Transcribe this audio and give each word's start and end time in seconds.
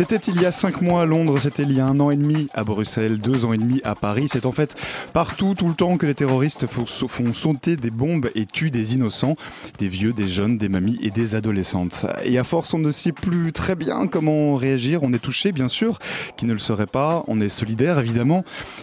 C'était 0.00 0.32
il 0.32 0.40
y 0.40 0.46
a 0.46 0.50
cinq 0.50 0.80
mois 0.80 1.02
à 1.02 1.04
Londres, 1.04 1.38
c'était 1.42 1.62
il 1.62 1.74
y 1.74 1.78
a 1.78 1.84
un 1.84 2.00
an 2.00 2.10
et 2.10 2.16
demi 2.16 2.48
à 2.54 2.64
Bruxelles, 2.64 3.18
deux 3.18 3.44
ans 3.44 3.52
et 3.52 3.58
demi 3.58 3.82
à 3.84 3.94
Paris. 3.94 4.28
C'est 4.30 4.46
en 4.46 4.50
fait 4.50 4.74
partout, 5.12 5.54
tout 5.54 5.68
le 5.68 5.74
temps 5.74 5.98
que 5.98 6.06
les 6.06 6.14
terroristes 6.14 6.66
font, 6.66 6.86
font 6.86 7.34
sauter 7.34 7.76
des 7.76 7.90
bombes 7.90 8.30
et 8.34 8.46
tuent 8.46 8.70
des 8.70 8.94
innocents, 8.94 9.36
des 9.76 9.88
vieux, 9.88 10.14
des 10.14 10.26
jeunes, 10.26 10.56
des 10.56 10.70
mamies 10.70 10.98
et 11.02 11.10
des 11.10 11.34
adolescentes. 11.34 12.06
Et 12.24 12.38
à 12.38 12.44
force, 12.44 12.72
on 12.72 12.78
ne 12.78 12.90
sait 12.90 13.12
plus 13.12 13.52
très 13.52 13.74
bien 13.74 14.06
comment 14.06 14.54
réagir. 14.54 15.02
On 15.02 15.12
est 15.12 15.18
touché, 15.18 15.52
bien 15.52 15.68
sûr, 15.68 15.98
qui 16.38 16.46
ne 16.46 16.54
le 16.54 16.58
serait 16.58 16.86
pas. 16.86 17.22
On 17.26 17.38
est 17.42 17.50
solidaire, 17.50 17.98
évidemment. 17.98 18.42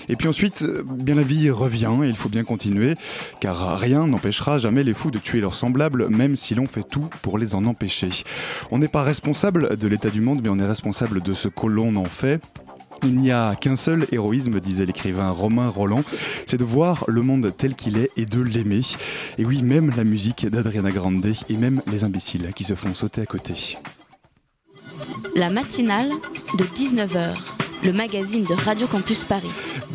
Et 0.10 0.18
puis 0.18 0.28
ensuite, 0.28 0.62
euh, 0.62 0.84
bien 0.88 1.16
la 1.16 1.24
vie 1.24 1.50
revient 1.50 1.94
et 2.04 2.08
il 2.10 2.16
faut 2.16 2.30
bien 2.30 2.44
continuer, 2.44 2.94
car 3.40 3.80
rien 3.80 4.06
n'empêchera 4.06 4.60
jamais 4.60 4.84
les 4.84 4.94
fous 4.94 5.10
de 5.10 5.18
tuer 5.18 5.42
leurs 5.42 5.56
semblables, 5.56 6.10
même 6.10 6.36
si 6.36 6.54
l'on 6.54 6.68
fait 6.68 6.88
tout 6.88 7.10
pour 7.24 7.40
les 7.40 7.56
en 7.56 7.66
empêcher. 7.66 8.10
On 8.70 8.78
n'est 8.78 8.88
pas 8.88 9.02
responsable 9.02 9.78
de 9.78 9.88
l'état 9.88 10.12
du 10.12 10.22
monde, 10.22 10.42
mais 10.44 10.50
on 10.50 10.60
est 10.60 10.68
responsable 10.68 11.07
de 11.14 11.34
ce 11.34 11.48
que 11.48 11.68
l'on 11.68 11.96
en 11.96 12.06
fait. 12.06 12.42
Il 13.04 13.16
n'y 13.16 13.32
a 13.32 13.56
qu'un 13.56 13.76
seul 13.76 14.08
héroïsme, 14.12 14.60
disait 14.60 14.86
l'écrivain 14.86 15.30
Romain 15.30 15.70
Roland, 15.70 16.04
c'est 16.48 16.58
de 16.58 16.64
voir 16.64 17.04
le 17.08 17.22
monde 17.22 17.54
tel 17.56 17.76
qu'il 17.76 17.98
est 17.98 18.10
et 18.18 18.26
de 18.26 18.42
l'aimer. 18.42 18.82
Et 19.38 19.46
oui, 19.46 19.62
même 19.62 19.94
la 19.96 20.04
musique 20.04 20.48
d'Adriana 20.48 20.92
Grande 20.92 21.34
et 21.50 21.58
même 21.58 21.82
les 21.88 22.04
imbéciles 22.04 22.52
qui 22.56 22.64
se 22.64 22.74
font 22.74 22.96
sauter 22.96 23.22
à 23.22 23.26
côté. 23.26 23.78
La 25.36 25.50
matinale 25.50 26.10
de 26.58 26.64
19h, 26.64 27.36
le 27.84 27.94
magazine 27.94 28.44
de 28.44 28.54
Radio 28.54 28.88
Campus 28.88 29.24
Paris. 29.24 29.52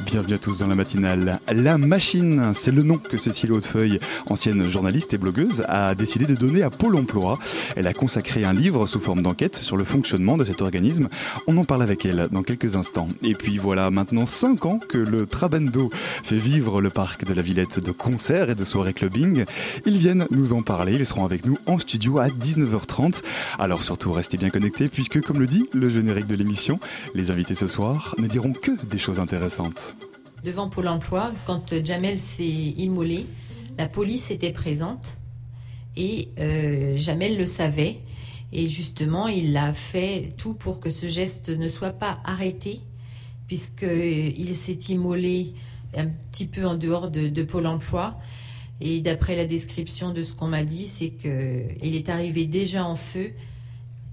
Bienvenue 0.06 0.34
à 0.34 0.38
tous 0.38 0.58
dans 0.58 0.66
la 0.66 0.74
matinale. 0.74 1.40
La 1.50 1.78
machine, 1.78 2.52
c'est 2.54 2.70
le 2.70 2.82
nom 2.82 2.96
que 2.98 3.16
Cécile 3.16 3.52
Hautefeuille, 3.52 3.98
ancienne 4.26 4.68
journaliste 4.68 5.14
et 5.14 5.18
blogueuse, 5.18 5.64
a 5.68 5.94
décidé 5.94 6.26
de 6.26 6.34
donner 6.34 6.62
à 6.62 6.70
Pôle 6.70 6.96
emploi. 6.96 7.38
Elle 7.76 7.86
a 7.86 7.92
consacré 7.92 8.44
un 8.44 8.52
livre 8.52 8.86
sous 8.86 9.00
forme 9.00 9.22
d'enquête 9.22 9.56
sur 9.56 9.76
le 9.76 9.84
fonctionnement 9.84 10.36
de 10.36 10.44
cet 10.44 10.62
organisme. 10.62 11.08
On 11.46 11.56
en 11.56 11.64
parle 11.64 11.82
avec 11.82 12.06
elle 12.06 12.28
dans 12.30 12.42
quelques 12.42 12.76
instants. 12.76 13.08
Et 13.22 13.34
puis 13.34 13.58
voilà, 13.58 13.90
maintenant 13.90 14.26
5 14.26 14.64
ans 14.66 14.78
que 14.78 14.98
le 14.98 15.26
Trabendo 15.26 15.90
fait 16.22 16.36
vivre 16.36 16.80
le 16.80 16.90
parc 16.90 17.24
de 17.24 17.34
la 17.34 17.42
Villette 17.42 17.80
de 17.80 17.90
concerts 17.90 18.50
et 18.50 18.54
de 18.54 18.64
soirées 18.64 18.94
clubbing. 18.94 19.44
Ils 19.86 19.98
viennent 19.98 20.26
nous 20.30 20.52
en 20.52 20.62
parler, 20.62 20.94
ils 20.94 21.06
seront 21.06 21.24
avec 21.24 21.46
nous 21.46 21.58
en 21.66 21.78
studio 21.78 22.18
à 22.18 22.28
19h30. 22.28 23.22
Alors 23.58 23.82
surtout 23.82 24.12
restez 24.12 24.36
bien 24.36 24.50
connectés 24.50 24.88
puisque 24.88 25.20
comme 25.20 25.40
le 25.40 25.46
dit 25.46 25.66
le 25.72 25.90
générique 25.90 26.26
de 26.26 26.36
l'émission, 26.36 26.78
les 27.14 27.30
invités 27.30 27.54
ce 27.54 27.66
soir 27.66 27.71
ne 27.78 28.26
diront 28.26 28.52
que 28.52 28.84
des 28.84 28.98
choses 28.98 29.18
intéressantes. 29.18 29.94
devant 30.44 30.68
Pôle 30.68 30.88
emploi, 30.88 31.32
quand 31.46 31.82
Jamel 31.82 32.18
s'est 32.18 32.44
immolé, 32.44 33.26
la 33.78 33.88
police 33.88 34.30
était 34.30 34.52
présente 34.52 35.16
et 35.96 36.28
euh, 36.38 36.96
Jamel 36.96 37.38
le 37.38 37.46
savait. 37.46 38.00
Et 38.52 38.68
justement, 38.68 39.28
il 39.28 39.56
a 39.56 39.72
fait 39.72 40.34
tout 40.36 40.52
pour 40.52 40.80
que 40.80 40.90
ce 40.90 41.06
geste 41.06 41.48
ne 41.48 41.68
soit 41.68 41.92
pas 41.92 42.18
arrêté, 42.24 42.80
puisqu'il 43.46 44.54
s'est 44.54 44.78
immolé 44.90 45.54
un 45.96 46.08
petit 46.30 46.46
peu 46.46 46.66
en 46.66 46.74
dehors 46.74 47.10
de, 47.10 47.28
de 47.28 47.42
Pôle 47.42 47.66
emploi. 47.66 48.18
Et 48.82 49.00
d'après 49.00 49.34
la 49.34 49.46
description 49.46 50.12
de 50.12 50.22
ce 50.22 50.34
qu'on 50.34 50.48
m'a 50.48 50.64
dit, 50.64 50.86
c'est 50.86 51.10
qu'il 51.10 51.96
est 51.96 52.08
arrivé 52.10 52.44
déjà 52.46 52.84
en 52.84 52.96
feu 52.96 53.32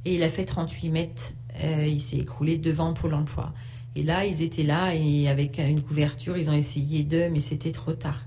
et 0.06 0.16
il 0.16 0.24
a 0.24 0.30
fait 0.30 0.46
38 0.46 0.90
mètres. 0.90 1.34
Euh, 1.64 1.86
il 1.86 2.00
s'est 2.00 2.18
écroulé 2.18 2.58
devant 2.58 2.94
Pôle 2.94 3.14
emploi. 3.14 3.54
Et 3.96 4.04
là, 4.04 4.26
ils 4.26 4.42
étaient 4.44 4.64
là 4.64 4.94
et 4.96 5.28
avec 5.28 5.58
une 5.60 5.82
couverture, 5.82 6.38
ils 6.38 6.50
ont 6.50 6.54
essayé 6.54 7.04
d'eux, 7.04 7.30
mais 7.30 7.42
c'était 7.42 7.72
trop 7.72 7.94
tard. 7.94 8.20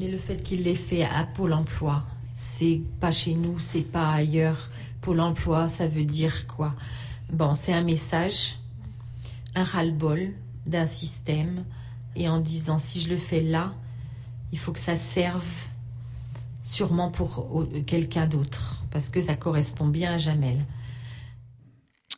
Et 0.00 0.10
le 0.10 0.18
fait 0.18 0.42
qu'il 0.42 0.64
l'ait 0.64 0.74
fait 0.74 1.04
à 1.04 1.24
Pôle 1.24 1.52
emploi, 1.52 2.04
c'est 2.34 2.80
pas 3.00 3.10
chez 3.12 3.34
nous, 3.34 3.58
c'est 3.58 3.82
pas 3.90 4.10
ailleurs. 4.12 4.68
Pôle 5.00 5.20
emploi, 5.20 5.68
ça 5.68 5.86
veut 5.86 6.04
dire 6.04 6.46
quoi? 6.46 6.74
Bon, 7.32 7.54
c'est 7.54 7.72
un 7.72 7.82
message, 7.84 8.58
un 9.54 9.64
ras-le-bol 9.64 10.32
d'un 10.66 10.86
système, 10.86 11.64
et 12.16 12.28
en 12.28 12.40
disant 12.40 12.78
si 12.78 13.00
je 13.00 13.08
le 13.08 13.16
fais 13.16 13.40
là, 13.42 13.72
il 14.52 14.58
faut 14.58 14.72
que 14.72 14.78
ça 14.80 14.96
serve 14.96 15.46
sûrement 16.62 17.10
pour 17.10 17.54
au- 17.54 17.64
quelqu'un 17.86 18.26
d'autre, 18.26 18.82
parce 18.90 19.08
que 19.08 19.20
ça 19.20 19.36
correspond 19.36 19.86
bien 19.88 20.12
à 20.14 20.18
Jamel. 20.18 20.64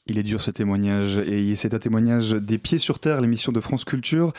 Il 0.06 0.18
est 0.18 0.22
dur 0.22 0.42
ce 0.42 0.50
témoignage 0.50 1.16
et 1.16 1.54
c'est 1.56 1.72
un 1.72 1.78
témoignage 1.78 2.32
des 2.32 2.58
pieds 2.58 2.76
sur 2.76 2.98
terre, 2.98 3.22
l'émission 3.22 3.52
de 3.52 3.60
France 3.60 3.86
Culture. 3.86 4.34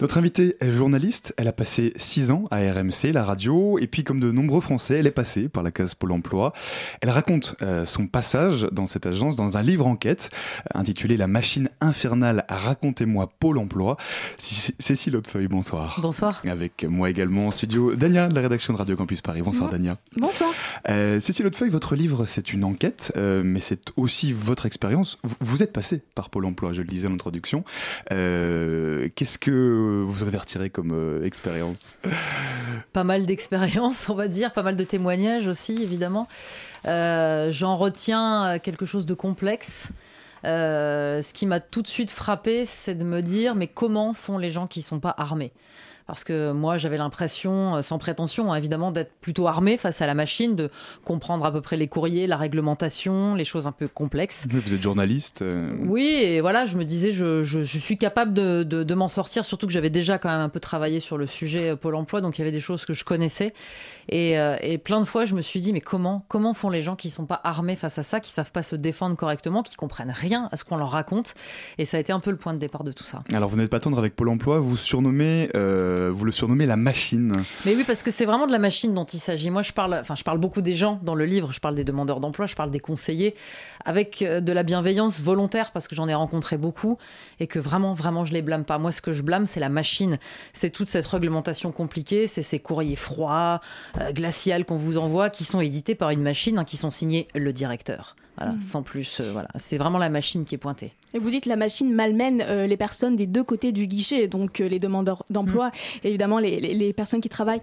Notre 0.00 0.16
invitée 0.16 0.56
est 0.60 0.72
journaliste, 0.72 1.34
elle 1.36 1.48
a 1.48 1.52
passé 1.52 1.92
six 1.96 2.30
ans 2.30 2.44
à 2.50 2.60
RMC, 2.60 3.12
la 3.12 3.22
radio, 3.22 3.78
et 3.78 3.86
puis 3.86 4.04
comme 4.04 4.20
de 4.20 4.32
nombreux 4.32 4.62
Français, 4.62 5.00
elle 5.00 5.06
est 5.06 5.10
passée 5.10 5.50
par 5.50 5.62
la 5.62 5.70
case 5.70 5.94
Pôle 5.94 6.12
Emploi. 6.12 6.54
Elle 7.02 7.10
raconte 7.10 7.56
euh, 7.60 7.84
son 7.84 8.06
passage 8.06 8.66
dans 8.72 8.86
cette 8.86 9.04
agence 9.04 9.36
dans 9.36 9.58
un 9.58 9.62
livre 9.62 9.86
enquête 9.86 10.30
euh, 10.74 10.78
intitulé 10.78 11.18
La 11.18 11.26
machine 11.26 11.68
infernale, 11.82 12.46
racontez-moi 12.48 13.30
Pôle 13.38 13.58
Emploi. 13.58 13.98
Cécile 14.38 15.14
Hautefeuille, 15.14 15.48
bonsoir. 15.48 15.98
Bonsoir. 16.00 16.40
Avec 16.48 16.84
moi 16.84 17.10
également 17.10 17.48
en 17.48 17.50
studio, 17.50 17.94
Dania 17.96 18.28
de 18.28 18.34
la 18.34 18.40
rédaction 18.40 18.72
de 18.72 18.78
Radio 18.78 18.96
Campus 18.96 19.20
Paris. 19.20 19.42
Bonsoir 19.42 19.68
Dania. 19.68 19.98
Bonsoir. 20.16 20.54
Euh, 20.88 21.20
Cécile 21.20 21.46
Hautefeuille, 21.46 21.68
votre 21.68 21.96
livre, 21.96 22.24
c'est 22.24 22.54
une 22.54 22.64
enquête, 22.64 23.12
euh, 23.18 23.42
mais 23.44 23.60
c'est 23.60 23.92
aussi 23.96 24.32
votre 24.32 24.64
expérience. 24.64 25.01
Vous, 25.40 25.62
êtes 25.62 25.72
passé 25.72 26.02
par 26.14 26.30
Pôle 26.30 26.44
emploi, 26.46 26.72
je 26.72 26.82
le 26.82 26.88
disais 26.88 27.08
en 27.08 27.14
introduction. 27.14 27.64
Euh, 28.12 29.08
Qu'est-ce 29.14 29.38
que 29.38 30.04
vous 30.06 30.22
avez 30.22 30.38
retiré 30.38 30.70
comme 30.70 30.92
euh, 30.92 31.24
expérience? 31.24 31.96
Pas 32.92 33.04
mal 33.04 33.26
d'expériences, 33.26 34.08
on 34.08 34.14
va 34.14 34.28
dire, 34.28 34.52
pas 34.52 34.62
mal 34.62 34.76
de 34.76 34.84
témoignages 34.84 35.46
aussi, 35.46 35.82
évidemment. 35.82 36.28
Euh, 36.86 37.50
J'en 37.50 37.76
retiens 37.76 38.58
quelque 38.62 38.86
chose 38.86 39.06
de 39.06 39.14
complexe. 39.14 39.90
Ce 40.44 41.32
qui 41.32 41.46
m'a 41.46 41.60
tout 41.60 41.82
de 41.82 41.88
suite 41.88 42.10
frappé, 42.10 42.66
c'est 42.66 42.94
de 42.94 43.04
me 43.04 43.22
dire, 43.22 43.54
mais 43.54 43.68
comment 43.68 44.12
font 44.12 44.38
les 44.38 44.50
gens 44.50 44.66
qui 44.66 44.82
sont 44.82 45.00
pas 45.00 45.14
armés? 45.16 45.52
Parce 46.06 46.24
que 46.24 46.52
moi, 46.52 46.78
j'avais 46.78 46.96
l'impression, 46.98 47.76
euh, 47.76 47.82
sans 47.82 47.98
prétention, 47.98 48.52
hein, 48.52 48.56
évidemment, 48.56 48.90
d'être 48.92 49.12
plutôt 49.20 49.46
armé 49.48 49.76
face 49.76 50.00
à 50.02 50.06
la 50.06 50.14
machine, 50.14 50.56
de 50.56 50.70
comprendre 51.04 51.44
à 51.44 51.52
peu 51.52 51.60
près 51.60 51.76
les 51.76 51.88
courriers, 51.88 52.26
la 52.26 52.36
réglementation, 52.36 53.34
les 53.34 53.44
choses 53.44 53.66
un 53.66 53.72
peu 53.72 53.88
complexes. 53.88 54.46
Vous 54.50 54.74
êtes 54.74 54.82
journaliste 54.82 55.42
euh, 55.42 55.74
Oui, 55.86 56.18
et 56.22 56.40
voilà, 56.40 56.66
je 56.66 56.76
me 56.76 56.84
disais, 56.84 57.12
je, 57.12 57.42
je- 57.42 57.62
je 57.62 57.78
suis 57.78 57.98
capable 57.98 58.32
de, 58.34 58.62
de- 58.62 58.82
de 58.82 58.94
m'en 58.94 59.08
sortir, 59.08 59.44
surtout 59.44 59.66
que 59.66 59.72
j'avais 59.72 59.90
déjà 59.90 60.18
quand 60.18 60.28
même 60.30 60.40
un 60.40 60.48
peu 60.48 60.60
travaillé 60.60 61.00
sur 61.00 61.18
le 61.18 61.26
sujet 61.26 61.70
euh, 61.70 61.76
Pôle 61.76 61.94
emploi, 61.94 62.20
donc 62.20 62.38
il 62.38 62.40
y 62.40 62.42
avait 62.42 62.52
des 62.52 62.60
choses 62.60 62.84
que 62.84 62.92
je 62.94 63.04
connaissais. 63.04 63.52
Et, 64.08 64.38
euh, 64.38 64.56
et 64.62 64.78
plein 64.78 65.00
de 65.00 65.04
fois, 65.04 65.24
je 65.24 65.34
me 65.34 65.40
suis 65.42 65.60
dit, 65.60 65.72
mais 65.72 65.80
comment, 65.80 66.24
comment 66.28 66.54
font 66.54 66.70
les 66.70 66.82
gens 66.82 66.96
qui 66.96 67.10
sont 67.10 67.26
pas 67.26 67.40
armés 67.44 67.76
face 67.76 67.98
à 67.98 68.02
ça, 68.02 68.20
qui 68.20 68.30
savent 68.30 68.52
pas 68.52 68.62
se 68.62 68.76
défendre 68.76 69.16
correctement, 69.16 69.62
qui 69.62 69.76
comprennent 69.76 70.10
rien 70.14 70.48
à 70.52 70.56
ce 70.56 70.64
qu'on 70.64 70.76
leur 70.76 70.90
raconte? 70.90 71.34
Et 71.78 71.84
ça 71.84 71.96
a 71.96 72.00
été 72.00 72.12
un 72.12 72.20
peu 72.20 72.30
le 72.30 72.36
point 72.36 72.54
de 72.54 72.58
départ 72.58 72.84
de 72.84 72.92
tout 72.92 73.04
ça. 73.04 73.22
Alors 73.34 73.48
vous 73.48 73.56
n'êtes 73.56 73.70
pas 73.70 73.80
tendre 73.80 73.98
avec 73.98 74.16
Pôle 74.16 74.28
emploi, 74.28 74.58
vous 74.58 74.76
surnommez, 74.76 75.50
euh, 75.54 75.91
vous 76.12 76.24
le 76.24 76.32
surnommez 76.32 76.66
la 76.66 76.76
machine. 76.76 77.32
Mais 77.64 77.74
oui, 77.74 77.84
parce 77.84 78.02
que 78.02 78.10
c'est 78.10 78.24
vraiment 78.24 78.46
de 78.46 78.52
la 78.52 78.58
machine 78.58 78.94
dont 78.94 79.04
il 79.04 79.18
s'agit. 79.18 79.50
Moi, 79.50 79.62
je 79.62 79.72
parle, 79.72 79.94
enfin, 79.94 80.14
je 80.14 80.24
parle 80.24 80.38
beaucoup 80.38 80.62
des 80.62 80.74
gens 80.74 80.98
dans 81.02 81.14
le 81.14 81.24
livre. 81.24 81.52
Je 81.52 81.60
parle 81.60 81.74
des 81.74 81.84
demandeurs 81.84 82.20
d'emploi, 82.20 82.46
je 82.46 82.54
parle 82.54 82.70
des 82.70 82.80
conseillers, 82.80 83.34
avec 83.84 84.22
euh, 84.22 84.40
de 84.40 84.52
la 84.52 84.62
bienveillance 84.62 85.20
volontaire, 85.20 85.70
parce 85.72 85.88
que 85.88 85.94
j'en 85.94 86.08
ai 86.08 86.14
rencontré 86.14 86.56
beaucoup 86.56 86.98
et 87.40 87.46
que 87.46 87.58
vraiment, 87.58 87.94
vraiment, 87.94 88.24
je 88.24 88.32
les 88.32 88.42
blâme 88.42 88.64
pas. 88.64 88.78
Moi, 88.78 88.92
ce 88.92 89.00
que 89.00 89.12
je 89.12 89.22
blâme, 89.22 89.46
c'est 89.46 89.60
la 89.60 89.68
machine. 89.68 90.18
C'est 90.52 90.70
toute 90.70 90.88
cette 90.88 91.06
réglementation 91.06 91.72
compliquée, 91.72 92.26
c'est 92.26 92.42
ces 92.42 92.58
courriers 92.58 92.96
froids, 92.96 93.60
euh, 94.00 94.12
glaciales 94.12 94.64
qu'on 94.64 94.78
vous 94.78 94.98
envoie, 94.98 95.30
qui 95.30 95.44
sont 95.44 95.60
édités 95.60 95.94
par 95.94 96.10
une 96.10 96.22
machine, 96.22 96.58
hein, 96.58 96.64
qui 96.64 96.76
sont 96.76 96.90
signés 96.90 97.28
le 97.34 97.52
directeur. 97.52 98.16
Voilà, 98.38 98.54
sans 98.62 98.82
plus. 98.82 99.20
euh, 99.20 99.30
voilà, 99.32 99.48
c'est 99.58 99.76
vraiment 99.76 99.98
la 99.98 100.08
machine 100.08 100.44
qui 100.44 100.54
est 100.54 100.58
pointée. 100.58 100.92
Et 101.12 101.18
vous 101.18 101.28
dites 101.30 101.44
la 101.46 101.56
machine 101.56 101.92
malmène 101.92 102.42
euh, 102.46 102.66
les 102.66 102.78
personnes 102.78 103.14
des 103.14 103.26
deux 103.26 103.44
côtés 103.44 103.72
du 103.72 103.86
guichet, 103.86 104.26
donc 104.26 104.60
euh, 104.60 104.68
les 104.68 104.78
demandeurs 104.78 105.24
d'emploi 105.28 105.70
et 106.02 106.08
évidemment 106.08 106.38
les, 106.38 106.58
les- 106.58 106.72
les 106.74 106.92
personnes 106.94 107.20
qui 107.20 107.28
travaillent. 107.28 107.60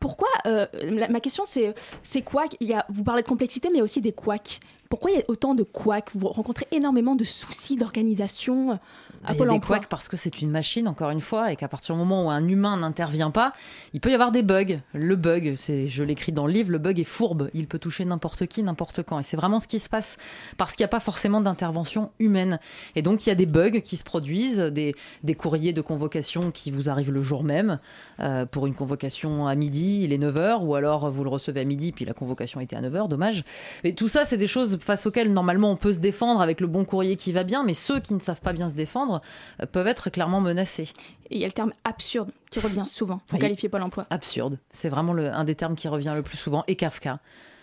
Pourquoi 0.00 0.28
la- 0.44 1.08
Ma 1.08 1.20
question 1.20 1.44
c'est 1.46 1.74
c'est 2.02 2.22
quoi 2.22 2.44
il 2.60 2.68
y 2.68 2.74
a, 2.74 2.84
Vous 2.90 3.04
parlez 3.04 3.22
de 3.22 3.26
complexité, 3.28 3.68
mais 3.68 3.76
il 3.76 3.78
y 3.78 3.80
a 3.80 3.84
aussi 3.84 4.00
des 4.02 4.12
couacs. 4.12 4.60
pourquoi 4.90 5.10
il 5.10 5.16
y 5.16 5.20
a 5.20 5.24
autant 5.28 5.54
de 5.54 5.62
couacs? 5.62 6.10
Vous 6.14 6.28
rencontrez 6.28 6.66
énormément 6.70 7.14
de 7.16 7.24
soucis 7.24 7.76
d'organisation 7.76 8.78
à 9.24 9.32
Il 9.32 9.38
y 9.38 9.42
a 9.42 9.44
Pôle 9.44 9.54
des 9.54 9.60
couacs 9.60 9.86
parce 9.86 10.08
que 10.08 10.16
c'est 10.16 10.42
une 10.42 10.50
machine, 10.50 10.88
encore 10.88 11.10
une 11.10 11.20
fois, 11.20 11.52
et 11.52 11.56
qu'à 11.56 11.68
partir 11.68 11.94
du 11.94 11.98
moment 11.98 12.26
où 12.26 12.30
un 12.30 12.46
humain 12.46 12.76
n'intervient 12.76 13.30
pas, 13.30 13.52
il 13.92 14.00
peut 14.00 14.10
y 14.10 14.14
avoir 14.14 14.32
des 14.32 14.42
bugs. 14.42 14.80
Le 14.92 15.16
bug, 15.16 15.54
c'est, 15.56 15.88
je 15.88 16.02
l'écris 16.02 16.32
dans 16.32 16.46
le 16.46 16.52
livre, 16.52 16.70
le 16.70 16.78
bug 16.78 16.98
est 17.00 17.04
fourbe. 17.04 17.50
Il 17.54 17.66
peut 17.66 17.78
toucher 17.78 18.04
n'importe 18.04 18.46
qui, 18.46 18.62
n'importe 18.62 19.02
quand. 19.02 19.18
Et 19.18 19.22
c'est 19.22 19.36
vraiment 19.36 19.60
ce 19.60 19.68
qui 19.68 19.78
se 19.78 19.88
passe 19.88 20.16
parce 20.56 20.74
qu'il 20.76 20.82
n'y 20.82 20.86
a 20.86 20.88
pas 20.88 21.00
forcément 21.00 21.40
d'intervention 21.40 22.10
humaine. 22.18 22.58
Et 22.96 23.02
donc, 23.02 23.26
il 23.26 23.28
y 23.28 23.32
a 23.32 23.36
des 23.36 23.46
bugs 23.46 23.80
qui 23.80 23.96
se 23.96 24.04
produisent, 24.04 24.58
des, 24.58 24.94
des 25.22 25.34
courriers 25.34 25.72
de 25.72 25.80
convocation 25.80 26.50
qui 26.50 26.70
vous 26.70 26.88
arrivent 26.88 27.12
le 27.12 27.22
jour 27.22 27.44
même. 27.44 27.78
Euh, 28.20 28.46
pour 28.46 28.66
une 28.66 28.74
convocation 28.74 29.46
à 29.46 29.54
midi, 29.54 30.02
il 30.04 30.12
est 30.12 30.18
9h, 30.18 30.62
ou 30.62 30.74
alors 30.74 31.10
vous 31.10 31.24
le 31.24 31.30
recevez 31.30 31.60
à 31.60 31.64
midi, 31.64 31.92
puis 31.92 32.04
la 32.04 32.14
convocation 32.14 32.60
était 32.60 32.76
à 32.76 32.82
9h, 32.82 33.08
dommage. 33.08 33.44
Et 33.82 33.94
tout 33.94 34.08
ça, 34.08 34.24
c'est 34.24 34.36
des 34.36 34.46
choses 34.46 34.78
face 34.80 35.06
auxquelles 35.06 35.32
normalement 35.32 35.70
on 35.70 35.76
peut 35.76 35.92
se 35.92 35.98
défendre 35.98 36.40
avec 36.40 36.60
le 36.60 36.66
bon 36.66 36.84
courrier 36.84 37.16
qui 37.16 37.32
va 37.32 37.44
bien, 37.44 37.64
mais 37.64 37.74
ceux 37.74 38.00
qui 38.00 38.14
ne 38.14 38.20
savent 38.20 38.40
pas 38.40 38.52
bien 38.52 38.68
se 38.68 38.74
défendre 38.74 39.13
euh, 39.62 39.66
peuvent 39.66 39.86
être 39.86 40.10
clairement 40.10 40.40
menacés. 40.40 40.88
Et 41.30 41.36
il 41.36 41.40
y 41.40 41.44
a 41.44 41.46
le 41.46 41.52
terme 41.52 41.72
absurde 41.84 42.30
qui 42.50 42.60
revient 42.60 42.84
souvent 42.86 43.18
pour 43.26 43.34
Oui. 43.36 43.40
qualifier 43.40 43.68
Pôle 43.68 43.82
emploi. 43.82 44.06
Absurde, 44.10 44.58
c'est 44.70 44.88
vraiment 44.88 45.12
le- 45.12 45.32
un 45.32 45.44
des 45.44 45.54
termes 45.54 45.74
qui 45.74 45.88
revient 45.88 46.12
le 46.14 46.22
plus 46.22 46.36
souvent, 46.36 46.64
et 46.68 46.76
Kafka. 46.76 47.18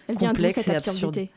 Elle 0.07 0.17
vient 0.17 0.29
Complexe 0.29 0.55
cette 0.55 0.67
et 0.67 0.75
absurde. 0.75 1.27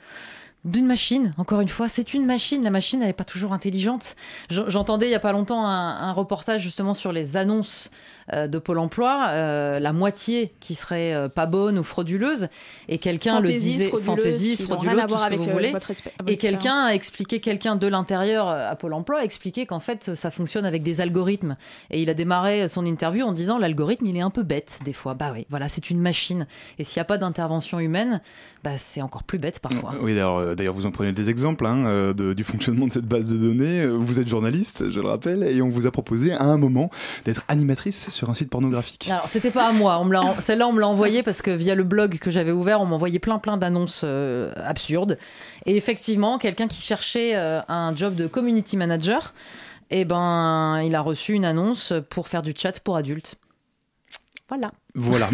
D'une 0.65 0.87
machine, 0.87 1.33
encore 1.37 1.61
une 1.61 1.69
fois, 1.69 1.89
c'est 1.89 2.15
une 2.15 2.25
machine. 2.25 2.63
La 2.65 2.71
machine, 2.71 3.01
elle 3.03 3.09
n'est 3.09 3.13
pas 3.13 3.25
toujours 3.25 3.53
intelligente. 3.53 4.17
J'en- 4.51 4.69
J'entendais 4.69 5.07
il 5.07 5.11
y 5.11 5.15
a 5.15 5.21
pas 5.21 5.33
longtemps 5.33 5.67
un, 5.67 5.97
un 6.09 6.13
reportage 6.13 6.63
justement 6.63 6.95
sur 6.95 7.13
les 7.13 7.37
annonces 7.37 7.91
euh, 8.33 8.47
de 8.47 8.59
Pôle 8.59 8.79
Emploi, 8.79 9.27
euh, 9.31 9.79
la 9.79 9.93
moitié 9.93 10.55
qui 10.61 10.75
serait 10.75 11.13
euh, 11.13 11.29
pas 11.29 11.45
bonne 11.45 11.79
ou 11.79 11.83
frauduleuse, 11.83 12.49
et 12.89 12.97
quelqu'un 12.97 13.41
le 13.41 13.49
disait 13.51 13.89
frauduleuse, 13.89 14.07
fantaisiste, 14.07 14.63
frauduleuse, 14.65 15.03
tout 15.07 15.15
ce 15.15 15.21
que 15.21 15.27
avec 15.27 15.39
vous 15.41 15.49
euh, 15.51 15.53
voulez. 15.53 15.71
votre 15.73 15.91
expé- 15.93 16.11
votre 16.19 16.33
Et 16.33 16.39
quelqu'un 16.39 16.85
a 16.87 16.95
expliqué, 16.95 17.41
quelqu'un 17.41 17.77
de 17.77 17.87
l'intérieur 17.87 18.49
à 18.49 18.75
Pôle 18.77 18.95
emploi 18.95 19.21
a 19.21 19.25
expliqué 19.25 19.67
qu'en 19.67 19.81
fait 19.81 20.15
ça 20.15 20.31
fonctionne 20.31 20.65
avec 20.65 20.83
des 20.83 21.03
algorithmes. 21.03 21.57
Et 21.91 22.01
il 22.01 22.09
a 22.09 22.15
démarré 22.15 22.69
son 22.69 22.87
interview 22.87 23.27
en 23.27 23.33
disant 23.33 23.59
l'algorithme 23.59 24.07
il 24.07 24.17
est 24.17 24.23
un 24.23 24.31
peu 24.31 24.43
bête 24.43 24.81
des 24.87 24.95
fois. 24.95 25.13
Bah 25.13 25.31
oui, 25.35 25.47
voilà, 25.51 25.69
c'est 25.69 25.91
une 25.91 26.01
machine. 26.01 26.47
Et 26.79 26.85
s'il 26.85 26.99
n'y 27.01 27.03
a 27.03 27.07
pas 27.07 27.19
d'intervention 27.19 27.79
humaine, 27.81 28.23
bah 28.63 28.79
c'est 28.79 29.03
encore 29.03 29.25
plus 29.25 29.39
bête 29.39 29.61
parfois. 29.61 29.95
Oui, 30.01 30.13
d'ailleurs, 30.15 30.39
euh, 30.39 30.54
d'ailleurs, 30.55 30.75
vous 30.75 30.87
en 30.87 30.91
prenez 30.91 31.13
des 31.13 31.31
exemples 31.31 31.67
hein, 31.67 31.87
euh, 31.87 32.35
du 32.35 32.45
fonctionnement 32.45 32.87
de 32.87 32.93
cette 32.93 33.07
base 33.07 33.33
de 33.33 33.39
données. 33.39 33.83
Euh, 33.83 33.93
Vous 33.93 34.21
êtes 34.21 34.29
journaliste, 34.29 34.91
je 34.91 35.01
le 35.01 35.09
rappelle, 35.09 35.43
et 35.43 35.63
on 35.63 35.69
vous 35.69 35.87
a 35.87 35.91
proposé 35.91 36.33
à 36.33 36.45
un 36.45 36.57
moment 36.57 36.91
d'être 37.25 37.45
animatrice 37.49 38.11
sur 38.11 38.31
un 38.31 38.35
site 38.35 38.51
pornographique. 38.51 39.09
Alors, 39.11 39.29
c'était 39.29 39.51
pas 39.51 39.69
à 39.69 39.73
moi. 39.73 40.01
Celle-là, 40.41 40.67
on 40.67 40.73
me 40.73 40.81
l'a 40.81 40.89
envoyée 40.89 41.23
parce 41.23 41.43
que 41.43 41.51
via 41.51 41.75
le 41.75 41.85
blog 41.85 42.19
que 42.19 42.31
j'avais 42.31 42.53
ouvert, 42.53 42.81
on 42.81 42.87
m'envoyait 42.87 43.19
plein, 43.19 43.39
plein 43.39 43.57
d'annonces 43.57 44.03
euh, 44.05 44.53
absurdes. 44.57 45.19
Et 45.67 45.77
effectivement, 45.77 46.39
quelqu'un 46.39 46.69
qui 46.69 46.83
cherchait 46.83 47.35
euh, 47.35 47.61
un 47.69 47.95
job 47.95 48.15
de 48.15 48.27
community 48.27 48.77
manager, 48.77 49.35
eh 49.91 50.05
ben, 50.05 50.81
il 50.83 50.95
a 50.95 51.01
reçu 51.01 51.35
une 51.35 51.45
annonce 51.45 51.93
pour 52.11 52.29
faire 52.29 52.43
du 52.43 52.55
chat 52.57 52.81
pour 52.81 52.97
adultes. 52.97 53.37
Voilà. 54.49 54.71
Voilà. 54.95 55.29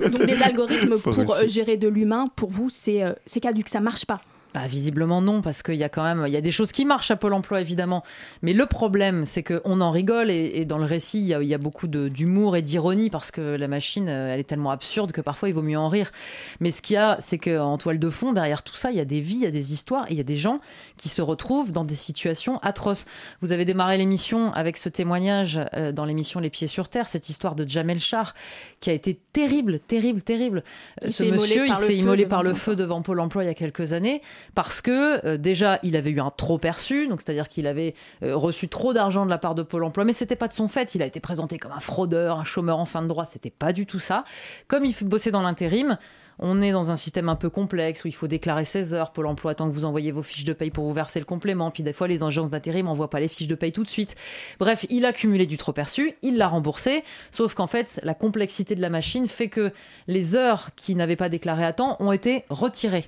Donc 0.00 0.24
des 0.26 0.42
algorithmes 0.42 0.96
Faut 0.96 1.10
pour 1.10 1.18
réussir. 1.18 1.36
euh, 1.44 1.48
gérer 1.48 1.76
de 1.76 1.88
l'humain, 1.88 2.26
pour 2.36 2.50
vous, 2.50 2.70
c'est 2.70 3.02
euh, 3.02 3.12
c'est 3.26 3.40
caduque, 3.40 3.68
ça 3.68 3.80
marche 3.80 4.06
pas. 4.06 4.20
Bah, 4.56 4.66
visiblement 4.66 5.20
non, 5.20 5.42
parce 5.42 5.62
qu'il 5.62 5.74
y 5.74 5.84
a 5.84 5.90
quand 5.90 6.02
même 6.02 6.24
il 6.26 6.32
y 6.32 6.36
a 6.36 6.40
des 6.40 6.50
choses 6.50 6.72
qui 6.72 6.86
marchent 6.86 7.10
à 7.10 7.16
Pôle 7.16 7.34
Emploi 7.34 7.60
évidemment, 7.60 8.02
mais 8.40 8.54
le 8.54 8.64
problème 8.64 9.26
c'est 9.26 9.42
qu'on 9.42 9.82
en 9.82 9.90
rigole 9.90 10.30
et, 10.30 10.50
et 10.54 10.64
dans 10.64 10.78
le 10.78 10.86
récit 10.86 11.18
il 11.18 11.26
y 11.26 11.34
a, 11.34 11.42
il 11.42 11.46
y 11.46 11.52
a 11.52 11.58
beaucoup 11.58 11.88
d'humour 11.88 12.56
et 12.56 12.62
d'ironie 12.62 13.10
parce 13.10 13.30
que 13.30 13.42
la 13.42 13.68
machine 13.68 14.08
euh, 14.08 14.32
elle 14.32 14.40
est 14.40 14.44
tellement 14.44 14.70
absurde 14.70 15.12
que 15.12 15.20
parfois 15.20 15.50
il 15.50 15.54
vaut 15.54 15.60
mieux 15.60 15.78
en 15.78 15.90
rire. 15.90 16.10
Mais 16.60 16.70
ce 16.70 16.80
qu'il 16.80 16.94
y 16.94 16.96
a 16.96 17.18
c'est 17.20 17.36
qu'en 17.36 17.76
toile 17.76 17.98
de 17.98 18.08
fond 18.08 18.32
derrière 18.32 18.62
tout 18.62 18.76
ça 18.76 18.90
il 18.90 18.96
y 18.96 19.00
a 19.00 19.04
des 19.04 19.20
vies, 19.20 19.34
il 19.34 19.42
y 19.42 19.46
a 19.46 19.50
des 19.50 19.74
histoires 19.74 20.06
et 20.06 20.12
il 20.12 20.16
y 20.16 20.20
a 20.20 20.24
des 20.24 20.38
gens 20.38 20.60
qui 20.96 21.10
se 21.10 21.20
retrouvent 21.20 21.70
dans 21.70 21.84
des 21.84 21.94
situations 21.94 22.56
atroces. 22.60 23.04
Vous 23.42 23.52
avez 23.52 23.66
démarré 23.66 23.98
l'émission 23.98 24.54
avec 24.54 24.78
ce 24.78 24.88
témoignage 24.88 25.60
euh, 25.74 25.92
dans 25.92 26.06
l'émission 26.06 26.40
Les 26.40 26.48
Pieds 26.48 26.66
sur 26.66 26.88
Terre, 26.88 27.08
cette 27.08 27.28
histoire 27.28 27.56
de 27.56 27.68
Jamel 27.68 28.00
Char 28.00 28.32
qui 28.80 28.88
a 28.88 28.94
été 28.94 29.20
terrible, 29.34 29.80
terrible, 29.80 30.22
terrible. 30.22 30.64
Il 31.02 31.12
ce 31.12 31.24
s'est 31.24 31.28
immolé 31.28 31.42
monsieur 31.42 31.66
il 31.66 31.72
par 31.72 31.80
le 31.82 31.86
s'est 31.86 31.96
immolé 31.96 32.24
par 32.24 32.42
le 32.42 32.54
feu 32.54 32.74
devant 32.74 33.02
Pôle 33.02 33.20
Emploi 33.20 33.44
il 33.44 33.48
y 33.48 33.50
a 33.50 33.54
quelques 33.54 33.92
années 33.92 34.22
parce 34.54 34.80
que 34.80 35.24
euh, 35.26 35.36
déjà 35.36 35.78
il 35.82 35.96
avait 35.96 36.10
eu 36.10 36.20
un 36.20 36.30
trop 36.30 36.58
perçu, 36.58 37.08
donc 37.08 37.22
c'est-à-dire 37.22 37.48
qu'il 37.48 37.66
avait 37.66 37.94
euh, 38.22 38.36
reçu 38.36 38.68
trop 38.68 38.92
d'argent 38.92 39.24
de 39.24 39.30
la 39.30 39.38
part 39.38 39.54
de 39.54 39.62
Pôle 39.62 39.84
Emploi, 39.84 40.04
mais 40.04 40.12
c'était 40.12 40.36
pas 40.36 40.48
de 40.48 40.52
son 40.52 40.68
fait. 40.68 40.94
Il 40.94 41.02
a 41.02 41.06
été 41.06 41.20
présenté 41.20 41.58
comme 41.58 41.72
un 41.72 41.80
fraudeur, 41.80 42.38
un 42.38 42.44
chômeur 42.44 42.78
en 42.78 42.86
fin 42.86 43.02
de 43.02 43.08
droit, 43.08 43.24
c'était 43.26 43.50
pas 43.50 43.72
du 43.72 43.86
tout 43.86 44.00
ça. 44.00 44.24
Comme 44.68 44.84
il 44.84 44.94
bosser 45.04 45.30
dans 45.30 45.42
l'intérim. 45.42 45.98
On 46.38 46.60
est 46.60 46.70
dans 46.70 46.92
un 46.92 46.96
système 46.96 47.30
un 47.30 47.34
peu 47.34 47.48
complexe 47.48 48.04
où 48.04 48.08
il 48.08 48.14
faut 48.14 48.26
déclarer 48.26 48.66
16 48.66 48.92
heures 48.92 49.12
Pôle 49.12 49.26
emploi 49.26 49.54
tant 49.54 49.70
que 49.70 49.74
vous 49.74 49.86
envoyez 49.86 50.12
vos 50.12 50.22
fiches 50.22 50.44
de 50.44 50.52
paye 50.52 50.70
pour 50.70 50.84
vous 50.84 50.92
verser 50.92 51.18
le 51.18 51.24
complément. 51.24 51.70
Puis 51.70 51.82
des 51.82 51.94
fois, 51.94 52.08
les 52.08 52.22
agences 52.22 52.50
d'intérim 52.50 52.86
n'envoient 52.86 53.08
pas 53.08 53.20
les 53.20 53.28
fiches 53.28 53.48
de 53.48 53.54
paye 53.54 53.72
tout 53.72 53.82
de 53.82 53.88
suite. 53.88 54.16
Bref, 54.60 54.84
il 54.90 55.06
a 55.06 55.14
cumulé 55.14 55.46
du 55.46 55.56
trop 55.56 55.72
perçu, 55.72 56.14
il 56.22 56.36
l'a 56.36 56.48
remboursé. 56.48 57.04
Sauf 57.30 57.54
qu'en 57.54 57.66
fait, 57.66 58.00
la 58.02 58.12
complexité 58.12 58.74
de 58.74 58.82
la 58.82 58.90
machine 58.90 59.28
fait 59.28 59.48
que 59.48 59.72
les 60.08 60.36
heures 60.36 60.70
qu'il 60.76 60.98
n'avait 60.98 61.16
pas 61.16 61.30
déclarées 61.30 61.64
à 61.64 61.72
temps 61.72 61.96
ont 62.00 62.12
été 62.12 62.44
retirées 62.50 63.06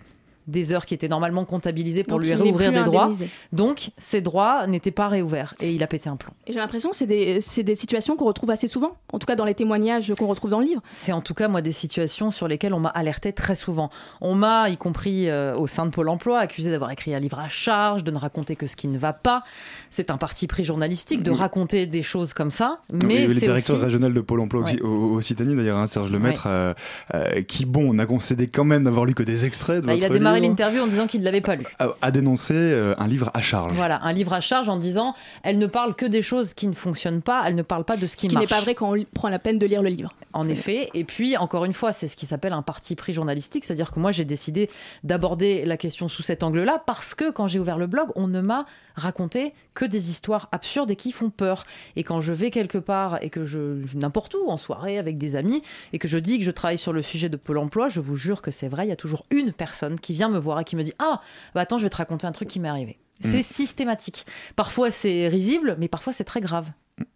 des 0.49 0.73
heures 0.73 0.85
qui 0.87 0.95
étaient 0.95 1.09
normalement 1.09 1.45
comptabilisées 1.45 2.03
pour 2.03 2.19
Donc, 2.19 2.23
lui 2.27 2.31
il 2.31 2.35
réouvrir 2.35 2.73
des 2.73 2.83
droits. 2.83 3.11
Donc, 3.53 3.91
ses 3.99 4.21
droits 4.21 4.67
n'étaient 4.67 4.91
pas 4.91 5.09
réouverts 5.09 5.55
et 5.61 5.73
il 5.73 5.83
a 5.83 5.87
pété 5.87 6.09
un 6.09 6.17
plomb. 6.17 6.33
Et 6.47 6.53
j'ai 6.53 6.59
l'impression 6.59 6.91
que 6.91 6.97
c'est 6.97 7.06
des, 7.06 7.41
c'est 7.41 7.62
des 7.62 7.75
situations 7.75 8.17
qu'on 8.17 8.25
retrouve 8.25 8.50
assez 8.50 8.67
souvent, 8.67 8.97
en 9.12 9.19
tout 9.19 9.27
cas 9.27 9.37
dans 9.37 9.45
les 9.45 9.55
témoignages 9.55 10.12
qu'on 10.15 10.27
retrouve 10.27 10.50
dans 10.50 10.61
le 10.61 10.67
livre. 10.67 10.83
C'est 10.89 11.12
en 11.12 11.21
tout 11.21 11.35
cas, 11.35 11.49
moi, 11.49 11.61
des 11.62 11.73
situations 11.73 12.31
sur 12.31 12.49
lesquelles 12.49 12.75
on 12.75 12.81
m'a 12.81 12.89
alerté 12.89 13.33
très 13.33 13.55
souvent. 13.55 13.91
On 14.21 14.35
m'a, 14.35 14.69
y 14.71 14.77
compris 14.77 15.29
euh, 15.29 15.55
au 15.56 15.67
sein 15.67 15.85
de 15.87 15.91
Pôle 15.91 16.09
emploi, 16.09 16.39
accusé 16.41 16.71
d'avoir 16.71 16.91
écrit 16.91 17.15
un 17.15 17.21
livre 17.21 17.39
à 17.39 17.49
charge, 17.49 18.03
de 18.05 18.11
ne 18.11 18.19
raconter 18.19 18.56
que 18.56 18.67
ce 18.67 18.77
qui 18.77 18.89
ne 18.89 18.99
va 18.99 19.12
pas. 19.12 19.43
C'est 19.91 20.11
un 20.11 20.17
parti 20.17 20.47
pris 20.47 20.65
journalistique 20.65 21.23
de 21.23 21.31
Oui. 21.31 21.37
raconter 21.39 21.87
des 21.87 22.03
choses 22.03 22.33
comme 22.33 22.50
ça. 22.50 22.81
Oui, 22.93 22.99
Mais 23.06 23.27
le 23.27 23.35
c'est 23.35 23.41
directeur 23.41 23.77
aussi... 23.77 23.85
régional 23.85 24.15
de 24.15 24.21
Pôle 24.21 24.41
emploi 24.41 24.62
Ouais. 24.62 24.81
au, 24.83 25.21
d'ailleurs, 25.56 25.79
hein, 25.79 25.87
Serge 25.87 26.11
Lemaître, 26.11 26.45
euh, 26.47 26.75
euh, 27.15 27.43
qui, 27.43 27.65
bon, 27.65 27.95
n'a 27.95 28.06
concédé 28.06 28.49
quand 28.49 28.65
même 28.65 28.85
d'avoir 28.85 29.05
lu 29.05 29.15
que 29.15 29.23
des 29.23 29.45
extraits 29.45 29.83
de 29.83 29.87
Bah, 29.87 29.95
il 29.95 30.05
a 30.05 30.09
votre 30.09 30.21
démarré 30.40 30.49
l'interview 30.49 30.82
en 30.82 30.87
disant 30.87 31.06
qu'il 31.06 31.20
ne 31.20 31.25
l'avait 31.25 31.40
pas 31.40 31.56
lu. 31.56 31.64
a, 31.79 31.88
a 32.00 32.11
dénoncé 32.11 32.55
euh, 32.55 32.94
un 32.99 33.06
livre 33.06 33.31
à 33.35 33.43
charge. 33.43 33.73
Voilà, 33.75 34.00
un 34.02 34.12
livre 34.12 34.32
à 34.32 34.40
charge 34.40 34.69
en 34.69 34.76
disant 34.76 35.14
elle 35.43 35.58
ne 35.58 35.67
parle 35.67 35.94
que 35.94 36.06
des 36.06 36.23
choses 36.23 36.55
qui 36.55 36.67
ne 36.67 36.75
fonctionnent 36.75 37.23
pas, 37.23 37.43
elle 37.46 37.55
ne 37.55 37.62
parle 37.62 37.85
pas 37.85 37.96
de 37.96 38.06
ce 38.06 38.12
Ce 38.14 38.20
qui 38.20 38.29
qui 38.29 38.35
marche. 38.35 38.44
n'est 38.50 38.56
pas 38.56 38.61
vrai 38.62 38.75
quand 38.75 38.94
on 38.96 39.05
prend 39.14 39.29
la 39.29 39.38
peine 39.38 39.58
de 39.58 39.67
lire 39.67 39.82
le 39.82 39.88
livre. 39.90 40.12
En 40.35 40.49
effet. 40.49 40.90
Et 40.94 41.05
puis, 41.05 41.37
encore 41.37 41.64
une 41.64 41.73
fois, 41.73 41.93
c'est 41.93 42.06
ce 42.06 42.17
qui 42.17 42.26
s'appelle 42.26 42.52
un 42.52 42.62
parti 42.62 42.94
pris 42.94 43.12
journalistique. 43.14 43.64
C'est-à-dire 43.64 43.90
que 43.90 43.99
moi, 43.99 44.12
j'ai 44.12 44.25
décidé 44.26 44.69
d'aborder 45.02 45.64
la 45.64 45.76
question 45.76 46.08
sous 46.08 46.23
cet 46.23 46.43
angle-là 46.43 46.82
parce 46.87 47.14
que 47.14 47.31
quand 47.31 47.49
j'ai 47.49 47.58
ouvert 47.58 47.79
le 47.79 47.87
blog, 47.87 48.08
on 48.14 48.29
ne 48.29 48.40
m'a 48.40 48.67
raconté 48.94 49.55
que 49.79 49.85
des 49.85 50.11
histoires 50.11 50.49
absurdes 50.51 50.91
et 50.91 50.97
qui 50.97 51.13
font 51.13 51.31
peur. 51.31 51.65
Et 51.95 52.03
quand 52.03 52.21
je 52.21 52.33
vais 52.33 52.51
quelque 52.51 52.79
part 52.79 53.19
et 53.23 53.31
que 53.31 53.45
je, 53.45 53.87
je- 53.87 53.97
n'importe 53.97 54.35
où, 54.35 54.49
en 54.51 54.57
soirée, 54.57 54.99
avec 54.99 55.19
des 55.19 55.37
amis, 55.37 55.63
et 55.93 55.99
que 56.01 56.09
je 56.09 56.19
dis 56.19 56.39
que 56.41 56.45
je 56.45 56.51
travaille 56.51 56.79
sur 56.79 56.93
le 56.93 57.01
sujet 57.01 57.29
de 57.29 57.37
Pôle 57.37 57.59
emploi, 57.59 57.89
je 57.89 58.01
vous 58.01 58.17
jure 58.17 58.43
que 58.43 58.51
c'est 58.51 58.67
vrai, 58.67 58.87
il 58.87 58.89
y 58.89 58.93
a 58.93 58.97
toujours 58.97 59.25
une 59.31 59.52
personne 59.52 60.00
qui 60.00 60.14
vient 60.14 60.29
me 60.29 60.38
voir 60.38 60.59
et 60.59 60.64
qui 60.64 60.75
me 60.75 60.83
dit 60.83 60.95
Ah, 60.99 61.21
bah 61.55 61.61
attends, 61.61 61.79
je 61.79 61.85
vais 61.85 61.91
te 61.91 61.97
raconter 61.97 62.26
un 62.26 62.33
truc 62.33 62.49
qui 62.49 62.59
m'est 62.59 62.69
arrivé. 62.69 62.99
C'est 63.21 63.43
systématique. 63.43 64.26
Parfois 64.57 64.91
c'est 64.91 65.29
risible, 65.29 65.76
mais 65.79 65.87
parfois 65.88 66.12
c'est 66.12 66.25
très 66.25 66.41
grave. 66.41 66.71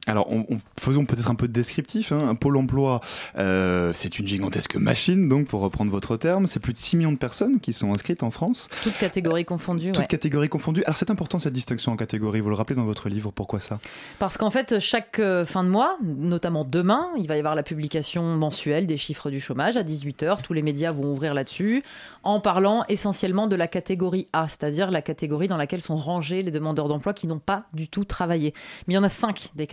Alors, 0.07 0.27
on, 0.33 0.47
on- 0.51 0.59
faisons 0.81 1.05
peut-être 1.05 1.31
un 1.31 1.35
peu 1.35 1.47
de 1.49 1.53
descriptif. 1.53 2.13
hein. 2.13 2.35
Pôle 2.35 2.57
emploi, 2.57 3.01
euh, 3.39 3.93
c'est 3.93 4.19
une 4.19 4.27
gigantesque 4.27 4.77
machine, 4.77 5.29
donc, 5.29 5.47
pour 5.47 5.61
reprendre 5.61 5.91
votre 5.91 6.17
terme. 6.17 6.47
C'est 6.47 6.61
plus 6.61 6.73
de 6.73 6.79
6 6.79 6.97
millions 6.97 7.13
de 7.13 7.19
personnes 7.19 7.61
qui 7.61 7.73
sont 7.73 7.93
inscrites 7.93 8.23
en 8.23 8.31
France, 8.31 8.69
Toutes 8.83 8.99
catégories 8.99 9.45
confondues. 9.45 9.89
toutes 9.93 9.99
ouais. 9.99 10.07
catégories 10.07 10.49
confondues. 10.49 10.83
Alors, 10.85 10.97
c'est 10.97 11.11
important 11.11 11.39
cette 11.39 11.53
distinction 11.53 11.93
en 11.93 11.97
catégories. 11.97 12.41
Vous 12.41 12.49
le 12.49 12.55
rappelez 12.57 12.77
dans 12.77 12.85
votre 12.85 13.09
livre, 13.09 13.31
pourquoi 13.33 13.61
ça? 13.61 13.79
Parce 14.19 14.37
qu'en 14.37 14.51
fait, 14.51 14.79
chaque 14.81 15.19
euh, 15.19 15.45
fin 15.47 15.63
de 15.65 15.69
mois, 15.69 15.97
notamment 16.03 16.65
demain, 16.65 17.11
il 17.17 17.29
va 17.29 17.37
y 17.37 17.39
avoir 17.39 17.55
la 17.55 17.63
publication 17.63 18.37
mensuelle 18.37 18.87
des 18.87 18.97
chiffres 18.97 19.31
du 19.31 19.41
chômage 19.41 19.77
à 19.77 19.83
18h. 19.85 20.43
Tous 20.43 20.53
les 20.53 20.63
médias 20.63 20.93
vont 20.93 21.13
ouvrir 21.13 21.35
là-dessus, 21.35 21.83
en 22.25 22.41
parlant 22.41 22.85
essentiellement 22.89 23.47
de 23.47 23.57
la 23.57 23.69
catégorie 23.69 24.27
A, 24.33 24.49
c'est-à-dire 24.49 24.91
la 24.91 25.03
catégorie 25.03 25.49
dans 25.49 25.57
laquelle 25.57 25.81
sont 25.81 25.97
rangés 25.97 26.43
les 26.43 26.51
demandeurs 26.51 26.89
d'emploi 26.89 27.13
qui 27.15 27.27
n'ont 27.27 27.39
pas 27.39 27.65
du 27.73 27.89
tout 27.89 28.05
travaillé. 28.05 28.53
Mais 28.87 28.95
il 28.95 28.97
y 28.97 28.99
en 28.99 29.05
a 29.05 29.09
cinq 29.09 29.51
des 29.55 29.67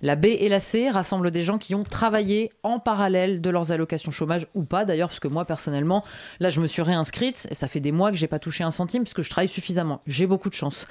La 0.00 0.16
B 0.16 0.26
et 0.26 0.48
la 0.48 0.60
C 0.60 0.90
rassemblent 0.90 1.30
des 1.30 1.44
gens 1.44 1.58
qui 1.58 1.74
ont 1.74 1.84
travaillé 1.84 2.50
en 2.62 2.78
parallèle 2.78 3.40
de 3.40 3.50
leurs 3.50 3.72
allocations 3.72 4.10
chômage 4.10 4.46
ou 4.54 4.64
pas 4.64 4.84
d'ailleurs, 4.84 5.08
parce 5.08 5.20
que 5.20 5.28
moi 5.28 5.44
personnellement, 5.44 6.04
là 6.40 6.50
je 6.50 6.60
me 6.60 6.66
suis 6.66 6.82
réinscrite 6.82 7.46
et 7.50 7.54
ça 7.54 7.68
fait 7.68 7.80
des 7.80 7.92
mois 7.92 8.10
que 8.10 8.16
j'ai 8.16 8.26
pas 8.26 8.38
touché 8.38 8.64
un 8.64 8.70
centime 8.70 9.04
parce 9.04 9.14
que 9.14 9.22
je 9.22 9.30
travaille 9.30 9.48
suffisamment. 9.48 10.00
J'ai 10.06 10.26
beaucoup 10.26 10.48
de 10.48 10.54
chance. 10.54 10.86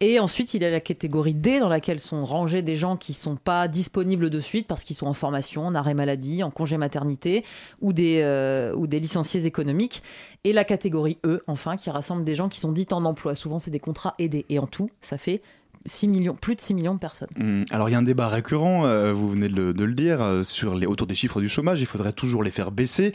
Et 0.00 0.20
ensuite, 0.20 0.52
il 0.52 0.62
y 0.62 0.64
a 0.66 0.70
la 0.70 0.80
catégorie 0.80 1.32
D 1.32 1.58
dans 1.58 1.70
laquelle 1.70 2.00
sont 2.00 2.24
rangés 2.24 2.60
des 2.60 2.76
gens 2.76 2.96
qui 2.96 3.14
sont 3.14 3.36
pas 3.36 3.66
disponibles 3.66 4.28
de 4.28 4.40
suite 4.40 4.66
parce 4.66 4.84
qu'ils 4.84 4.96
sont 4.96 5.06
en 5.06 5.14
formation, 5.14 5.66
en 5.66 5.74
arrêt 5.74 5.94
maladie, 5.94 6.42
en 6.42 6.50
congé 6.50 6.76
maternité 6.76 7.44
ou 7.80 7.94
des, 7.94 8.20
euh, 8.22 8.74
ou 8.74 8.86
des 8.86 9.00
licenciés 9.00 9.46
économiques. 9.46 10.02
Et 10.44 10.52
la 10.52 10.64
catégorie 10.64 11.18
E, 11.24 11.42
enfin, 11.46 11.76
qui 11.76 11.88
rassemble 11.88 12.24
des 12.24 12.34
gens 12.34 12.50
qui 12.50 12.60
sont 12.60 12.72
dits 12.72 12.88
en 12.90 13.04
emploi. 13.06 13.34
Souvent, 13.34 13.58
c'est 13.58 13.70
des 13.70 13.80
contrats 13.80 14.14
aidés. 14.18 14.44
Et 14.50 14.58
en 14.58 14.66
tout, 14.66 14.90
ça 15.00 15.16
fait 15.16 15.40
6 15.86 16.08
millions, 16.08 16.34
plus 16.34 16.54
de 16.54 16.60
6 16.60 16.74
millions 16.74 16.94
de 16.94 16.98
personnes. 16.98 17.28
Hum, 17.40 17.64
Alors 17.70 17.88
il 17.88 17.92
y 17.92 17.94
a 17.94 17.98
un 17.98 18.02
débat 18.02 18.28
récurrent, 18.28 18.84
euh, 18.84 19.12
vous 19.12 19.30
venez 19.30 19.48
de 19.48 19.54
le, 19.54 19.72
de 19.72 19.84
le 19.84 19.94
dire, 19.94 20.20
euh, 20.20 20.42
sur 20.42 20.74
les, 20.74 20.86
autour 20.86 21.06
des 21.06 21.14
chiffres 21.14 21.40
du 21.40 21.48
chômage, 21.48 21.80
il 21.80 21.86
faudrait 21.86 22.12
toujours 22.12 22.42
les 22.42 22.50
faire 22.50 22.70
baisser, 22.70 23.12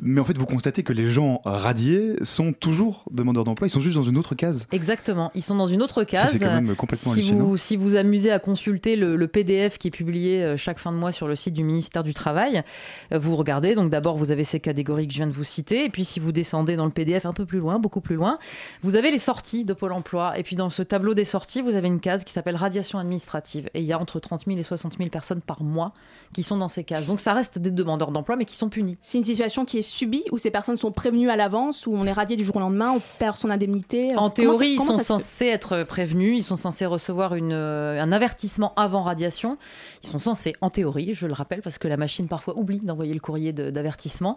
mais 0.00 0.20
en 0.20 0.24
fait 0.24 0.38
vous 0.38 0.46
constatez 0.46 0.82
que 0.82 0.92
les 0.92 1.08
gens 1.08 1.40
radiés 1.44 2.14
sont 2.22 2.52
toujours 2.52 3.04
demandeurs 3.10 3.44
d'emploi, 3.44 3.66
ils 3.66 3.70
sont 3.70 3.80
juste 3.80 3.96
dans 3.96 4.02
une 4.02 4.16
autre 4.16 4.34
case. 4.34 4.66
Exactement, 4.72 5.30
ils 5.34 5.42
sont 5.42 5.56
dans 5.56 5.66
une 5.66 5.82
autre 5.82 6.04
case. 6.04 6.30
c'est 6.32 6.38
quand 6.38 6.60
même 6.60 6.74
complètement 6.74 7.12
si 7.12 7.32
vous, 7.32 7.56
si 7.56 7.76
vous 7.76 7.96
amusez 7.96 8.30
à 8.30 8.38
consulter 8.38 8.96
le, 8.96 9.16
le 9.16 9.28
PDF 9.28 9.78
qui 9.78 9.88
est 9.88 9.92
publié 9.92 10.42
euh, 10.42 10.56
chaque 10.56 10.78
fin 10.78 10.92
de 10.92 10.96
mois 10.96 11.12
sur 11.12 11.28
le 11.28 11.36
site 11.36 11.54
du 11.54 11.64
ministère 11.64 12.04
du 12.04 12.14
Travail, 12.14 12.62
vous 13.10 13.36
regardez, 13.36 13.74
donc 13.74 13.88
d'abord 13.90 14.16
vous 14.16 14.30
avez 14.30 14.44
ces 14.44 14.60
catégories 14.60 15.06
que 15.06 15.12
je 15.12 15.18
viens 15.18 15.26
de 15.26 15.32
vous 15.32 15.44
citer, 15.44 15.84
et 15.84 15.88
puis 15.88 16.04
si 16.04 16.20
vous 16.20 16.32
descendez 16.32 16.76
dans 16.76 16.84
le 16.84 16.90
PDF 16.90 17.26
un 17.26 17.32
peu 17.32 17.44
plus 17.44 17.58
loin, 17.58 17.78
beaucoup 17.78 18.00
plus 18.00 18.16
loin, 18.16 18.38
vous 18.82 18.96
avez 18.96 19.10
les 19.10 19.18
sorties 19.18 19.64
de 19.64 19.72
Pôle 19.72 19.92
emploi, 19.92 20.38
et 20.38 20.42
puis 20.42 20.56
dans 20.56 20.70
ce 20.70 20.82
tableau 20.82 21.14
des 21.14 21.24
sorties, 21.24 21.60
vous 21.60 21.74
avez 21.74 21.88
une 21.88 22.00
case 22.00 22.11
qui 22.18 22.32
s'appelle 22.32 22.56
radiation 22.56 22.98
administrative, 22.98 23.68
et 23.74 23.80
il 23.80 23.84
y 23.86 23.92
a 23.92 23.98
entre 23.98 24.20
30 24.20 24.44
000 24.46 24.58
et 24.58 24.62
60 24.62 24.96
000 24.98 25.10
personnes 25.10 25.40
par 25.40 25.62
mois 25.62 25.92
qui 26.32 26.42
sont 26.42 26.56
dans 26.56 26.68
ces 26.68 26.84
cases. 26.84 27.06
Donc 27.06 27.20
ça 27.20 27.32
reste 27.34 27.58
des 27.58 27.70
demandeurs 27.70 28.10
d'emploi, 28.10 28.36
mais 28.36 28.44
qui 28.44 28.56
sont 28.56 28.68
punis. 28.68 28.96
C'est 29.00 29.18
une 29.18 29.24
situation 29.24 29.64
qui 29.64 29.78
est 29.78 29.82
subie 29.82 30.24
où 30.32 30.38
ces 30.38 30.50
personnes 30.50 30.76
sont 30.76 30.92
prévenues 30.92 31.30
à 31.30 31.36
l'avance, 31.36 31.86
où 31.86 31.94
on 31.94 32.06
est 32.06 32.12
radié 32.12 32.36
du 32.36 32.44
jour 32.44 32.56
au 32.56 32.60
lendemain, 32.60 32.92
on 32.96 33.00
perd 33.18 33.36
son 33.36 33.50
indemnité. 33.50 34.12
En 34.12 34.16
Comment 34.16 34.30
théorie, 34.30 34.76
ça- 34.78 34.84
ils 34.84 34.86
sont 34.86 34.98
censés 34.98 35.46
être 35.46 35.82
prévenus, 35.84 36.38
ils 36.38 36.42
sont 36.42 36.56
censés 36.56 36.86
recevoir 36.86 37.34
une, 37.34 37.52
euh, 37.52 38.00
un 38.00 38.12
avertissement 38.12 38.72
avant 38.76 39.02
radiation. 39.02 39.58
Ils 40.02 40.08
sont 40.08 40.18
censés, 40.18 40.52
en 40.60 40.70
théorie, 40.70 41.14
je 41.14 41.26
le 41.26 41.32
rappelle, 41.34 41.62
parce 41.62 41.78
que 41.78 41.88
la 41.88 41.96
machine 41.96 42.28
parfois 42.28 42.56
oublie 42.58 42.78
d'envoyer 42.78 43.14
le 43.14 43.20
courrier 43.20 43.52
d'avertissement. 43.52 44.36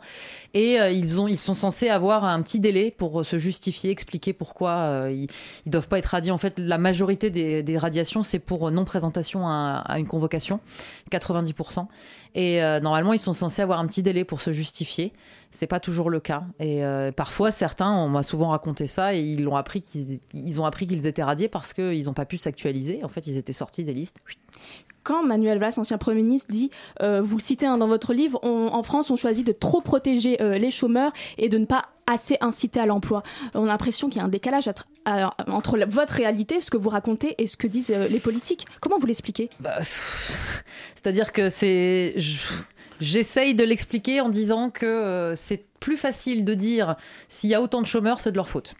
Et 0.53 0.79
euh, 0.79 0.91
ils, 0.91 1.19
ont, 1.21 1.27
ils 1.27 1.37
sont 1.39 1.53
censés 1.53 1.89
avoir 1.89 2.25
un 2.25 2.41
petit 2.41 2.59
délai 2.59 2.91
pour 2.91 3.21
euh, 3.21 3.23
se 3.23 3.37
justifier, 3.37 3.89
expliquer 3.91 4.33
pourquoi 4.33 4.71
euh, 4.71 5.11
ils 5.13 5.27
ne 5.65 5.71
doivent 5.71 5.87
pas 5.87 5.97
être 5.99 6.05
radiés. 6.07 6.31
En 6.31 6.37
fait, 6.37 6.59
la 6.59 6.77
majorité 6.77 7.29
des, 7.29 7.63
des 7.65 7.77
radiations, 7.77 8.23
c'est 8.23 8.39
pour 8.39 8.71
non-présentation 8.71 9.47
à, 9.47 9.83
une 9.97 10.07
convocation, 10.07 10.61
90%. 11.11 11.87
Et 12.35 12.63
euh, 12.63 12.79
normalement, 12.79 13.11
ils 13.13 13.19
sont 13.19 13.33
censés 13.33 13.61
avoir 13.61 13.79
un 13.79 13.87
petit 13.87 14.03
délai 14.03 14.23
pour 14.23 14.39
se 14.39 14.53
justifier. 14.53 15.11
C'est 15.51 15.67
pas 15.67 15.79
toujours 15.79 16.09
le 16.09 16.19
cas. 16.19 16.43
Et 16.59 16.85
euh, 16.85 17.11
parfois, 17.11 17.51
certains, 17.51 17.91
on 17.91 18.07
m'a 18.07 18.23
souvent 18.23 18.49
raconté 18.49 18.87
ça, 18.87 19.13
et 19.15 19.19
ils 19.19 19.47
ont 19.47 19.55
appris 19.55 19.81
qu'ils 19.81 21.07
étaient 21.07 21.23
radiés 21.23 21.49
parce 21.49 21.73
qu'ils 21.73 22.05
n'ont 22.05 22.13
pas 22.13 22.25
pu 22.25 22.37
s'actualiser. 22.37 23.03
En 23.03 23.09
fait, 23.09 23.27
ils 23.27 23.37
étaient 23.37 23.53
sortis 23.53 23.83
des 23.83 23.93
listes. 23.93 24.19
Quand 25.05 25.23
Manuel 25.23 25.59
Valls, 25.59 25.73
ancien 25.77 25.97
Premier 25.97 26.21
ministre, 26.23 26.51
dit, 26.51 26.71
euh, 27.01 27.21
vous 27.23 27.37
le 27.37 27.41
citez 27.41 27.65
hein, 27.65 27.77
dans 27.77 27.87
votre 27.87 28.13
livre, 28.13 28.39
en 28.43 28.83
France, 28.83 29.09
on 29.11 29.15
choisit 29.15 29.45
de 29.47 29.53
trop 29.53 29.79
protéger 29.79 30.41
euh, 30.41 30.57
les 30.57 30.71
chômeurs 30.71 31.13
et 31.37 31.47
de 31.47 31.57
ne 31.57 31.65
pas 31.65 31.83
assez 32.07 32.37
inciter 32.41 32.79
à 32.79 32.85
l'emploi. 32.85 33.23
On 33.53 33.63
a 33.63 33.67
l'impression 33.67 34.09
qu'il 34.09 34.17
y 34.17 34.21
a 34.21 34.25
un 34.25 34.29
décalage 34.29 34.67
entre 35.47 35.77
votre 35.87 36.13
réalité, 36.15 36.59
ce 36.59 36.69
que 36.71 36.77
vous 36.77 36.89
racontez, 36.89 37.35
et 37.37 37.47
ce 37.47 37.55
que 37.55 37.67
disent 37.67 37.91
euh, 37.95 38.07
les 38.07 38.19
politiques. 38.19 38.65
Comment 38.81 38.97
vous 38.97 39.05
l'expliquez? 39.05 39.47
Bah, 39.59 39.77
C'est-à-dire 40.95 41.31
que 41.33 41.49
c'est. 41.49 42.13
je- 42.17 42.39
J'essaye 43.01 43.53
de 43.55 43.65
l'expliquer 43.65 44.21
en 44.21 44.29
disant 44.29 44.69
que 44.69 45.33
c'est 45.35 45.65
plus 45.81 45.97
facile 45.97 46.45
de 46.45 46.53
dire 46.53 46.95
s'il 47.27 47.49
y 47.49 47.53
a 47.53 47.61
autant 47.61 47.81
de 47.81 47.85
chômeurs, 47.85 48.21
c'est 48.21 48.31
de 48.31 48.37
leur 48.37 48.47
faute. 48.47 48.75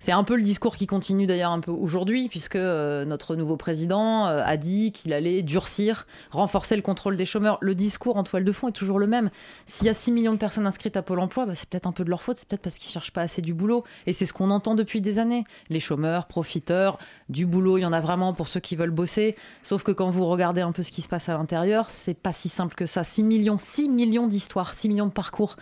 C'est 0.00 0.12
un 0.12 0.24
peu 0.24 0.36
le 0.36 0.42
discours 0.42 0.76
qui 0.76 0.86
continue 0.86 1.26
d'ailleurs 1.26 1.50
un 1.50 1.60
peu 1.60 1.70
aujourd'hui, 1.70 2.28
puisque 2.28 2.56
euh, 2.56 3.04
notre 3.04 3.36
nouveau 3.36 3.56
président 3.56 4.26
euh, 4.26 4.42
a 4.44 4.56
dit 4.56 4.92
qu'il 4.92 5.12
allait 5.12 5.42
durcir, 5.42 6.06
renforcer 6.30 6.76
le 6.76 6.82
contrôle 6.82 7.16
des 7.16 7.26
chômeurs. 7.26 7.58
Le 7.60 7.74
discours 7.74 8.16
en 8.16 8.22
toile 8.22 8.44
de 8.44 8.52
fond 8.52 8.68
est 8.68 8.72
toujours 8.72 8.98
le 8.98 9.06
même. 9.06 9.30
S'il 9.66 9.86
y 9.86 9.90
a 9.90 9.94
6 9.94 10.12
millions 10.12 10.32
de 10.32 10.38
personnes 10.38 10.66
inscrites 10.66 10.96
à 10.96 11.02
Pôle 11.02 11.20
emploi, 11.20 11.46
bah, 11.46 11.54
c'est 11.54 11.68
peut-être 11.68 11.86
un 11.86 11.92
peu 11.92 12.04
de 12.04 12.10
leur 12.10 12.22
faute, 12.22 12.36
c'est 12.36 12.48
peut-être 12.48 12.62
parce 12.62 12.78
qu'ils 12.78 12.92
cherchent 12.92 13.12
pas 13.12 13.22
assez 13.22 13.42
du 13.42 13.54
boulot. 13.54 13.84
Et 14.06 14.12
c'est 14.12 14.26
ce 14.26 14.32
qu'on 14.32 14.50
entend 14.50 14.74
depuis 14.74 15.00
des 15.00 15.18
années. 15.18 15.44
Les 15.68 15.80
chômeurs, 15.80 16.26
profiteurs, 16.26 16.98
du 17.28 17.46
boulot, 17.46 17.78
il 17.78 17.82
y 17.82 17.86
en 17.86 17.92
a 17.92 18.00
vraiment 18.00 18.32
pour 18.32 18.48
ceux 18.48 18.60
qui 18.60 18.76
veulent 18.76 18.90
bosser. 18.90 19.34
Sauf 19.62 19.82
que 19.82 19.92
quand 19.92 20.10
vous 20.10 20.26
regardez 20.26 20.60
un 20.60 20.72
peu 20.72 20.82
ce 20.82 20.92
qui 20.92 21.02
se 21.02 21.08
passe 21.08 21.28
à 21.28 21.34
l'intérieur, 21.34 21.90
c'est 21.90 22.14
pas 22.14 22.32
si 22.32 22.48
simple 22.48 22.74
que 22.74 22.86
ça. 22.86 23.04
6 23.04 23.22
millions, 23.22 23.58
6 23.58 23.88
millions 23.88 24.26
d'histoires, 24.26 24.74
6 24.74 24.88
millions 24.88 25.06
de 25.06 25.12
parcours. 25.12 25.56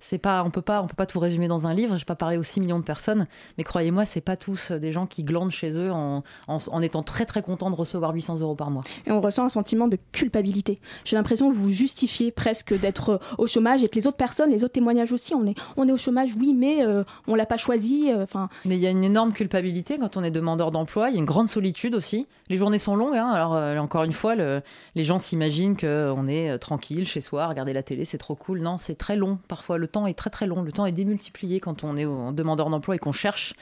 C'est 0.00 0.18
pas, 0.18 0.42
on 0.44 0.50
peut 0.50 0.62
pas, 0.62 0.82
on 0.82 0.86
peut 0.86 0.94
pas 0.96 1.06
tout 1.06 1.20
résumer 1.20 1.46
dans 1.46 1.66
un 1.66 1.74
livre. 1.74 1.96
Je 1.96 2.02
vais 2.02 2.06
pas 2.06 2.16
parler 2.16 2.36
aux 2.38 2.42
6 2.42 2.60
millions 2.60 2.78
de 2.78 2.84
personnes, 2.84 3.26
mais 3.58 3.64
croyez-moi, 3.64 4.06
c'est 4.06 4.20
pas 4.20 4.36
tous 4.36 4.72
des 4.72 4.92
gens 4.92 5.06
qui 5.06 5.24
glandent 5.24 5.50
chez 5.50 5.78
eux 5.78 5.92
en, 5.92 6.22
en, 6.48 6.56
en 6.70 6.82
étant 6.82 7.02
très 7.02 7.26
très 7.26 7.42
contents 7.42 7.70
de 7.70 7.76
recevoir 7.76 8.12
800 8.14 8.40
euros 8.40 8.54
par 8.54 8.70
mois. 8.70 8.82
Et 9.06 9.12
on 9.12 9.20
ressent 9.20 9.44
un 9.44 9.48
sentiment 9.50 9.88
de 9.88 9.98
culpabilité. 10.12 10.80
J'ai 11.04 11.16
l'impression 11.16 11.50
que 11.50 11.54
vous 11.54 11.70
justifiez 11.70 12.30
presque 12.32 12.78
d'être 12.78 13.10
euh, 13.10 13.18
au 13.38 13.46
chômage 13.46 13.84
et 13.84 13.88
que 13.88 13.96
les 13.96 14.06
autres 14.06 14.16
personnes, 14.16 14.50
les 14.50 14.64
autres 14.64 14.72
témoignages 14.72 15.12
aussi, 15.12 15.34
on 15.34 15.46
est, 15.46 15.54
on 15.76 15.86
est 15.88 15.92
au 15.92 15.96
chômage, 15.96 16.30
oui, 16.38 16.54
mais 16.54 16.84
euh, 16.84 17.04
on 17.26 17.34
l'a 17.34 17.46
pas 17.46 17.56
choisi. 17.56 18.10
euh, 18.12 18.22
Enfin, 18.24 18.48
Mais 18.64 18.76
il 18.76 18.80
y 18.80 18.86
a 18.86 18.90
une 18.90 19.04
énorme 19.04 19.32
culpabilité 19.32 19.98
quand 19.98 20.16
on 20.16 20.22
est 20.22 20.30
demandeur 20.30 20.70
d'emploi. 20.70 21.08
Il 21.10 21.14
y 21.14 21.16
a 21.16 21.18
une 21.20 21.24
grande 21.26 21.48
solitude 21.48 21.94
aussi. 21.94 22.26
Les 22.48 22.56
journées 22.56 22.78
sont 22.78 22.96
longues. 22.96 23.16
hein. 23.16 23.28
Alors, 23.30 23.54
euh, 23.54 23.76
encore 23.78 24.04
une 24.04 24.12
fois, 24.12 24.34
le- 24.34 24.62
les 24.94 25.04
gens 25.04 25.18
s'imaginent 25.18 25.76
qu'on 25.76 26.28
est 26.28 26.50
euh, 26.50 26.58
tranquille 26.58 27.06
chez 27.06 27.20
soi, 27.20 27.46
regarder 27.46 27.72
la 27.72 27.82
télé, 27.82 28.04
c'est 28.04 28.18
trop 28.18 28.34
cool. 28.34 28.60
Non, 28.60 28.78
c'est 28.78 28.94
très 28.96 29.16
long. 29.16 29.38
Parfois, 29.48 29.78
le 29.78 29.88
temps 29.90 30.06
est 30.06 30.14
très 30.14 30.30
très 30.30 30.46
long. 30.46 30.62
Le 30.62 30.72
temps 30.72 30.86
est 30.86 30.92
démultiplié 30.92 31.60
quand 31.60 31.84
on 31.84 31.96
est 31.96 32.06
demandeur 32.32 32.70
d'emploi 32.70 32.96
et 32.96 32.98
qu'on 32.98 33.12
cherche 33.12 33.54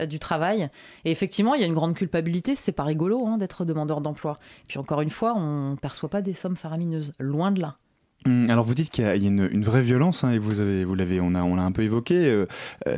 euh, 0.00 0.06
du 0.06 0.18
travail. 0.18 0.68
Et 1.04 1.10
effectivement, 1.10 1.54
il 1.54 1.60
y 1.60 1.64
a 1.64 1.66
une 1.66 1.74
grande 1.74 1.94
culpabilité. 1.94 2.54
C'est 2.54 2.72
pas 2.72 2.84
rigolo 2.84 3.26
hein, 3.26 3.38
d'être 3.38 3.64
demandeur 3.64 4.00
d'emploi. 4.00 4.34
Puis 4.66 4.78
encore 4.78 5.00
une 5.00 5.10
fois, 5.10 5.34
on 5.36 5.76
perçoit 5.76 6.08
pas 6.08 6.22
des 6.22 6.34
sommes 6.34 6.56
faramineuses. 6.56 7.12
Loin 7.18 7.52
de 7.52 7.60
là. 7.60 7.76
Hum, 8.26 8.48
Alors 8.48 8.64
vous 8.64 8.74
dites 8.74 8.90
qu'il 8.90 9.04
y 9.04 9.06
a, 9.06 9.14
une, 9.14 9.48
une 9.52 9.64
vraie 9.64 9.82
violence 9.82 10.24
hein, 10.24 10.30
et 10.30 10.38
vous 10.38 10.60
avez, 10.60 10.84
vous 10.84 10.94
l'avez, 10.94 11.20
on 11.20 11.34
a, 11.34 11.42
on 11.42 11.56
l'a 11.56 11.62
un 11.62 11.72
peu 11.72 11.82
évoqué 11.82 12.14
euh, 12.24 12.46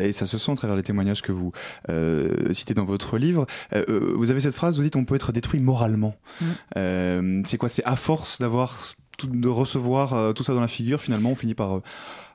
et 0.00 0.12
ça 0.12 0.24
se 0.24 0.38
sent 0.38 0.52
à 0.52 0.54
travers 0.54 0.76
les 0.76 0.84
témoignages 0.84 1.22
que 1.22 1.32
vous 1.32 1.50
euh, 1.88 2.52
citez 2.52 2.74
dans 2.74 2.84
votre 2.84 3.18
livre. 3.18 3.46
Euh, 3.74 4.12
vous 4.14 4.30
avez 4.30 4.38
cette 4.38 4.54
phrase, 4.54 4.76
vous 4.76 4.84
dites 4.84 4.94
on 4.94 5.04
peut 5.04 5.16
être 5.16 5.32
détruit 5.32 5.58
moralement. 5.58 6.14
Euh, 6.76 7.42
c'est 7.44 7.58
quoi? 7.58 7.68
C'est 7.68 7.84
à 7.84 7.96
force 7.96 8.38
d'avoir 8.38 8.84
de 9.24 9.48
recevoir 9.48 10.12
euh, 10.12 10.32
tout 10.32 10.44
ça 10.44 10.54
dans 10.54 10.60
la 10.60 10.68
figure, 10.68 11.00
finalement, 11.00 11.30
on 11.30 11.34
finit 11.34 11.54
par 11.54 11.76
euh, 11.76 11.82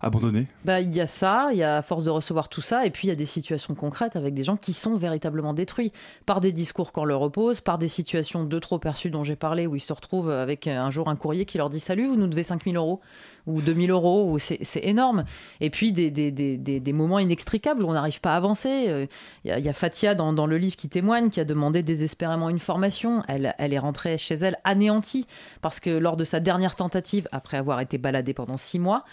abandonner. 0.02 0.48
Bah, 0.66 0.82
il 0.82 0.94
y 0.94 1.02
a 1.02 1.08
ça, 1.08 1.50
il 1.52 1.58
y 1.58 1.64
a 1.64 1.78
à 1.78 1.82
force 1.82 2.04
de 2.04 2.10
recevoir 2.10 2.50
tout 2.50 2.62
ça, 2.62 2.86
et 2.86 2.90
puis 2.90 3.08
il 3.08 3.10
y 3.10 3.14
a 3.14 3.16
des 3.16 3.26
situations 3.26 3.76
concrètes 3.76 4.16
avec 4.16 4.34
des 4.34 4.44
gens 4.44 4.58
qui 4.58 4.74
sont 4.74 4.96
véritablement 4.96 5.54
détruits 5.54 5.92
par 6.26 6.42
des 6.42 6.52
discours 6.52 6.92
qu'on 6.92 7.06
leur 7.06 7.22
oppose, 7.22 7.62
par 7.62 7.78
des 7.78 7.88
situations 7.88 8.44
de 8.44 8.60
trop 8.60 8.80
perçues 8.80 9.12
dont 9.12 9.24
j'ai 9.24 9.36
parlé, 9.36 9.68
où 9.68 9.76
ils 9.76 9.82
se 9.82 9.94
retrouvent 9.94 10.32
avec 10.32 10.68
euh, 10.68 10.80
un 10.80 10.92
jour 10.92 11.08
un 11.10 11.16
courrier 11.16 11.46
qui 11.46 11.58
leur 11.58 11.70
dit 11.70 11.80
Salut, 11.80 12.08
vous 12.08 12.16
nous 12.16 12.28
devez 12.28 12.44
5000 12.44 12.76
euros 12.76 13.02
ou 13.48 13.60
2000 13.60 13.90
euros, 13.90 14.32
ou 14.32 14.38
c'est 14.38 14.60
énorme. 14.84 15.24
Et 15.62 15.72
puis 15.72 15.92
des, 15.92 16.94
moments 16.94 17.18
inextricables 17.18 17.82
où 17.82 17.88
on 17.88 17.94
n'arrive 17.94 18.22
pas 18.22 18.34
à 18.34 18.38
avancer. 18.38 19.08
Il 19.46 19.50
y, 19.50 19.70
a- 19.70 19.74
Fatia 19.74 20.14
dans, 20.14 20.46
le 20.46 20.58
livre 20.60 20.76
qui 20.76 20.90
témoigne, 20.90 21.32
qui 21.32 21.40
a 21.40 21.44
demandé 21.44 21.82
désespérément 21.82 22.50
une 22.50 22.60
formation. 22.60 23.24
Elle 23.28 23.74
est 23.74 23.80
rentrée 23.80 24.20
chez 24.20 24.36
elle 24.36 24.58
anéantie 24.64 25.26
parce 25.62 25.80
que 25.80 25.90
lors 25.90 26.18
de 26.18 26.24
sa 26.24 26.40
dernière 26.40 26.71
tentative, 26.76 27.28
après 27.32 27.58
avoir 27.58 27.80
été 27.82 27.98
baladée 27.98 28.34
pendant 28.34 28.58
six 28.58 28.80
mois, 28.80 29.04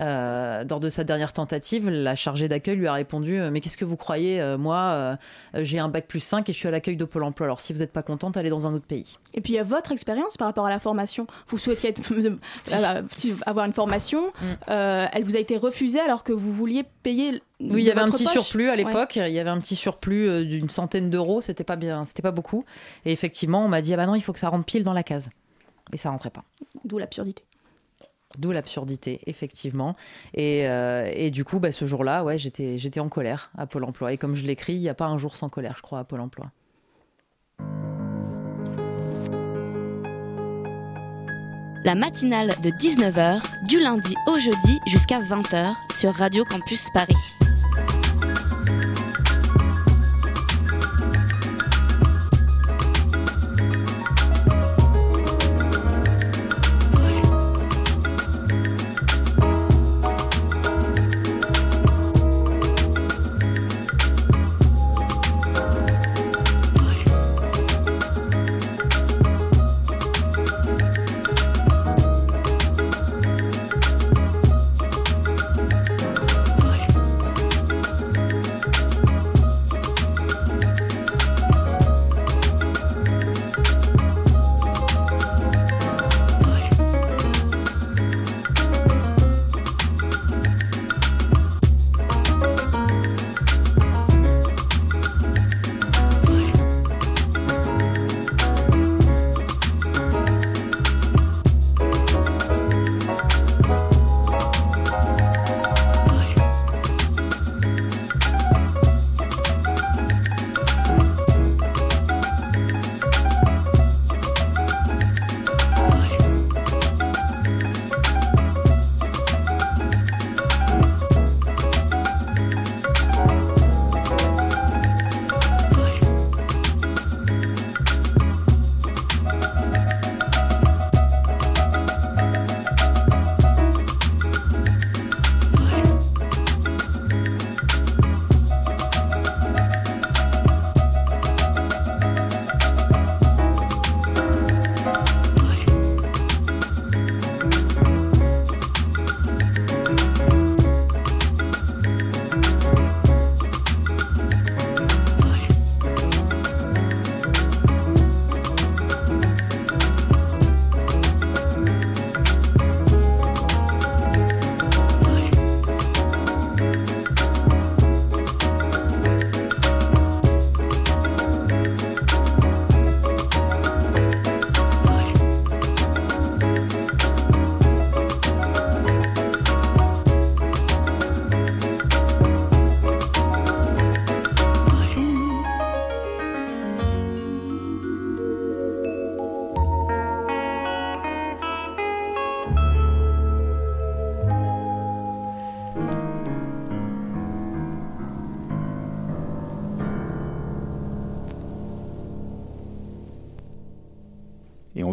euh, 0.00 0.64
lors 0.68 0.80
de 0.80 0.88
sa 0.88 1.04
dernière 1.04 1.32
tentative, 1.32 1.88
la 1.88 2.16
chargée 2.16 2.48
d'accueil 2.48 2.74
lui 2.76 2.88
a 2.88 2.92
répondu 2.94 3.38
euh, 3.38 3.50
Mais 3.52 3.60
qu'est-ce 3.60 3.76
que 3.76 3.84
vous 3.84 3.96
croyez 3.96 4.40
Euh, 4.40 4.58
Moi, 4.58 4.76
euh, 4.76 5.16
j'ai 5.54 5.78
un 5.78 5.88
bac 5.88 6.06
plus 6.08 6.18
5 6.20 6.48
et 6.48 6.52
je 6.52 6.58
suis 6.58 6.66
à 6.66 6.72
l'accueil 6.72 6.96
de 6.96 7.04
Pôle 7.04 7.22
emploi. 7.22 7.46
Alors 7.46 7.60
si 7.60 7.72
vous 7.72 7.78
n'êtes 7.78 7.92
pas 7.92 8.02
contente, 8.02 8.36
allez 8.36 8.50
dans 8.50 8.66
un 8.66 8.74
autre 8.74 8.86
pays. 8.86 9.18
Et 9.34 9.40
puis 9.40 9.52
il 9.52 9.56
y 9.56 9.60
a 9.60 9.62
votre 9.64 9.92
expérience 9.92 10.36
par 10.36 10.48
rapport 10.48 10.66
à 10.66 10.70
la 10.70 10.80
formation. 10.80 11.28
Vous 11.46 11.58
souhaitiez 11.58 11.90
être- 11.90 12.00
euh, 12.72 13.02
avoir 13.46 13.66
une 13.66 13.72
formation, 13.72 14.32
euh, 14.68 15.06
elle 15.12 15.22
vous 15.24 15.36
a 15.36 15.38
été 15.40 15.56
refusée 15.56 16.00
alors 16.00 16.24
que 16.24 16.32
vous 16.32 16.52
vouliez 16.52 16.84
payer. 17.04 17.40
Oui, 17.60 17.82
il 17.82 17.84
y 17.84 17.90
avait 17.92 18.00
un 18.00 18.06
petit 18.10 18.24
poche. 18.24 18.32
surplus 18.32 18.68
à 18.68 18.72
Ouais. 18.72 18.78
l'époque. 18.78 19.14
Il 19.16 19.28
y 19.32 19.38
avait 19.38 19.50
un 19.50 19.60
petit 19.60 19.76
surplus 19.76 20.44
d'une 20.44 20.68
centaine 20.70 21.08
d'euros. 21.08 21.40
C'était 21.40 21.62
pas 21.64 21.76
bien, 21.76 22.04
c'était 22.04 22.20
pas 22.22 22.32
beaucoup. 22.32 22.64
Et 23.04 23.12
effectivement, 23.12 23.64
on 23.64 23.68
m'a 23.68 23.80
dit 23.80 23.94
ah 23.94 23.96
bah 23.96 24.06
non, 24.06 24.16
il 24.16 24.20
faut 24.22 24.32
que 24.32 24.40
ça 24.40 24.48
rentre 24.48 24.64
pile 24.66 24.82
dans 24.82 24.92
la 24.92 25.04
case. 25.04 25.30
Et 25.92 25.96
ça 25.96 26.10
rentrait 26.10 26.30
pas. 26.30 26.44
D'où 26.84 26.98
l'absurdité. 26.98 27.44
D'où 28.38 28.50
l'absurdité, 28.50 29.20
effectivement. 29.26 29.94
Et, 30.32 30.66
euh, 30.66 31.10
et 31.14 31.30
du 31.30 31.44
coup, 31.44 31.60
bah, 31.60 31.72
ce 31.72 31.86
jour-là, 31.86 32.24
ouais, 32.24 32.38
j'étais, 32.38 32.76
j'étais 32.76 33.00
en 33.00 33.08
colère 33.08 33.52
à 33.56 33.66
Pôle 33.66 33.84
Emploi. 33.84 34.12
Et 34.12 34.18
comme 34.18 34.34
je 34.34 34.44
l'écris, 34.44 34.74
il 34.74 34.80
n'y 34.80 34.88
a 34.88 34.94
pas 34.94 35.06
un 35.06 35.18
jour 35.18 35.36
sans 35.36 35.48
colère, 35.48 35.74
je 35.76 35.82
crois, 35.82 36.00
à 36.00 36.04
Pôle 36.04 36.20
Emploi. 36.20 36.50
La 41.84 41.94
matinale 41.94 42.48
de 42.62 42.70
19h, 42.70 43.42
du 43.68 43.78
lundi 43.78 44.14
au 44.26 44.38
jeudi 44.38 44.80
jusqu'à 44.86 45.20
20h 45.20 45.74
sur 45.92 46.14
Radio 46.14 46.42
Campus 46.46 46.88
Paris. 46.94 47.14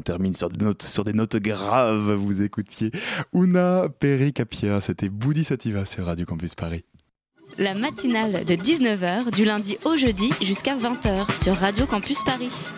On 0.01 0.03
termine 0.03 0.33
sur 0.33 0.49
des 0.49 0.65
notes, 0.65 0.81
sur 0.81 1.03
des 1.03 1.13
notes 1.13 1.35
graves. 1.35 2.13
Vous 2.13 2.41
écoutiez 2.41 2.89
Una 3.35 3.87
Pericapia. 3.87 4.81
C'était 4.81 5.09
Boudi 5.09 5.43
Sativa 5.43 5.85
sur 5.85 6.05
Radio 6.05 6.25
Campus 6.25 6.55
Paris. 6.55 6.83
La 7.59 7.75
matinale 7.75 8.43
de 8.43 8.55
19h 8.55 9.29
du 9.29 9.45
lundi 9.45 9.77
au 9.85 9.97
jeudi 9.97 10.31
jusqu'à 10.41 10.75
20h 10.75 11.43
sur 11.43 11.53
Radio 11.53 11.85
Campus 11.85 12.23
Paris. 12.23 12.71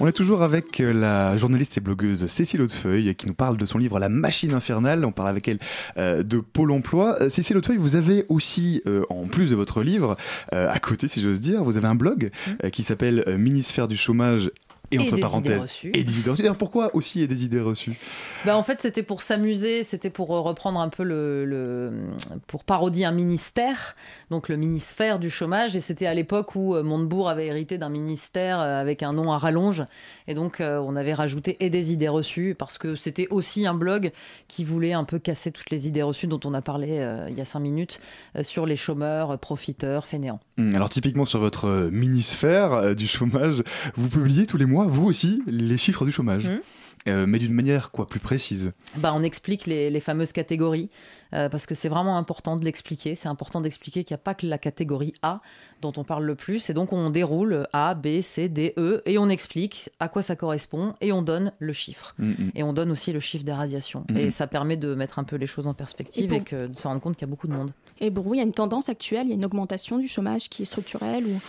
On 0.00 0.06
est 0.06 0.12
toujours 0.12 0.42
avec 0.42 0.80
euh, 0.80 0.92
la 0.94 1.36
journaliste 1.36 1.76
et 1.76 1.80
blogueuse 1.80 2.26
Cécile 2.26 2.62
Hautefeuille 2.62 3.14
qui 3.14 3.26
nous 3.26 3.34
parle 3.34 3.58
de 3.58 3.66
son 3.66 3.76
livre 3.76 3.98
La 3.98 4.08
machine 4.08 4.54
infernale. 4.54 5.04
On 5.04 5.12
parle 5.12 5.28
avec 5.28 5.48
elle 5.48 5.58
euh, 5.98 6.22
de 6.22 6.38
Pôle 6.38 6.70
emploi. 6.70 7.16
Euh, 7.20 7.28
Cécile 7.28 7.58
Hautefeuille, 7.58 7.76
vous 7.76 7.96
avez 7.96 8.24
aussi, 8.30 8.82
en 9.10 9.26
plus 9.26 9.50
de 9.50 9.56
votre 9.56 9.82
livre, 9.82 10.16
à 10.50 10.78
côté 10.78 11.08
si 11.08 11.20
j'ose 11.20 11.40
dire, 11.40 11.62
vous 11.62 11.76
avez 11.76 11.88
un 11.88 11.94
blog 11.94 12.30
mmh. 12.64 12.70
qui 12.70 12.82
s'appelle 12.84 13.36
Ministère 13.38 13.86
du 13.86 13.98
chômage 13.98 14.50
et, 14.92 14.98
entre 14.98 15.16
parenthèses 15.16 15.66
et 15.84 16.04
des 16.04 16.20
idées 16.20 16.30
reçues. 16.30 16.52
pourquoi 16.58 16.94
aussi 16.94 17.22
et 17.22 17.26
des 17.26 17.44
idées 17.44 17.60
reçues? 17.60 17.98
Bah 18.44 18.56
En 18.56 18.62
fait, 18.62 18.80
c'était 18.80 19.02
pour 19.02 19.22
s'amuser, 19.22 19.84
c'était 19.84 20.10
pour 20.10 20.34
euh, 20.34 20.40
reprendre 20.40 20.80
un 20.80 20.88
peu 20.88 21.02
le, 21.02 21.44
le, 21.44 21.92
pour 22.46 22.64
parodier 22.64 23.04
un 23.04 23.12
ministère, 23.12 23.96
donc 24.30 24.48
le 24.48 24.56
ministère 24.56 25.18
du 25.18 25.30
chômage. 25.30 25.76
Et 25.76 25.80
c'était 25.80 26.06
à 26.06 26.14
l'époque 26.14 26.54
où 26.54 26.74
euh, 26.74 26.82
Montebourg 26.82 27.28
avait 27.28 27.46
hérité 27.46 27.78
d'un 27.78 27.88
ministère 27.88 28.60
euh, 28.60 28.80
avec 28.80 29.02
un 29.02 29.12
nom 29.12 29.32
à 29.32 29.38
rallonge. 29.38 29.84
Et 30.28 30.34
donc, 30.34 30.60
on 30.60 30.96
avait 30.96 31.14
rajouté 31.14 31.56
et 31.60 31.70
des 31.70 31.92
idées 31.92 32.08
reçues 32.08 32.54
parce 32.56 32.78
que 32.78 32.94
c'était 32.94 33.26
aussi 33.30 33.66
un 33.66 33.74
blog 33.74 34.12
qui 34.48 34.64
voulait 34.64 34.92
un 34.92 35.04
peu 35.04 35.18
casser 35.18 35.50
toutes 35.50 35.70
les 35.70 35.88
idées 35.88 36.02
reçues 36.02 36.26
dont 36.26 36.40
on 36.44 36.54
a 36.54 36.62
parlé 36.62 37.04
il 37.28 37.36
y 37.36 37.40
a 37.40 37.44
cinq 37.44 37.60
minutes 37.60 38.00
sur 38.42 38.66
les 38.66 38.76
chômeurs, 38.76 39.38
profiteurs, 39.38 40.04
fainéants. 40.04 40.40
Hum, 40.58 40.74
alors, 40.74 40.90
typiquement 40.90 41.24
sur 41.24 41.40
votre 41.40 41.90
ministère 41.90 42.94
du 42.94 43.06
chômage, 43.06 43.62
vous 43.96 44.08
publiez 44.08 44.46
tous 44.46 44.56
les 44.56 44.66
mois 44.66 44.81
vous 44.86 45.06
aussi, 45.06 45.42
les 45.46 45.78
chiffres 45.78 46.04
du 46.04 46.12
chômage. 46.12 46.48
Mmh. 46.48 46.60
Euh, 47.08 47.26
mais 47.26 47.40
d'une 47.40 47.52
manière 47.52 47.90
quoi 47.90 48.06
plus 48.06 48.20
précise. 48.20 48.72
Bah, 48.96 49.12
on 49.14 49.24
explique 49.24 49.66
les, 49.66 50.00
fameuses 50.00 50.32
catégories 50.32 50.88
euh, 51.34 51.48
parce 51.48 51.66
que 51.66 51.74
c'est 51.74 51.88
vraiment 51.88 52.16
important 52.16 52.56
de 52.56 52.64
l'expliquer. 52.64 53.16
C'est 53.16 53.28
important 53.28 53.60
d'expliquer 53.60 54.04
qu'il 54.04 54.14
n'y 54.14 54.20
a 54.20 54.22
pas 54.22 54.34
que 54.34 54.46
la 54.46 54.58
catégorie 54.58 55.12
A 55.22 55.40
dont 55.80 55.92
on 55.96 56.04
parle 56.04 56.24
le 56.24 56.36
plus. 56.36 56.70
Et 56.70 56.74
donc 56.74 56.92
on 56.92 57.10
déroule 57.10 57.66
A, 57.72 57.94
B, 57.94 58.20
C, 58.20 58.48
D, 58.48 58.72
E 58.76 59.02
et 59.04 59.18
on 59.18 59.28
explique 59.28 59.90
à 59.98 60.08
quoi 60.08 60.22
ça 60.22 60.36
correspond 60.36 60.94
et 61.00 61.10
on 61.10 61.22
donne 61.22 61.52
le 61.58 61.72
chiffre. 61.72 62.14
Mmh, 62.18 62.30
mmh. 62.30 62.50
Et 62.54 62.62
on 62.62 62.72
donne 62.72 62.92
aussi 62.92 63.12
le 63.12 63.20
chiffre 63.20 63.44
des 63.44 63.52
radiations. 63.52 64.04
Et 64.14 64.30
ça 64.30 64.46
permet 64.46 64.76
de 64.76 64.94
mettre 64.94 65.18
un 65.18 65.24
peu 65.24 65.34
les 65.34 65.46
choses 65.48 65.66
en 65.66 65.74
perspective 65.74 66.32
et, 66.32 66.40
de 66.40 66.72
se 66.72 66.86
rendre 66.86 67.00
compte 67.00 67.16
qu'il 67.16 67.26
y 67.26 67.30
a 67.30 67.30
beaucoup 67.30 67.48
de 67.48 67.54
monde. 67.54 67.72
Et 68.00 68.12
pour 68.12 68.24
vous, 68.24 68.34
il 68.34 68.38
y 68.38 68.40
a 68.40 68.44
une 68.44 68.52
tendance 68.52 68.88
actuelle, 68.88 69.26
il 69.26 69.30
y 69.30 69.32
a 69.32 69.36
une 69.36 69.44
augmentation 69.44 69.98
du 69.98 70.06
chômage 70.06 70.48
qui 70.48 70.62
est 70.62 70.66
structurelle 70.66 71.26
ou 71.26 71.40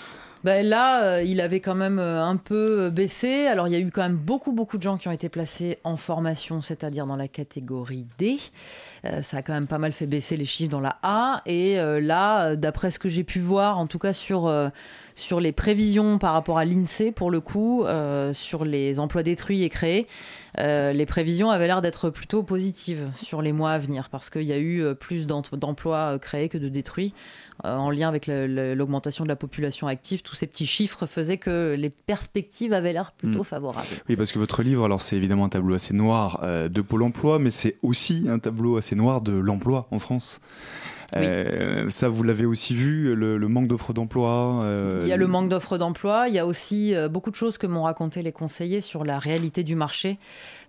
ben 0.44 0.66
là, 0.66 1.04
euh, 1.04 1.24
il 1.24 1.40
avait 1.40 1.62
quand 1.62 1.76
même 1.76 2.00
euh, 2.00 2.24
un 2.24 2.36
peu 2.36 2.90
baissé. 2.90 3.48
Alors, 3.48 3.68
il 3.68 3.72
y 3.72 3.76
a 3.76 3.80
eu 3.80 3.90
quand 3.92 4.02
même 4.02 4.18
beaucoup, 4.18 4.52
beaucoup 4.52 4.78
de 4.78 4.84
gens 4.84 4.98
qui 4.98 5.08
ont 5.08 5.12
été 5.12 5.30
placés 5.30 5.80
en 5.84 5.96
formation, 5.96 6.62
c'est-à-dire 6.62 7.06
dans 7.06 7.16
la 7.16 7.30
catégorie 7.30 8.06
D. 8.18 8.38
Euh, 9.06 9.22
ça 9.22 9.38
a 9.38 9.42
quand 9.42 9.54
même 9.54 9.68
pas 9.68 9.78
mal 9.78 9.94
fait 9.94 10.06
baisser 10.06 10.36
les 10.36 10.46
chiffres 10.46 10.72
dans 10.72 10.82
la 10.82 10.98
A. 11.02 11.42
Et 11.46 11.76
là, 11.76 12.56
d'après 12.56 12.92
ce 12.92 13.00
que 13.00 13.10
j'ai 13.10 13.24
pu 13.24 13.40
voir, 13.40 13.78
en 13.78 13.88
tout 13.88 14.00
cas 14.00 14.14
sur, 14.14 14.52
sur 15.16 15.40
les 15.40 15.52
prévisions 15.52 16.18
par 16.18 16.34
rapport 16.34 16.58
à 16.58 16.66
l'INSEE, 16.66 17.12
pour 17.12 17.32
le 17.32 17.40
coup, 17.40 17.86
sur 18.34 18.66
les 18.66 19.00
emplois 19.00 19.24
détruits 19.24 19.64
et 19.64 19.70
créés, 19.70 20.08
les 20.58 21.06
prévisions 21.06 21.50
avaient 21.50 21.68
l'air 21.68 21.82
d'être 21.82 22.10
plutôt 22.10 22.44
positives 22.44 23.10
sur 23.18 23.42
les 23.42 23.54
mois 23.54 23.72
à 23.72 23.80
venir 23.80 24.10
parce 24.10 24.30
qu'il 24.30 24.44
y 24.44 24.54
a 24.54 24.60
eu 24.60 24.84
plus 25.00 25.28
d'emplois 25.28 26.20
créés 26.20 26.50
que 26.50 26.58
de 26.58 26.70
détruits. 26.70 27.14
Euh, 27.66 27.76
en 27.76 27.92
lien 27.92 28.10
avec 28.10 28.28
l'augmentation 28.28 29.24
de 29.24 29.30
la 29.30 29.36
population 29.36 29.88
active, 29.88 30.22
tous 30.22 30.36
ces 30.36 30.48
petits 30.48 30.66
chiffres 30.66 31.06
faisaient 31.06 31.38
que 31.38 31.76
les 31.78 31.92
perspectives 32.08 32.74
avaient 32.74 32.94
l'air 32.94 33.12
plutôt 33.12 33.42
hmm. 33.42 33.46
favorables. 33.46 33.88
Oui, 34.10 34.16
parce 34.16 34.32
que 34.32 34.40
votre 34.40 34.64
livre, 34.64 34.84
alors 34.86 35.02
c'est 35.02 35.16
évidemment 35.16 35.46
un 35.46 35.50
tableau 35.50 35.76
assez 35.76 35.94
noir 35.94 36.42
euh, 36.44 36.68
de 36.68 36.82
Pôle 36.82 37.04
emploi, 37.04 37.40
mais 37.40 37.52
c'est 37.52 37.78
aussi 37.82 38.26
un 38.28 38.40
tableau 38.40 38.78
assez 38.78 38.96
noir 38.96 39.22
de 39.22 39.34
l'emploi 39.34 39.88
en 39.92 40.00
France. 40.00 40.42
Euh, 41.16 41.90
ça, 41.90 42.10
vous 42.10 42.24
l'avez 42.24 42.46
aussi 42.46 42.74
vu, 42.74 43.16
le, 43.16 43.48
manque 43.48 43.68
d'offres 43.68 43.94
d'emploi 43.94 44.62
euh, 44.64 45.02
Il 45.04 45.08
y 45.08 45.14
a 45.14 45.18
le 45.18 45.28
manque 45.28 45.50
d'offres 45.50 45.78
d'emploi, 45.78 46.28
il 46.28 46.34
y 46.34 46.40
a 46.40 46.46
aussi 46.46 46.96
euh, 46.96 47.08
beaucoup 47.08 47.32
de 47.32 47.36
choses 47.36 47.58
que 47.58 47.68
m'ont 47.68 47.84
raconté 47.84 48.22
les 48.22 48.32
conseillers 48.32 48.82
sur 48.82 49.04
la 49.06 49.20
réalité 49.20 49.64
du 49.64 49.76
marché. 49.76 50.18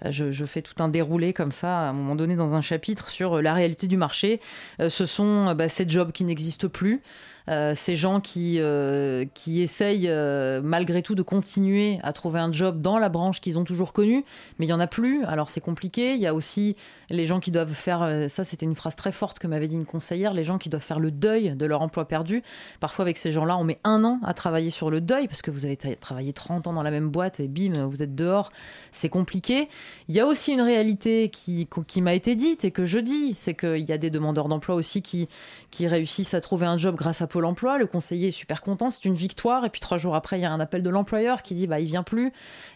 Je, 0.09 0.33
je, 0.33 0.44
fais 0.44 0.62
tout 0.62 0.83
un 0.83 0.88
déroulé 0.88 1.33
comme 1.33 1.52
ça, 1.52 1.87
à 1.87 1.90
un 1.90 1.92
moment 1.92 2.16
donné, 2.16 2.37
dans 2.37 2.54
un 2.54 2.61
chapitre 2.61 3.11
sur 3.11 3.40
la 3.40 3.54
réalité 3.54 3.87
du 3.87 3.96
marché. 3.96 4.40
ce 4.78 5.07
sont 5.07 5.54
bah, 5.54 5.68
ces 5.68 5.88
jobs 5.88 6.12
qui 6.12 6.24
n'existent 6.24 6.68
plus. 6.68 7.02
Euh, 7.50 7.74
ces 7.74 7.94
gens 7.94 8.20
qui, 8.20 8.57
euh, 8.59 9.26
qui 9.35 9.61
essayent 9.61 10.09
euh, 10.09 10.62
malgré 10.64 11.02
tout 11.02 11.14
de 11.14 11.20
continuer 11.20 11.98
à 12.02 12.14
trouver 12.14 12.40
un 12.40 12.50
job 12.50 12.80
dans 12.80 12.98
la 12.98 13.11
branche 13.11 13.42
qu'ils 13.42 13.59
ont 13.59 13.64
toujours 13.64 13.92
connue, 13.92 14.24
mais 14.59 14.64
il 14.64 14.68
n'y 14.68 14.72
en 14.72 14.80
a 14.80 14.87
plus, 14.87 15.24
alors 15.26 15.50
c'est 15.50 15.61
compliqué. 15.61 16.14
Il 16.14 16.20
y 16.20 16.26
a 16.26 16.35
aussi 16.35 16.74
les 17.11 17.26
gens 17.26 17.40
qui 17.40 17.50
doivent 17.50 17.74
faire, 17.74 18.28
ça 18.28 18.44
c'était 18.44 18.64
une 18.64 18.74
phrase 18.74 18.96
très 18.96 19.12
forte 19.12 19.38
que 19.38 19.46
m'avait 19.46 19.68
dit 19.68 19.74
une 19.74 19.85
conseillère, 19.85 20.33
les 20.33 20.44
gens 20.44 20.57
qui 20.57 20.70
doivent 20.70 20.83
faire 20.83 21.00
le 21.00 21.11
deuil 21.11 21.54
de 21.54 21.66
leur 21.66 21.83
emploi 21.83 22.09
perdu. 22.09 22.42
Parfois 22.80 23.02
avec 23.02 23.18
ces 23.18 23.30
gens-là, 23.30 23.59
on 23.59 23.64
met 23.64 23.78
un 23.85 24.04
an 24.04 24.20
à 24.24 24.33
travailler 24.33 24.70
sur 24.70 24.90
le 24.90 25.02
deuil, 25.02 25.28
parce 25.28 25.42
que 25.42 25.50
vous 25.50 25.66
avez 25.66 25.76
travaillé 25.76 26.33
30 26.33 26.66
ans 26.68 26.72
dans 26.72 26.83
la 26.83 26.90
même 26.90 27.11
boîte 27.11 27.40
et 27.40 27.48
bim, 27.48 27.87
vous 27.87 28.02
êtes 28.02 28.14
dehors, 28.14 28.50
c'est 28.90 29.11
compliqué. 29.11 29.68
Il 30.09 30.14
y 30.14 30.20
a 30.20 30.26
aussi 30.26 30.52
une 30.52 30.62
réalité 30.62 31.28
qui, 31.28 31.68
qui 31.87 32.00
m'a 32.00 32.14
été 32.14 32.37
dite 32.37 32.64
et 32.64 32.70
que 32.70 32.87
je 32.87 32.98
dis, 32.98 33.35
c'est 33.35 33.54
qu'il 33.54 33.87
y 33.87 33.92
a 33.92 33.98
des 33.98 34.11
demandeurs 34.11 34.48
d'emploi 34.48 34.74
aussi 34.76 35.02
qui, 35.02 35.28
qui 35.70 35.87
réussissent 35.87 36.35
à 36.35 36.40
trouver 36.40 36.66
un 36.66 36.78
job 36.78 36.94
grâce 36.94 37.20
à 37.20 37.26
Pôle 37.35 37.47
emploi. 37.47 37.79
Le 37.79 37.88
conseiller 37.88 38.29
est 38.29 38.31
super 38.31 38.62
content, 38.62 38.90
c'est 38.90 39.05
une 39.07 39.16
victoire. 39.16 39.64
Et 39.64 39.68
puis 39.68 39.81
trois 39.81 39.99
jours 39.99 40.14
après, 40.14 40.38
il 40.38 40.42
y 40.42 40.44
a 40.44 40.53
un 40.53 40.61
appel 40.61 40.85
de 40.85 40.90
l'employeur 40.90 41.42
qui 41.42 41.57
dit 41.57 41.66
bah 41.66 41.81
il 41.81 41.87
vient 41.87 42.05
plus. 42.05 42.29
Et 42.29 42.33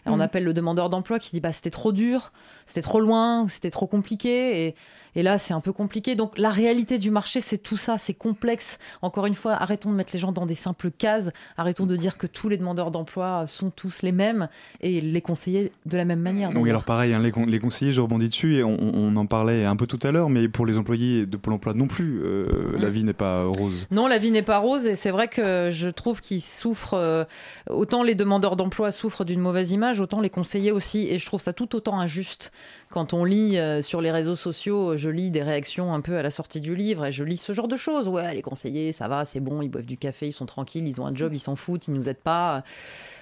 on 0.07 0.17
mmh. 0.17 0.21
appelle 0.21 0.43
le 0.43 0.53
demandeur 0.53 0.89
d'emploi 0.89 1.17
qui 1.17 1.31
dit 1.31 1.39
bah 1.39 1.53
c'était 1.53 1.69
trop 1.69 1.93
dur, 1.93 2.33
c'était 2.65 2.81
trop 2.81 2.99
loin, 2.99 3.47
c'était 3.47 3.71
trop 3.71 3.87
compliqué. 3.87 4.67
Et 4.67 4.75
et 5.15 5.23
là, 5.23 5.37
c'est 5.37 5.53
un 5.53 5.61
peu 5.61 5.73
compliqué. 5.73 6.15
Donc 6.15 6.37
la 6.37 6.49
réalité 6.49 6.97
du 6.97 7.11
marché, 7.11 7.41
c'est 7.41 7.57
tout 7.57 7.77
ça, 7.77 7.97
c'est 7.97 8.13
complexe. 8.13 8.79
Encore 9.01 9.25
une 9.25 9.35
fois, 9.35 9.53
arrêtons 9.53 9.91
de 9.91 9.95
mettre 9.95 10.11
les 10.13 10.19
gens 10.19 10.31
dans 10.31 10.45
des 10.45 10.55
simples 10.55 10.91
cases. 10.91 11.31
Arrêtons 11.57 11.85
de 11.85 11.95
dire 11.95 12.17
que 12.17 12.27
tous 12.27 12.49
les 12.49 12.57
demandeurs 12.57 12.91
d'emploi 12.91 13.45
sont 13.47 13.69
tous 13.69 14.01
les 14.01 14.11
mêmes 14.11 14.49
et 14.81 15.01
les 15.01 15.21
conseiller 15.21 15.71
de 15.85 15.97
la 15.97 16.05
même 16.05 16.19
manière. 16.19 16.51
Donc 16.51 16.67
alors 16.67 16.83
pareil, 16.83 17.13
hein, 17.13 17.19
les, 17.19 17.59
conseillers, 17.59 17.93
je 17.93 18.01
rebondis 18.01 18.29
dessus 18.29 18.55
et 18.55 18.63
on, 18.63 19.15
en 19.15 19.25
parlait 19.25 19.65
un 19.65 19.75
peu 19.75 19.87
tout 19.87 19.99
à 20.03 20.11
l'heure, 20.11 20.29
mais 20.29 20.47
pour 20.47 20.65
les 20.65 20.77
employés 20.77 21.25
de 21.25 21.37
Pôle 21.37 21.53
Emploi 21.53 21.73
non 21.73 21.87
plus, 21.87 22.21
euh, 22.23 22.77
la 22.77 22.89
mm. 22.89 22.91
vie 22.91 23.03
n'est 23.03 23.13
pas 23.13 23.43
rose. 23.43 23.87
Non, 23.91 24.07
la 24.07 24.17
vie 24.17 24.31
n'est 24.31 24.41
pas 24.41 24.59
rose 24.59 24.85
et 24.85 24.95
c'est 24.95 25.11
vrai 25.11 25.27
que 25.27 25.69
je 25.71 25.89
trouve 25.89 26.21
qu'ils 26.21 26.41
souffrent, 26.41 26.93
euh, 26.93 27.23
autant 27.69 28.03
les 28.03 28.15
demandeurs 28.15 28.55
d'emploi 28.55 28.91
souffrent 28.91 29.25
d'une 29.25 29.39
mauvaise 29.39 29.71
image, 29.71 29.99
autant 29.99 30.21
les 30.21 30.29
conseillers 30.29 30.71
aussi. 30.71 31.07
Et 31.09 31.19
je 31.19 31.25
trouve 31.25 31.41
ça 31.41 31.53
tout 31.53 31.75
autant 31.75 31.99
injuste 31.99 32.51
quand 32.89 33.13
on 33.13 33.23
lit 33.23 33.57
euh, 33.57 33.81
sur 33.81 34.01
les 34.01 34.11
réseaux 34.11 34.35
sociaux, 34.35 34.97
je 34.97 35.09
lis 35.09 35.29
des 35.29 35.43
réactions 35.43 35.93
un 35.93 36.01
peu 36.01 36.17
à 36.17 36.23
la 36.23 36.31
sortie 36.31 36.59
du 36.59 36.75
livre 36.75 37.05
et 37.05 37.11
je 37.11 37.23
lis 37.23 37.37
ce 37.37 37.53
genre 37.53 37.67
de 37.67 37.77
choses. 37.77 38.07
Ouais, 38.07 38.33
les 38.33 38.41
conseillers, 38.41 38.91
ça 38.93 39.07
va, 39.07 39.25
c'est 39.25 39.39
bon, 39.39 39.61
ils 39.61 39.69
boivent 39.69 39.85
du 39.85 39.97
café, 39.97 40.27
ils 40.27 40.33
sont 40.33 40.47
tranquilles, 40.47 40.87
ils 40.87 40.99
ont 40.99 41.05
un 41.05 41.13
job, 41.13 41.33
ils 41.33 41.39
s'en 41.39 41.55
foutent, 41.55 41.87
ils 41.87 41.93
nous 41.93 42.09
aident 42.09 42.17
pas 42.17 42.63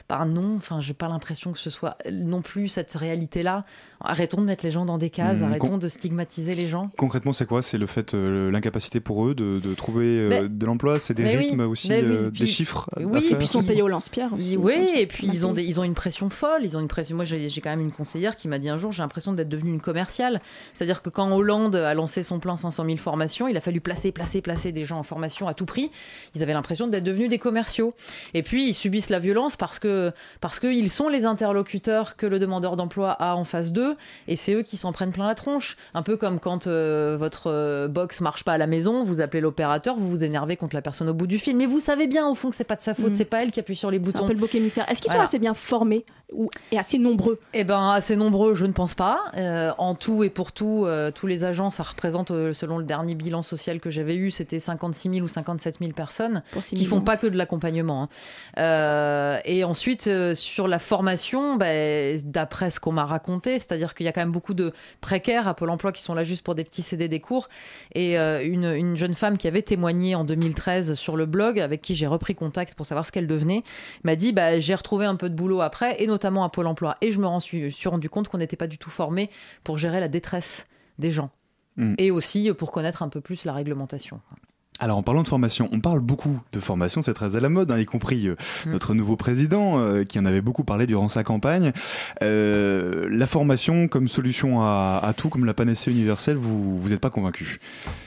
par 0.08 0.26
non. 0.26 0.56
Enfin, 0.56 0.80
j'ai 0.82 0.94
pas 0.94 1.08
l'impression 1.08 1.52
que 1.52 1.60
ce 1.60 1.70
soit 1.70 1.98
non 2.12 2.42
plus 2.42 2.68
cette 2.70 2.94
réalité-là. 2.94 3.66
Arrêtons 4.00 4.42
de 4.42 4.46
mettre 4.46 4.64
les 4.64 4.72
gens 4.72 4.86
dans 4.86 4.98
des 4.98 5.10
cases, 5.10 5.40
mmh, 5.40 5.44
arrêtons 5.44 5.78
de 5.78 5.88
stigmatiser 5.88 6.56
les 6.56 6.68
gens. 6.68 6.92
Concrètement, 6.98 7.34
c'est 7.34 7.46
quoi? 7.46 7.62
C'est 7.62 7.78
le 7.78 7.88
fait, 7.88 8.14
euh, 8.14 8.50
l'incapacité 8.52 9.00
pour 9.00 9.28
eux 9.28 9.36
de, 9.36 9.60
trouver 9.76 10.06
euh, 10.06 10.48
de 10.48 10.66
l'emploi, 10.66 11.00
c'est 11.00 11.14
des 11.14 11.26
rythmes 11.26 11.62
aussi, 11.62 11.92
euh, 11.92 12.30
des 12.30 12.48
chiffres. 12.48 12.90
Oui, 12.98 13.28
et 13.32 13.36
puis 13.36 13.46
ils 13.46 13.48
sont 13.48 13.64
payés 13.64 13.82
au 13.82 13.88
lance-pierre 13.88 14.32
Oui, 14.58 14.90
et 14.96 15.08
puis 15.08 15.28
ils 15.28 15.46
ont, 15.46 15.54
des, 15.54 15.64
ils 15.64 15.80
ont 15.80 15.84
une 15.84 15.94
pression 15.94 16.30
folle. 16.30 16.62
Ils 16.64 16.78
ont 16.78 16.80
une 16.80 16.88
pression. 16.88 17.16
Moi, 17.16 17.26
j'ai 17.26 17.50
quand 17.62 17.70
même 17.70 17.82
une 17.82 17.92
conseillère 17.92 18.36
qui 18.36 18.48
m'a 18.48 18.60
dit 18.60 18.70
un 18.70 18.78
jour, 18.78 18.92
j'ai 18.92 19.04
l'impression 19.04 19.34
d'être 19.34 19.50
devenue 19.50 19.72
une 19.72 19.82
commerciale. 19.82 20.42
C'est-à-dire 20.74 21.02
que 21.02 21.10
quand 21.10 21.32
Hollande 21.32 21.76
a 21.76 21.94
lancé 21.94 22.24
son 22.24 22.40
plan 22.40 22.56
500 22.56 22.86
000 22.86 22.98
formations, 22.98 23.48
il 23.48 23.58
a 23.58 23.62
fallu 23.62 23.82
placer, 23.82 24.12
placer, 24.12 24.42
placer 24.42 24.72
des 24.72 24.86
gens 24.86 25.00
en 25.00 25.04
formation 25.04 25.48
à 25.48 25.54
tout 25.54 25.66
prix. 25.66 25.92
Ils 26.36 26.44
avaient 26.44 26.54
l'impression 26.54 26.88
d'être 26.88 27.04
devenus 27.04 27.30
des 27.30 27.40
commerciaux. 27.40 27.94
Et 28.34 28.44
puis 28.44 28.70
ils 28.70 28.74
subissent 28.74 29.10
la 29.10 29.20
violence 29.20 29.58
parce 29.58 29.80
que 29.80 29.97
parce 30.42 30.60
qu'ils 30.60 30.92
sont 30.92 31.10
les 31.10 31.26
interlocuteurs 31.26 32.16
que 32.16 32.26
le 32.26 32.40
demandeur 32.40 32.76
d'emploi 32.76 33.12
a 33.12 33.36
en 33.36 33.44
face 33.44 33.72
d'eux, 33.72 33.96
et 34.28 34.36
c'est 34.36 34.54
eux 34.54 34.64
qui 34.64 34.78
s'en 34.78 34.92
prennent 34.92 35.12
plein 35.12 35.28
la 35.28 35.36
tronche. 35.36 35.78
Un 35.94 36.04
peu 36.04 36.18
comme 36.18 36.40
quand 36.40 36.68
euh, 36.68 37.18
votre 37.20 37.48
euh, 37.48 37.88
box 37.88 38.22
marche 38.22 38.44
pas 38.44 38.54
à 38.54 38.58
la 38.58 38.68
maison, 38.68 39.04
vous 39.04 39.22
appelez 39.22 39.42
l'opérateur, 39.42 39.98
vous 39.98 40.10
vous 40.10 40.24
énervez 40.24 40.56
contre 40.56 40.76
la 40.76 40.82
personne 40.82 41.10
au 41.10 41.14
bout 41.14 41.28
du 41.28 41.40
fil, 41.40 41.56
mais 41.56 41.66
vous 41.66 41.80
savez 41.80 42.08
bien 42.08 42.28
au 42.28 42.36
fond 42.36 42.50
que 42.50 42.56
c'est 42.56 42.64
pas 42.64 42.76
de 42.76 42.82
sa 42.82 42.94
faute, 42.94 43.12
mm. 43.12 43.14
c'est 43.14 43.26
pas 43.26 43.44
elle 43.44 43.52
qui 43.52 43.60
appuie 43.60 43.76
sur 43.76 43.92
les 43.92 44.00
boutons. 44.00 44.20
C'est 44.20 44.24
un 44.24 44.28
peu 44.28 44.34
le 44.34 44.40
bouc 44.40 44.54
émissaire. 44.56 44.90
Est-ce 44.90 45.02
qu'ils 45.02 45.12
sont 45.12 45.20
assez 45.20 45.40
bien 45.40 45.54
formés 45.54 46.06
ou, 46.32 46.50
et 46.72 46.78
assez 46.78 46.98
nombreux? 46.98 47.40
Eh 47.54 47.64
ben, 47.64 47.92
assez 47.92 48.16
nombreux, 48.16 48.54
je 48.54 48.66
ne 48.66 48.74
pense 48.74 48.96
pas. 48.96 49.20
Euh, 49.38 49.72
en 49.78 49.96
tout 49.96 50.24
et 50.24 50.30
pour 50.30 50.52
tout, 50.52 50.88
tous 51.16 51.28
les 51.28 51.44
agents, 51.44 51.72
ça 51.72 51.84
représente, 51.84 52.30
selon 52.54 52.78
le 52.78 52.84
dernier 52.84 53.16
bilan 53.16 53.42
social 53.42 53.80
que 53.80 53.90
j'avais 53.90 54.16
eu, 54.16 54.32
c'était 54.32 54.60
56 54.60 55.10
000 55.10 55.22
ou 55.22 55.28
57 55.28 55.78
000 55.80 55.92
personnes 55.92 56.44
qui 56.62 56.86
font 56.86 57.02
pas 57.02 57.18
que 57.18 57.28
de 57.28 57.38
l'accompagnement. 57.38 58.10
Hein. 58.58 59.40
et 59.46 59.64
ensuite, 59.64 59.87
sur 60.36 60.68
la 60.68 60.80
formation, 60.80 61.56
bah, 61.56 61.66
d'après 62.24 62.70
ce 62.70 62.80
qu'on 62.80 62.92
m'a 62.92 63.06
raconté, 63.06 63.60
c'est-à-dire 63.60 63.96
qu'il 63.96 64.06
y 64.06 64.10
a 64.10 64.12
quand 64.12 64.22
même 64.22 64.32
beaucoup 64.32 64.54
de 64.54 64.74
précaires 65.02 65.48
à 65.48 65.54
Pôle 65.54 65.70
emploi 65.70 65.92
qui 65.92 66.02
sont 66.02 66.14
là 66.14 66.24
juste 66.24 66.44
pour 66.44 66.56
des 66.56 66.64
petits 66.64 66.82
CD 66.82 67.08
des 67.08 67.20
cours. 67.20 67.48
Et 67.96 68.18
euh, 68.20 68.44
une, 68.44 68.96
jeune 68.98 69.14
femme 69.14 69.38
qui 69.38 69.48
avait 69.48 69.62
témoigné 69.62 70.16
en 70.16 70.24
2013 70.24 70.94
sur 70.96 71.16
le 71.16 71.26
blog, 71.26 71.60
avec 71.60 71.82
qui 71.82 71.96
j'ai 71.96 72.08
repris 72.08 72.36
contact 72.36 72.76
pour 72.76 72.86
savoir 72.86 73.06
ce 73.06 73.12
qu'elle 73.12 73.28
devenait, 73.28 73.64
m'a 74.04 74.16
dit 74.16 74.34
bah, 74.34 74.60
J'ai 74.60 74.76
retrouvé 74.76 75.06
un 75.06 75.16
peu 75.16 75.30
de 75.30 75.36
boulot 75.36 75.62
après, 75.62 76.02
et 76.02 76.08
notamment 76.08 76.44
à 76.44 76.50
Pôle 76.50 76.68
emploi. 76.68 76.98
Et 77.02 77.12
je 77.12 77.20
me 77.20 77.40
suis, 77.40 77.72
suis 77.72 77.90
rendu 77.90 78.10
compte 78.10 78.28
qu'on 78.28 78.38
n'était 78.38 78.58
pas 78.58 78.68
du 78.68 78.78
tout 78.78 78.90
formé 78.90 79.30
pour 79.64 79.78
gérer 79.78 80.00
la 80.00 80.08
détresse 80.08 80.68
des 81.00 81.12
gens. 81.12 81.30
Mm. 81.78 81.96
Et 81.98 82.12
aussi 82.12 82.52
pour 82.54 82.72
connaître 82.72 83.04
un 83.04 83.10
peu 83.10 83.22
plus 83.22 83.46
la 83.46 83.54
réglementation. 83.54 84.20
Alors 84.80 84.98
en 84.98 85.04
parlant 85.04 85.24
de 85.24 85.28
formation, 85.28 85.68
on 85.72 85.80
parle 85.80 86.00
beaucoup 86.02 86.40
de 86.52 86.60
formation, 86.60 87.02
c'est 87.02 87.14
très 87.14 87.36
à 87.36 87.40
la 87.40 87.50
mode, 87.50 87.72
hein, 87.72 87.80
y 87.80 87.86
compris 87.86 88.28
euh, 88.28 88.36
Mm. 88.66 88.72
notre 88.72 88.94
nouveau 88.94 89.16
président 89.16 89.80
euh, 89.80 90.04
qui 90.04 90.20
en 90.20 90.26
avait 90.26 90.42
beaucoup 90.42 90.64
parlé 90.64 90.88
durant 90.88 91.10
sa 91.10 91.24
campagne. 91.24 91.74
Euh, 92.22 93.08
la 93.12 93.28
formation 93.28 93.88
comme 93.88 94.08
solution 94.08 94.62
à, 94.62 95.00
à 95.04 95.14
tout, 95.14 95.30
comme 95.30 95.46
la 95.46 95.54
panacée 95.54 95.92
universelle, 95.92 96.38
vous 96.38 96.78
vous 96.80 96.90
n'êtes 96.90 97.00
pas 97.00 97.10
convaincu? 97.10 97.60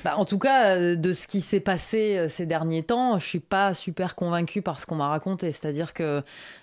Bah, 0.05 0.15
en 0.17 0.25
tout 0.25 0.39
cas, 0.39 0.95
de 0.97 1.13
ce 1.13 1.27
qui 1.27 1.41
s'est 1.41 1.61
passé 1.61 2.27
ces 2.29 2.47
derniers 2.47 2.83
temps, 2.83 3.19
je 3.19 3.27
suis 3.27 3.41
pas 3.41 3.75
super 3.75 4.15
convaincue 4.15 4.63
par 4.63 4.81
ce 4.81 4.87
qu'on 4.87 4.97
m'a 4.97 5.09
raconté. 5.09 5.53
C'est-à-dire 5.53 5.95
que 5.95 6.23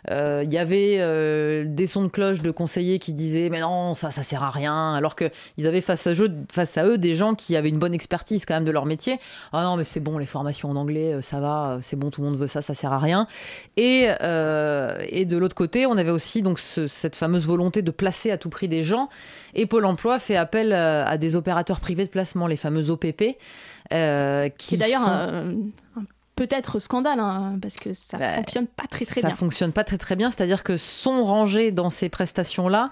il 0.10 0.52
y 0.52 0.58
avait 0.58 1.65
des 1.65 1.88
sons 1.88 2.04
de 2.04 2.10
cloche 2.10 2.41
de 2.41 2.52
conseillers 2.52 3.00
qui 3.00 3.13
disaient 3.13 3.50
mais 3.50 3.62
non 3.62 3.96
ça 3.96 4.12
ça 4.12 4.24
sert 4.24 4.43
à 4.43 4.50
rien, 4.50 4.93
alors 4.93 5.15
que 5.15 5.30
ils 5.58 5.67
avaient 5.67 5.82
face 5.82 6.08
à, 6.08 6.13
eux, 6.13 6.32
face 6.52 6.78
à 6.78 6.86
eux 6.86 6.98
des 6.98 7.15
gens 7.15 7.36
qui 7.36 7.56
avaient 7.56 7.70
une 7.70 7.80
bonne 7.80 7.93
expertise 7.93 8.46
quand 8.46 8.54
même 8.56 8.65
de 8.65 8.72
leur 8.72 8.86
métier. 8.86 9.20
Ah 9.54 9.63
non 9.63 9.78
mais 9.78 9.84
c'est 9.84 9.97
bon 10.00 10.18
les 10.18 10.26
formations 10.26 10.70
en 10.70 10.76
anglais 10.76 11.14
euh, 11.14 11.22
ça 11.22 11.40
va, 11.40 11.72
euh, 11.72 11.80
c'est 11.82 11.96
bon 11.96 12.10
tout 12.10 12.22
le 12.22 12.28
monde 12.30 12.38
veut 12.38 12.48
ça, 12.48 12.62
ça 12.62 12.74
sert 12.74 12.92
à 12.94 13.00
rien. 13.00 13.28
Et 13.78 14.08
euh, 14.22 14.98
et 15.10 15.26
de 15.26 15.38
l'autre 15.38 15.56
côté 15.56 15.86
on 15.86 15.98
avait 15.98 16.12
aussi 16.12 16.42
donc 16.42 16.60
ce- 16.60 16.88
cette 16.88 17.16
fameuse 17.16 17.46
volonté 17.46 17.82
de 17.82 17.92
placer 17.92 18.32
à 18.32 18.38
tout 18.38 18.50
prix 18.50 18.68
des 18.68 18.84
gens. 18.84 19.10
Et 19.54 19.66
Pôle 19.66 19.86
Emploi 19.86 20.20
fait 20.20 20.36
appel 20.36 20.74
à 20.74 21.18
des 21.18 21.36
opérateurs 21.36 21.80
privés 21.80 22.06
de 22.06 22.10
placement, 22.10 22.48
les 22.48 22.58
fameux 22.58 22.90
OPP. 22.92 23.38
euh, 23.94 24.50
qui 24.50 24.76
d'ailleurs 24.78 25.02
sont- 25.04 25.10
un- 25.10 25.50
un 25.96 26.04
peut-être 26.38 26.80
scandale, 26.80 27.19
hein, 27.19 27.58
parce 27.62 27.76
que 27.76 27.91
ça 27.93 28.17
Bah, 28.17 28.30
fonctionne 28.36 28.67
pas 28.67 28.86
très 28.89 29.06
très 29.06 29.21
ça 29.21 29.28
bien. 29.28 29.36
fonctionne 29.36 29.71
pas 29.73 29.84
très 29.84 29.97
très 29.97 30.15
bien, 30.15 30.32
c'est-à-dire 30.32 30.63
que 30.63 30.78
sont 30.78 31.26
rangés 31.26 31.71
dans 31.71 31.89
ces 31.89 32.08
prestations-là 32.08 32.91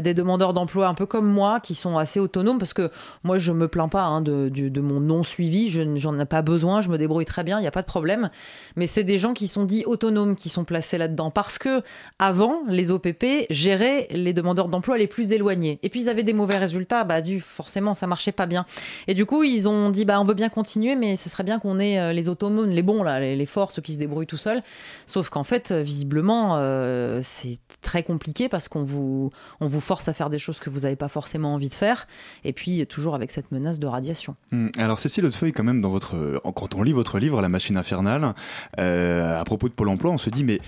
des 0.00 0.14
demandeurs 0.14 0.52
d'emploi 0.54 0.86
un 0.88 0.94
peu 0.94 1.04
comme 1.06 1.26
moi, 1.26 1.60
qui 1.60 1.74
sont 1.74 1.98
assez 1.98 2.18
autonomes, 2.20 2.58
parce 2.58 2.72
que 2.72 2.90
moi 3.24 3.38
je 3.38 3.52
me 3.52 3.68
plains 3.68 3.88
pas 3.88 4.04
hein, 4.04 4.20
de, 4.22 4.80
mon 4.80 5.00
non 5.00 5.22
suivi, 5.22 5.70
je 5.70 5.82
j'en 5.96 6.18
ai 6.18 6.24
pas 6.24 6.42
besoin, 6.42 6.80
je 6.80 6.88
me 6.88 6.96
débrouille 6.98 7.24
très 7.26 7.44
bien, 7.44 7.58
il 7.58 7.62
n'y 7.62 7.68
a 7.68 7.72
pas 7.72 7.82
de 7.82 7.86
problème. 7.86 8.30
Mais 8.76 8.86
c'est 8.86 9.04
des 9.04 9.18
gens 9.18 9.34
qui 9.34 9.48
sont 9.48 9.64
dits 9.64 9.84
autonomes 9.86 10.36
qui 10.36 10.48
sont 10.48 10.64
placés 10.64 10.96
là-dedans, 10.98 11.30
parce 11.30 11.58
que 11.58 11.82
avant 12.18 12.60
les 12.68 12.90
OPP 12.90 13.46
géraient 13.50 14.06
les 14.10 14.32
demandeurs 14.32 14.68
d'emploi 14.68 14.98
les 14.98 15.06
plus 15.08 15.32
éloignés, 15.32 15.78
et 15.82 15.88
puis 15.88 16.02
ils 16.02 16.08
avaient 16.08 16.22
des 16.22 16.32
mauvais 16.32 16.58
résultats, 16.58 17.02
bah 17.04 17.20
du 17.20 17.40
forcément 17.40 17.94
ça 17.94 18.06
marchait 18.06 18.32
pas 18.32 18.46
bien. 18.46 18.64
Et 19.08 19.14
du 19.14 19.26
coup 19.26 19.42
ils 19.42 19.68
ont 19.68 19.90
dit 19.90 20.04
bah 20.04 20.20
on 20.20 20.24
veut 20.24 20.34
bien 20.34 20.48
continuer, 20.48 20.94
mais 20.96 21.16
ce 21.16 21.28
serait 21.28 21.44
bien 21.44 21.58
qu'on 21.58 21.78
ait 21.80 21.98
euh, 21.98 22.12
les 22.12 22.28
autonomes, 22.28 22.70
les 22.70 22.82
bons 22.84 23.02
là, 23.02 23.20
les, 23.20 23.36
les 23.36 23.46
forts, 23.46 23.70
ceux 23.70 23.82
qui 23.82 23.94
se 23.94 23.98
débrouillent 23.98 24.26
tout 24.26 24.36
seuls. 24.36 24.60
Sauf 25.06 25.30
qu'en 25.30 25.44
fait, 25.44 25.70
euh, 25.70 25.82
visiblement, 25.82 26.56
euh, 26.56 27.20
c'est 27.22 27.58
très 27.80 28.02
compliqué 28.02 28.48
parce 28.48 28.68
qu'on 28.68 28.82
vous, 28.82 29.30
on 29.60 29.66
vous 29.66 29.80
force 29.80 30.08
à 30.08 30.12
faire 30.12 30.30
des 30.30 30.38
choses 30.38 30.60
que 30.60 30.70
vous 30.70 30.80
n'avez 30.80 30.96
pas 30.96 31.08
forcément 31.08 31.54
envie 31.54 31.68
de 31.68 31.74
faire. 31.74 32.06
Et 32.44 32.52
puis, 32.52 32.86
toujours 32.86 33.14
avec 33.14 33.30
cette 33.30 33.50
menace 33.52 33.78
de 33.78 33.86
radiation. 33.86 34.36
Hmm. 34.52 34.68
Alors 34.78 34.98
Cécile 34.98 35.24
Hautefeuille, 35.26 35.52
quand 35.52 35.64
même, 35.64 35.80
dans 35.80 35.90
votre, 35.90 36.40
quand 36.54 36.74
on 36.74 36.82
lit 36.82 36.92
votre 36.92 37.18
livre 37.18 37.40
La 37.42 37.48
machine 37.48 37.76
infernale, 37.76 38.34
euh, 38.78 39.40
à 39.40 39.44
propos 39.44 39.68
de 39.68 39.74
Pôle 39.74 39.88
Emploi, 39.88 40.10
on 40.10 40.18
se 40.18 40.30
dit 40.30 40.44
mais 40.44 40.60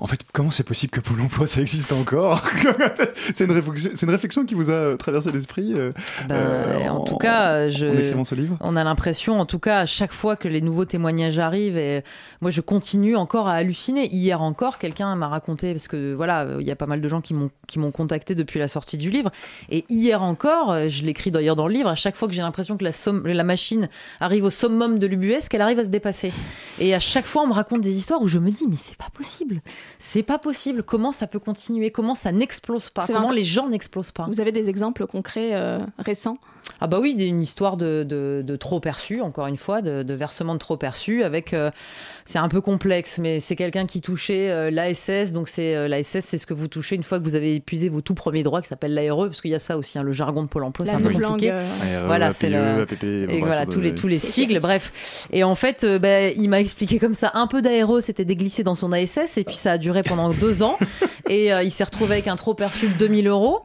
en 0.00 0.06
fait, 0.06 0.20
comment 0.32 0.50
c'est 0.50 0.64
possible 0.64 0.90
que 0.90 1.00
Pôle 1.00 1.20
Emploi 1.20 1.46
ça 1.46 1.60
existe 1.60 1.92
encore 1.92 2.42
C'est 3.34 3.44
une 3.44 3.52
réflexion, 3.52 3.90
c'est 3.94 4.06
une 4.06 4.12
réflexion 4.12 4.46
qui 4.46 4.54
vous 4.54 4.70
a 4.70 4.74
euh, 4.74 4.96
traversé 4.96 5.30
l'esprit 5.30 5.74
euh, 5.74 5.92
Ben, 6.26 6.34
euh, 6.36 6.88
en 6.88 7.04
tout 7.04 7.16
cas, 7.16 7.68
je, 7.68 7.86
en 7.86 7.92
écrivant 7.92 8.24
ce 8.24 8.34
livre? 8.34 8.56
On 8.60 8.76
a 8.76 8.84
l'impression, 8.84 9.38
en 9.38 9.44
tout 9.44 9.58
cas, 9.58 9.80
à 9.80 9.86
chaque 9.86 10.12
fois 10.12 10.36
que 10.36 10.48
les 10.48 10.62
nouveaux 10.62 10.86
témoignages 10.86 11.38
arrivent, 11.38 11.76
et 11.76 12.02
moi 12.40 12.50
je 12.50 12.62
continue 12.62 13.14
encore 13.14 13.46
à 13.46 13.54
halluciner. 13.54 14.08
Hier 14.10 14.40
encore, 14.40 14.78
quelqu'un 14.78 15.14
m'a 15.16 15.28
raconté, 15.28 15.72
parce 15.74 15.86
que 15.86 16.14
voilà, 16.14 16.46
il 16.58 16.66
y 16.66 16.70
a 16.70 16.76
pas 16.76 16.86
mal 16.86 17.02
de 17.02 17.08
gens 17.08 17.20
qui 17.20 17.34
m'ont 17.34 17.90
contacté 17.90 18.34
depuis 18.34 18.58
la 18.58 18.68
sortie 18.68 18.96
du 18.96 19.10
livre, 19.10 19.30
et 19.68 19.84
hier 19.90 20.22
encore, 20.22 20.88
je 20.88 21.04
l'écris 21.04 21.30
d'ailleurs 21.30 21.56
dans 21.56 21.68
le 21.68 21.74
livre, 21.74 21.90
à 21.90 21.94
chaque 21.94 22.16
fois 22.16 22.26
que 22.26 22.34
j'ai 22.34 22.42
l'impression 22.42 22.78
que 22.78 22.84
la, 22.84 22.92
somme, 22.92 23.26
la 23.26 23.44
machine 23.44 23.90
arrive 24.18 24.44
au 24.44 24.50
summum 24.50 24.98
de 24.98 25.06
l'UBS, 25.06 25.48
qu'elle 25.50 25.60
arrive 25.60 25.78
à 25.78 25.84
se 25.84 25.90
dépasser. 25.90 26.32
Et 26.78 26.94
à 26.94 27.00
chaque 27.00 27.26
fois, 27.26 27.42
on 27.42 27.48
me 27.48 27.52
raconte 27.52 27.82
des 27.82 27.96
histoires 27.96 28.22
où 28.22 28.28
je 28.28 28.38
me 28.38 28.50
dis, 28.50 28.66
mais 28.66 28.76
c'est 28.76 28.96
pas 28.96 29.10
possible, 29.12 29.60
c'est 29.98 30.22
pas 30.22 30.38
possible. 30.38 30.82
Comment 30.82 31.12
ça 31.12 31.26
peut 31.26 31.38
continuer? 31.38 31.90
Comment 31.90 32.14
ça 32.14 32.32
n'explose 32.32 32.90
pas? 32.90 33.06
Comment 33.06 33.32
les 33.32 33.44
gens 33.44 33.68
n'explosent 33.68 34.12
pas? 34.12 34.26
Vous 34.26 34.40
avez 34.40 34.52
des 34.52 34.68
exemples 34.68 35.06
concrets 35.06 35.54
euh, 35.54 35.80
récents? 35.98 36.38
Ah 36.80 36.86
bah 36.86 36.98
oui, 37.00 37.12
une 37.18 37.42
histoire 37.42 37.76
de, 37.76 38.04
de, 38.08 38.42
de 38.44 38.56
trop 38.56 38.80
perçu, 38.80 39.20
encore 39.20 39.46
une 39.46 39.56
fois, 39.56 39.82
de, 39.82 40.02
de 40.02 40.14
versement 40.14 40.54
de 40.54 40.58
trop 40.58 40.76
perçu, 40.76 41.22
avec, 41.24 41.52
euh, 41.52 41.70
c'est 42.24 42.38
un 42.38 42.48
peu 42.48 42.60
complexe, 42.60 43.18
mais 43.18 43.40
c'est 43.40 43.56
quelqu'un 43.56 43.86
qui 43.86 44.00
touchait 44.00 44.50
euh, 44.50 44.70
l'ASS, 44.70 45.32
donc 45.32 45.48
c'est 45.48 45.74
euh, 45.76 45.88
l'ASS, 45.88 46.20
c'est 46.20 46.38
ce 46.38 46.46
que 46.46 46.54
vous 46.54 46.68
touchez 46.68 46.96
une 46.96 47.02
fois 47.02 47.18
que 47.18 47.24
vous 47.24 47.34
avez 47.34 47.54
épuisé 47.56 47.88
vos 47.88 48.00
tout 48.00 48.14
premiers 48.14 48.42
droits, 48.42 48.62
qui 48.62 48.68
s'appelle 48.68 48.94
l'ARE, 48.94 49.16
parce 49.26 49.40
qu'il 49.40 49.50
y 49.50 49.54
a 49.54 49.58
ça 49.58 49.76
aussi, 49.78 49.98
hein, 49.98 50.02
le 50.02 50.12
jargon 50.12 50.42
de 50.42 50.48
Pôle 50.48 50.64
Emploi, 50.64 50.86
c'est 50.86 50.92
un 50.94 51.00
peu 51.00 51.10
compliqué. 51.28 51.50
euh, 51.52 51.98
ARE, 51.98 52.06
Voilà, 52.06 52.32
c'est 52.32 52.48
le- 52.50 52.82
APP, 52.82 53.02
Et 53.04 53.26
bref, 53.26 53.40
voilà, 53.44 53.66
tous 53.66 53.80
les, 53.80 53.94
tous 53.94 54.08
les 54.08 54.18
sigles, 54.18 54.58
bref. 54.60 55.26
Et 55.32 55.44
en 55.44 55.54
fait, 55.54 55.84
euh, 55.84 55.98
bah, 55.98 56.28
il 56.28 56.48
m'a 56.48 56.60
expliqué 56.60 56.98
comme 56.98 57.14
ça, 57.14 57.30
un 57.34 57.46
peu 57.46 57.62
d'ARE 57.62 58.00
s'était 58.02 58.24
déglissé 58.24 58.62
dans 58.62 58.74
son 58.74 58.92
ASS, 58.92 59.36
et 59.38 59.44
puis 59.44 59.56
ça 59.56 59.72
a 59.72 59.78
duré 59.78 60.02
pendant 60.02 60.30
deux 60.32 60.62
ans. 60.62 60.76
Et 61.28 61.52
euh, 61.52 61.62
il 61.62 61.70
s'est 61.70 61.84
retrouvé 61.84 62.12
avec 62.14 62.26
un 62.28 62.36
trop 62.36 62.54
perçu 62.54 62.88
de 62.88 62.94
2000 62.94 63.26
euros. 63.28 63.60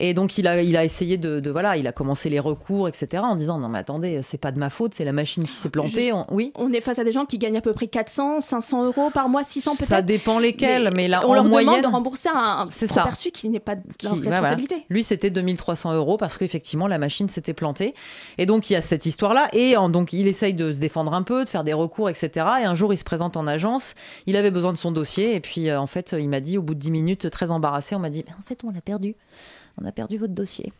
Et 0.00 0.14
donc, 0.14 0.38
il 0.38 0.46
a, 0.46 0.62
il 0.62 0.76
a 0.76 0.84
essayé 0.84 1.16
de, 1.16 1.40
de- 1.40 1.50
Voilà, 1.50 1.76
il 1.76 1.86
a 1.86 1.92
commencé 1.92 2.28
les 2.28 2.38
recours, 2.40 2.88
etc., 2.88 3.22
en 3.24 3.34
disant 3.36 3.58
Non, 3.58 3.68
mais 3.68 3.78
attendez, 3.78 4.20
c'est 4.22 4.38
pas 4.38 4.52
de 4.52 4.58
ma 4.58 4.70
faute, 4.70 4.94
c'est 4.94 5.04
la 5.04 5.12
machine 5.12 5.44
qui 5.44 5.52
s'est 5.52 5.68
plantée. 5.70 6.12
On- 6.12 6.26
Oui. 6.30 6.52
On 6.54 6.70
est 6.72 6.80
face 6.80 6.98
à 6.98 7.04
des 7.04 7.12
gens 7.12 7.24
qui 7.24 7.38
gagnent 7.38 7.56
à 7.58 7.60
peu 7.60 7.72
près 7.72 7.88
400, 7.88 8.40
500 8.40 8.84
euros 8.84 9.10
par 9.10 9.28
mois, 9.28 9.42
600 9.42 9.74
peut-être. 9.76 9.88
Ça 9.88 10.02
dépend 10.02 10.38
lesquels, 10.38 10.90
mais, 10.94 11.08
là, 11.08 11.22
on 11.26 11.30
en 11.30 11.34
leur 11.34 11.44
moyenne. 11.44 11.68
demande 11.70 11.82
de 11.82 11.88
rembourser 11.88 12.28
un, 12.34 12.68
ça. 12.70 13.02
perçu 13.02 13.30
qui 13.30 13.48
n'est 13.48 13.58
pas 13.60 13.74
de 13.76 13.82
leur 14.04 14.14
qui- 14.14 14.20
responsabilité. 14.20 14.74
voilà. 14.74 14.84
Lui, 14.90 15.02
c'était 15.04 15.30
2300 15.30 15.92
euros 15.94 16.16
parce 16.16 16.36
qu'effectivement, 16.38 16.86
la 16.86 16.98
machine 16.98 17.28
s'était 17.28 17.54
plantée. 17.54 17.94
Et 18.38 18.46
donc, 18.46 18.70
il 18.70 18.74
y 18.74 18.76
a 18.76 18.82
cette 18.82 19.06
histoire-là. 19.06 19.48
Et 19.52 19.76
en- 19.76 19.88
donc, 19.88 20.12
il 20.12 20.26
essaye 20.28 20.54
de 20.54 20.72
se 20.72 20.78
défendre 20.78 21.12
un 21.12 21.22
peu, 21.22 21.44
de 21.44 21.48
faire 21.48 21.64
des 21.64 21.72
recours, 21.72 22.08
etc. 22.08 22.46
Et 22.60 22.64
un 22.64 22.74
jour, 22.74 22.92
il 22.92 22.98
se 22.98 23.04
présente 23.04 23.36
en 23.36 23.46
agence. 23.46 23.94
Il 24.26 24.36
avait 24.36 24.50
besoin 24.50 24.72
de 24.72 24.78
son 24.78 24.92
dossier. 24.92 25.34
Et 25.34 25.40
puis, 25.40 25.68
euh, 25.70 25.80
en 25.80 25.86
fait, 25.86 26.14
il 26.18 26.28
m'a 26.28 26.40
dit, 26.40 26.56
au 26.58 26.62
bout 26.62 26.74
de 26.74 26.80
10 26.80 26.90
minutes, 26.90 27.30
très 27.30 27.50
embarrassé, 27.50 27.94
on 27.96 27.98
m'a 27.98 28.10
dit, 28.10 28.24
mais 28.26 28.32
en 28.38 28.42
fait, 28.46 28.60
on 28.64 28.70
l'a 28.70 28.80
perdu. 28.80 29.16
On 29.80 29.86
a 29.86 29.92
perdu 29.92 30.18
votre 30.18 30.34
dossier. 30.34 30.72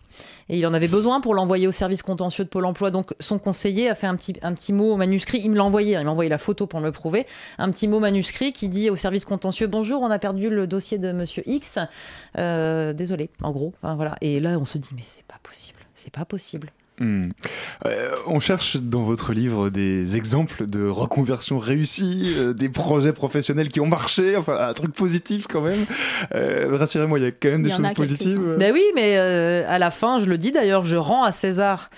Et 0.49 0.59
il 0.59 0.67
en 0.67 0.75
avait 0.75 0.89
besoin 0.89 1.21
pour 1.21 1.35
l'envoyer 1.35 1.67
au 1.67 1.73
service 1.73 2.03
contentieux 2.03 2.45
de 2.45 2.49
Pôle 2.49 2.65
emploi. 2.65 2.91
Donc, 2.91 3.15
son 3.21 3.39
conseiller 3.39 3.89
a 3.89 3.95
fait 3.95 4.07
un 4.07 4.17
petit, 4.17 4.35
un 4.43 4.55
petit 4.55 4.73
mot 4.73 4.97
manuscrit. 4.97 5.41
Il 5.45 5.51
me 5.51 5.57
l'a 5.57 5.65
envoyé. 5.65 5.97
hein. 5.97 6.01
Il 6.01 6.05
m'a 6.05 6.11
envoyé 6.11 6.29
la 6.31 6.39
photo 6.39 6.67
pour 6.67 6.81
me 6.81 6.87
le 6.87 6.93
prouver. 6.93 7.27
Un 7.59 7.71
petit 7.71 7.87
mot 7.87 8.01
manuscrit 8.01 8.53
qui 8.53 8.69
dit 8.69 8.91
au 8.91 8.97
service 8.97 9.25
contentieux 9.25 9.67
Bonjour, 9.67 10.03
on 10.03 10.11
a 10.11 10.19
perdu 10.19 10.51
le 10.51 10.67
dossier 10.67 10.99
de 10.99 11.13
monsieur 11.13 11.43
X. 11.47 11.79
Euh, 12.39 12.93
désolé, 12.93 13.31
en 13.43 13.53
gros. 13.53 13.73
Enfin. 13.83 14.15
Et 14.21 14.41
là, 14.41 14.59
on 14.59 14.65
se 14.65 14.79
dit 14.79 14.91
Mais 14.95 15.03
c'est 15.05 15.25
pas 15.27 15.39
possible. 15.43 15.79
C'est 15.95 16.13
pas 16.13 16.25
possible. 16.25 16.73
Hmm. 17.01 17.29
Euh, 17.87 18.11
on 18.27 18.41
cherche 18.41 18.77
dans 18.77 19.03
votre 19.03 19.33
livre 19.33 19.71
des 19.71 20.17
exemples 20.17 20.67
de 20.67 20.87
reconversion 20.87 21.59
réussie, 21.59 22.35
euh, 22.37 22.53
des 22.53 22.69
projets 22.69 23.13
professionnels 23.13 23.69
qui 23.69 23.81
ont 23.81 23.87
marché, 23.87 24.37
enfin 24.37 24.57
un 24.69 24.73
truc 24.73 24.93
positif 24.93 25.47
quand 25.49 25.61
même. 25.61 25.85
Euh, 26.35 26.77
Rassurez-moi, 26.77 27.19
il 27.19 27.25
y 27.25 27.29
a 27.29 27.31
quand 27.31 27.51
même 27.51 27.63
des 27.63 27.71
choses 27.71 27.93
positives. 27.95 28.41
Ben 28.59 28.73
oui, 28.73 28.83
mais 28.95 29.17
euh, 29.17 29.65
à 29.69 29.79
la 29.79 29.91
fin, 29.91 30.19
je 30.19 30.27
le 30.27 30.39
dis 30.39 30.51
d'ailleurs, 30.51 30.85
je 30.85 30.97
rends 30.97 31.25
à 31.25 31.33
César. 31.33 31.91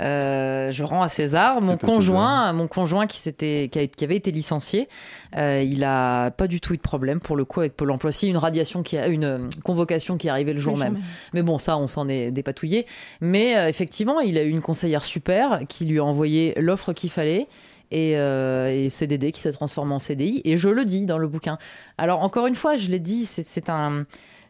Euh, 0.00 0.70
je 0.70 0.84
rends 0.84 1.02
à 1.02 1.08
César 1.08 1.60
mon 1.60 1.76
conjoint, 1.76 2.52
mon 2.52 2.68
conjoint 2.68 3.06
qui 3.06 3.18
s'était, 3.18 3.70
qui, 3.70 4.04
avait 4.04 4.16
été 4.16 4.30
licencié. 4.30 4.88
Euh, 5.36 5.62
il 5.66 5.82
a 5.84 6.30
pas 6.30 6.46
du 6.46 6.60
tout 6.60 6.74
eu 6.74 6.76
de 6.76 6.82
problème 6.82 7.20
pour 7.20 7.36
le 7.36 7.44
coup 7.44 7.60
avec 7.60 7.76
Pôle 7.76 7.90
Emploi. 7.90 8.12
Si 8.12 8.28
une 8.28 8.36
radiation 8.36 8.82
qui 8.82 8.96
a 8.96 9.08
une 9.08 9.24
euh, 9.24 9.38
convocation 9.64 10.16
qui 10.16 10.28
est 10.28 10.30
arrivée 10.30 10.52
le 10.52 10.60
jour 10.60 10.76
même. 10.78 10.94
même. 10.94 11.02
Mais 11.34 11.42
bon, 11.42 11.58
ça, 11.58 11.76
on 11.78 11.86
s'en 11.86 12.08
est 12.08 12.30
dépatouillé. 12.30 12.86
Mais 13.20 13.56
euh, 13.56 13.68
effectivement, 13.68 14.20
il 14.20 14.38
a 14.38 14.42
eu 14.42 14.50
une 14.50 14.62
conseillère 14.62 15.04
super 15.04 15.60
qui 15.68 15.84
lui 15.84 15.98
a 15.98 16.04
envoyé 16.04 16.54
l'offre 16.56 16.92
qu'il 16.92 17.10
fallait. 17.10 17.46
Et, 17.90 18.18
euh, 18.18 18.70
et 18.70 18.90
CDD 18.90 19.32
qui 19.32 19.40
s'est 19.40 19.52
transformé 19.52 19.94
en 19.94 19.98
CDI. 19.98 20.42
Et 20.44 20.58
je 20.58 20.68
le 20.68 20.84
dis 20.84 21.06
dans 21.06 21.16
le 21.16 21.26
bouquin. 21.26 21.56
Alors, 21.96 22.22
encore 22.22 22.46
une 22.46 22.54
fois, 22.54 22.76
je 22.76 22.90
l'ai 22.90 22.98
dit, 22.98 23.24
c'est 23.24 23.70
un. 23.70 24.04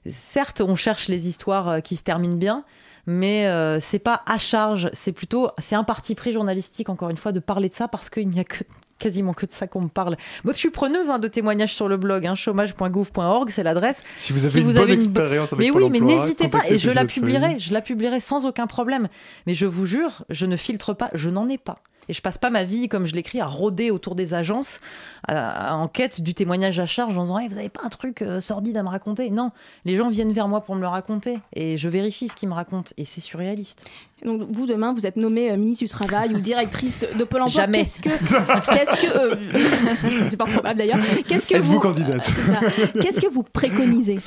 Certes, 0.06 0.60
on 0.60 0.74
cherche 0.74 1.08
les 1.08 1.28
histoires 1.28 1.80
qui 1.82 1.96
se 1.96 2.02
terminent 2.02 2.36
bien, 2.36 2.64
mais 3.10 3.46
euh, 3.46 3.80
c'est 3.80 3.98
pas 3.98 4.22
à 4.26 4.36
charge. 4.38 4.90
C'est 4.92 5.12
plutôt. 5.12 5.48
C'est 5.56 5.74
un 5.74 5.82
parti 5.82 6.14
pris 6.14 6.30
journalistique, 6.32 6.90
encore 6.90 7.08
une 7.08 7.16
fois, 7.16 7.32
de 7.32 7.40
parler 7.40 7.70
de 7.70 7.74
ça 7.74 7.88
parce 7.88 8.10
qu'il 8.10 8.28
n'y 8.28 8.38
a 8.38 8.44
que 8.44 8.62
quasiment 8.98 9.32
que 9.32 9.46
de 9.46 9.52
ça 9.52 9.66
qu'on 9.68 9.80
me 9.82 9.88
parle. 9.88 10.16
Moi, 10.44 10.52
je 10.52 10.58
suis 10.58 10.70
preneuse 10.70 11.08
hein, 11.08 11.18
de 11.18 11.28
témoignages 11.28 11.72
sur 11.74 11.88
le 11.88 11.96
blog, 11.96 12.26
hein, 12.26 12.34
chômage.gouv.org, 12.34 13.48
c'est 13.50 13.62
l'adresse. 13.62 14.02
Si 14.16 14.32
vous 14.32 14.40
avez 14.40 14.50
Si 14.50 14.58
une 14.58 14.64
vous 14.64 14.72
bonne 14.72 14.82
avez 14.82 14.92
une- 14.94 15.00
expérience 15.00 15.52
avec 15.52 15.64
Mais 15.66 15.72
Pôle 15.72 15.84
oui, 15.84 15.90
mais 15.90 16.00
n'hésitez 16.00 16.48
pas, 16.48 16.62
et 16.68 16.78
je 16.78 16.90
la 16.90 17.04
publierai, 17.04 17.58
je 17.58 17.72
la 17.72 17.80
publierai 17.80 18.18
sans 18.20 18.44
aucun 18.44 18.66
problème. 18.66 19.08
Mais 19.46 19.54
je 19.54 19.66
vous 19.66 19.86
jure, 19.86 20.24
je 20.30 20.46
ne 20.46 20.56
filtre 20.56 20.94
pas, 20.94 21.10
je 21.14 21.30
n'en 21.30 21.48
ai 21.48 21.58
pas. 21.58 21.78
Et 22.08 22.12
je 22.14 22.22
passe 22.22 22.38
pas 22.38 22.50
ma 22.50 22.64
vie, 22.64 22.88
comme 22.88 23.06
je 23.06 23.14
l'écris, 23.14 23.40
à 23.40 23.46
rôder 23.46 23.90
autour 23.90 24.14
des 24.14 24.34
agences 24.34 24.80
à- 25.26 25.72
à- 25.72 25.74
en 25.74 25.88
quête 25.88 26.20
du 26.20 26.34
témoignage 26.34 26.80
à 26.80 26.86
charge 26.86 27.16
en 27.18 27.22
disant 27.22 27.38
Eh, 27.38 27.48
Vous 27.48 27.58
avez 27.58 27.68
pas 27.68 27.82
un 27.84 27.88
truc 27.88 28.22
euh, 28.22 28.40
sordide 28.40 28.76
à 28.76 28.82
me 28.82 28.88
raconter? 28.88 29.30
Non, 29.30 29.50
les 29.84 29.96
gens 29.96 30.08
viennent 30.08 30.32
vers 30.32 30.48
moi 30.48 30.62
pour 30.62 30.74
me 30.74 30.80
le 30.80 30.86
raconter 30.88 31.38
et 31.54 31.76
je 31.76 31.88
vérifie 31.88 32.28
ce 32.28 32.36
qu'ils 32.36 32.48
me 32.48 32.54
racontent 32.54 32.90
et 32.96 33.04
c'est 33.04 33.20
surréaliste. 33.20 33.90
Donc 34.24 34.42
vous 34.50 34.66
demain 34.66 34.92
vous 34.94 35.06
êtes 35.06 35.16
nommée 35.16 35.50
euh, 35.50 35.56
ministre 35.56 35.84
du 35.84 35.90
travail 35.90 36.34
ou 36.34 36.40
directrice 36.40 36.98
de, 36.98 37.06
de 37.18 37.24
Pôle 37.24 37.42
Emploi. 37.42 37.62
Jamais. 37.62 37.78
Qu'est-ce 37.78 38.00
que 38.00 38.08
qu'est-ce 38.08 38.96
que 38.96 39.16
euh, 39.16 40.26
c'est 40.30 40.36
pas 40.36 40.46
probable 40.46 40.78
d'ailleurs. 40.78 40.98
Qu'est-ce 41.28 41.46
que 41.46 41.54
Êtes-vous 41.54 41.74
vous 41.74 41.80
candidate? 41.80 42.28
Qu'est-ce 43.00 43.20
que 43.20 43.32
vous 43.32 43.42
préconisez? 43.44 44.18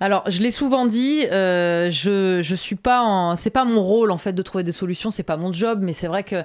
Alors, 0.00 0.22
je 0.30 0.42
l'ai 0.42 0.52
souvent 0.52 0.86
dit, 0.86 1.26
euh, 1.32 1.90
je 1.90 2.40
je 2.40 2.54
suis 2.54 2.76
pas 2.76 3.02
en, 3.02 3.34
c'est 3.34 3.50
pas 3.50 3.64
mon 3.64 3.82
rôle 3.82 4.12
en 4.12 4.18
fait 4.18 4.32
de 4.32 4.42
trouver 4.42 4.62
des 4.62 4.72
solutions, 4.72 5.10
c'est 5.10 5.24
pas 5.24 5.36
mon 5.36 5.52
job, 5.52 5.80
mais 5.82 5.92
c'est 5.92 6.06
vrai 6.06 6.22
que 6.22 6.44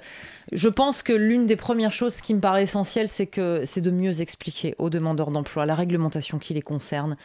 je 0.51 0.67
pense 0.69 1.03
que 1.03 1.13
l'une 1.13 1.45
des 1.45 1.55
premières 1.55 1.93
choses 1.93 2.19
qui 2.19 2.33
me 2.33 2.39
paraît 2.39 2.63
essentielle, 2.63 3.07
c'est 3.07 3.27
que 3.27 3.61
c'est 3.63 3.81
de 3.81 3.91
mieux 3.91 4.21
expliquer 4.21 4.73
aux 4.79 4.89
demandeurs 4.89 5.29
d'emploi 5.29 5.67
la 5.67 5.75
réglementation 5.75 6.39
qui 6.39 6.55
les 6.55 6.63
concerne, 6.63 7.15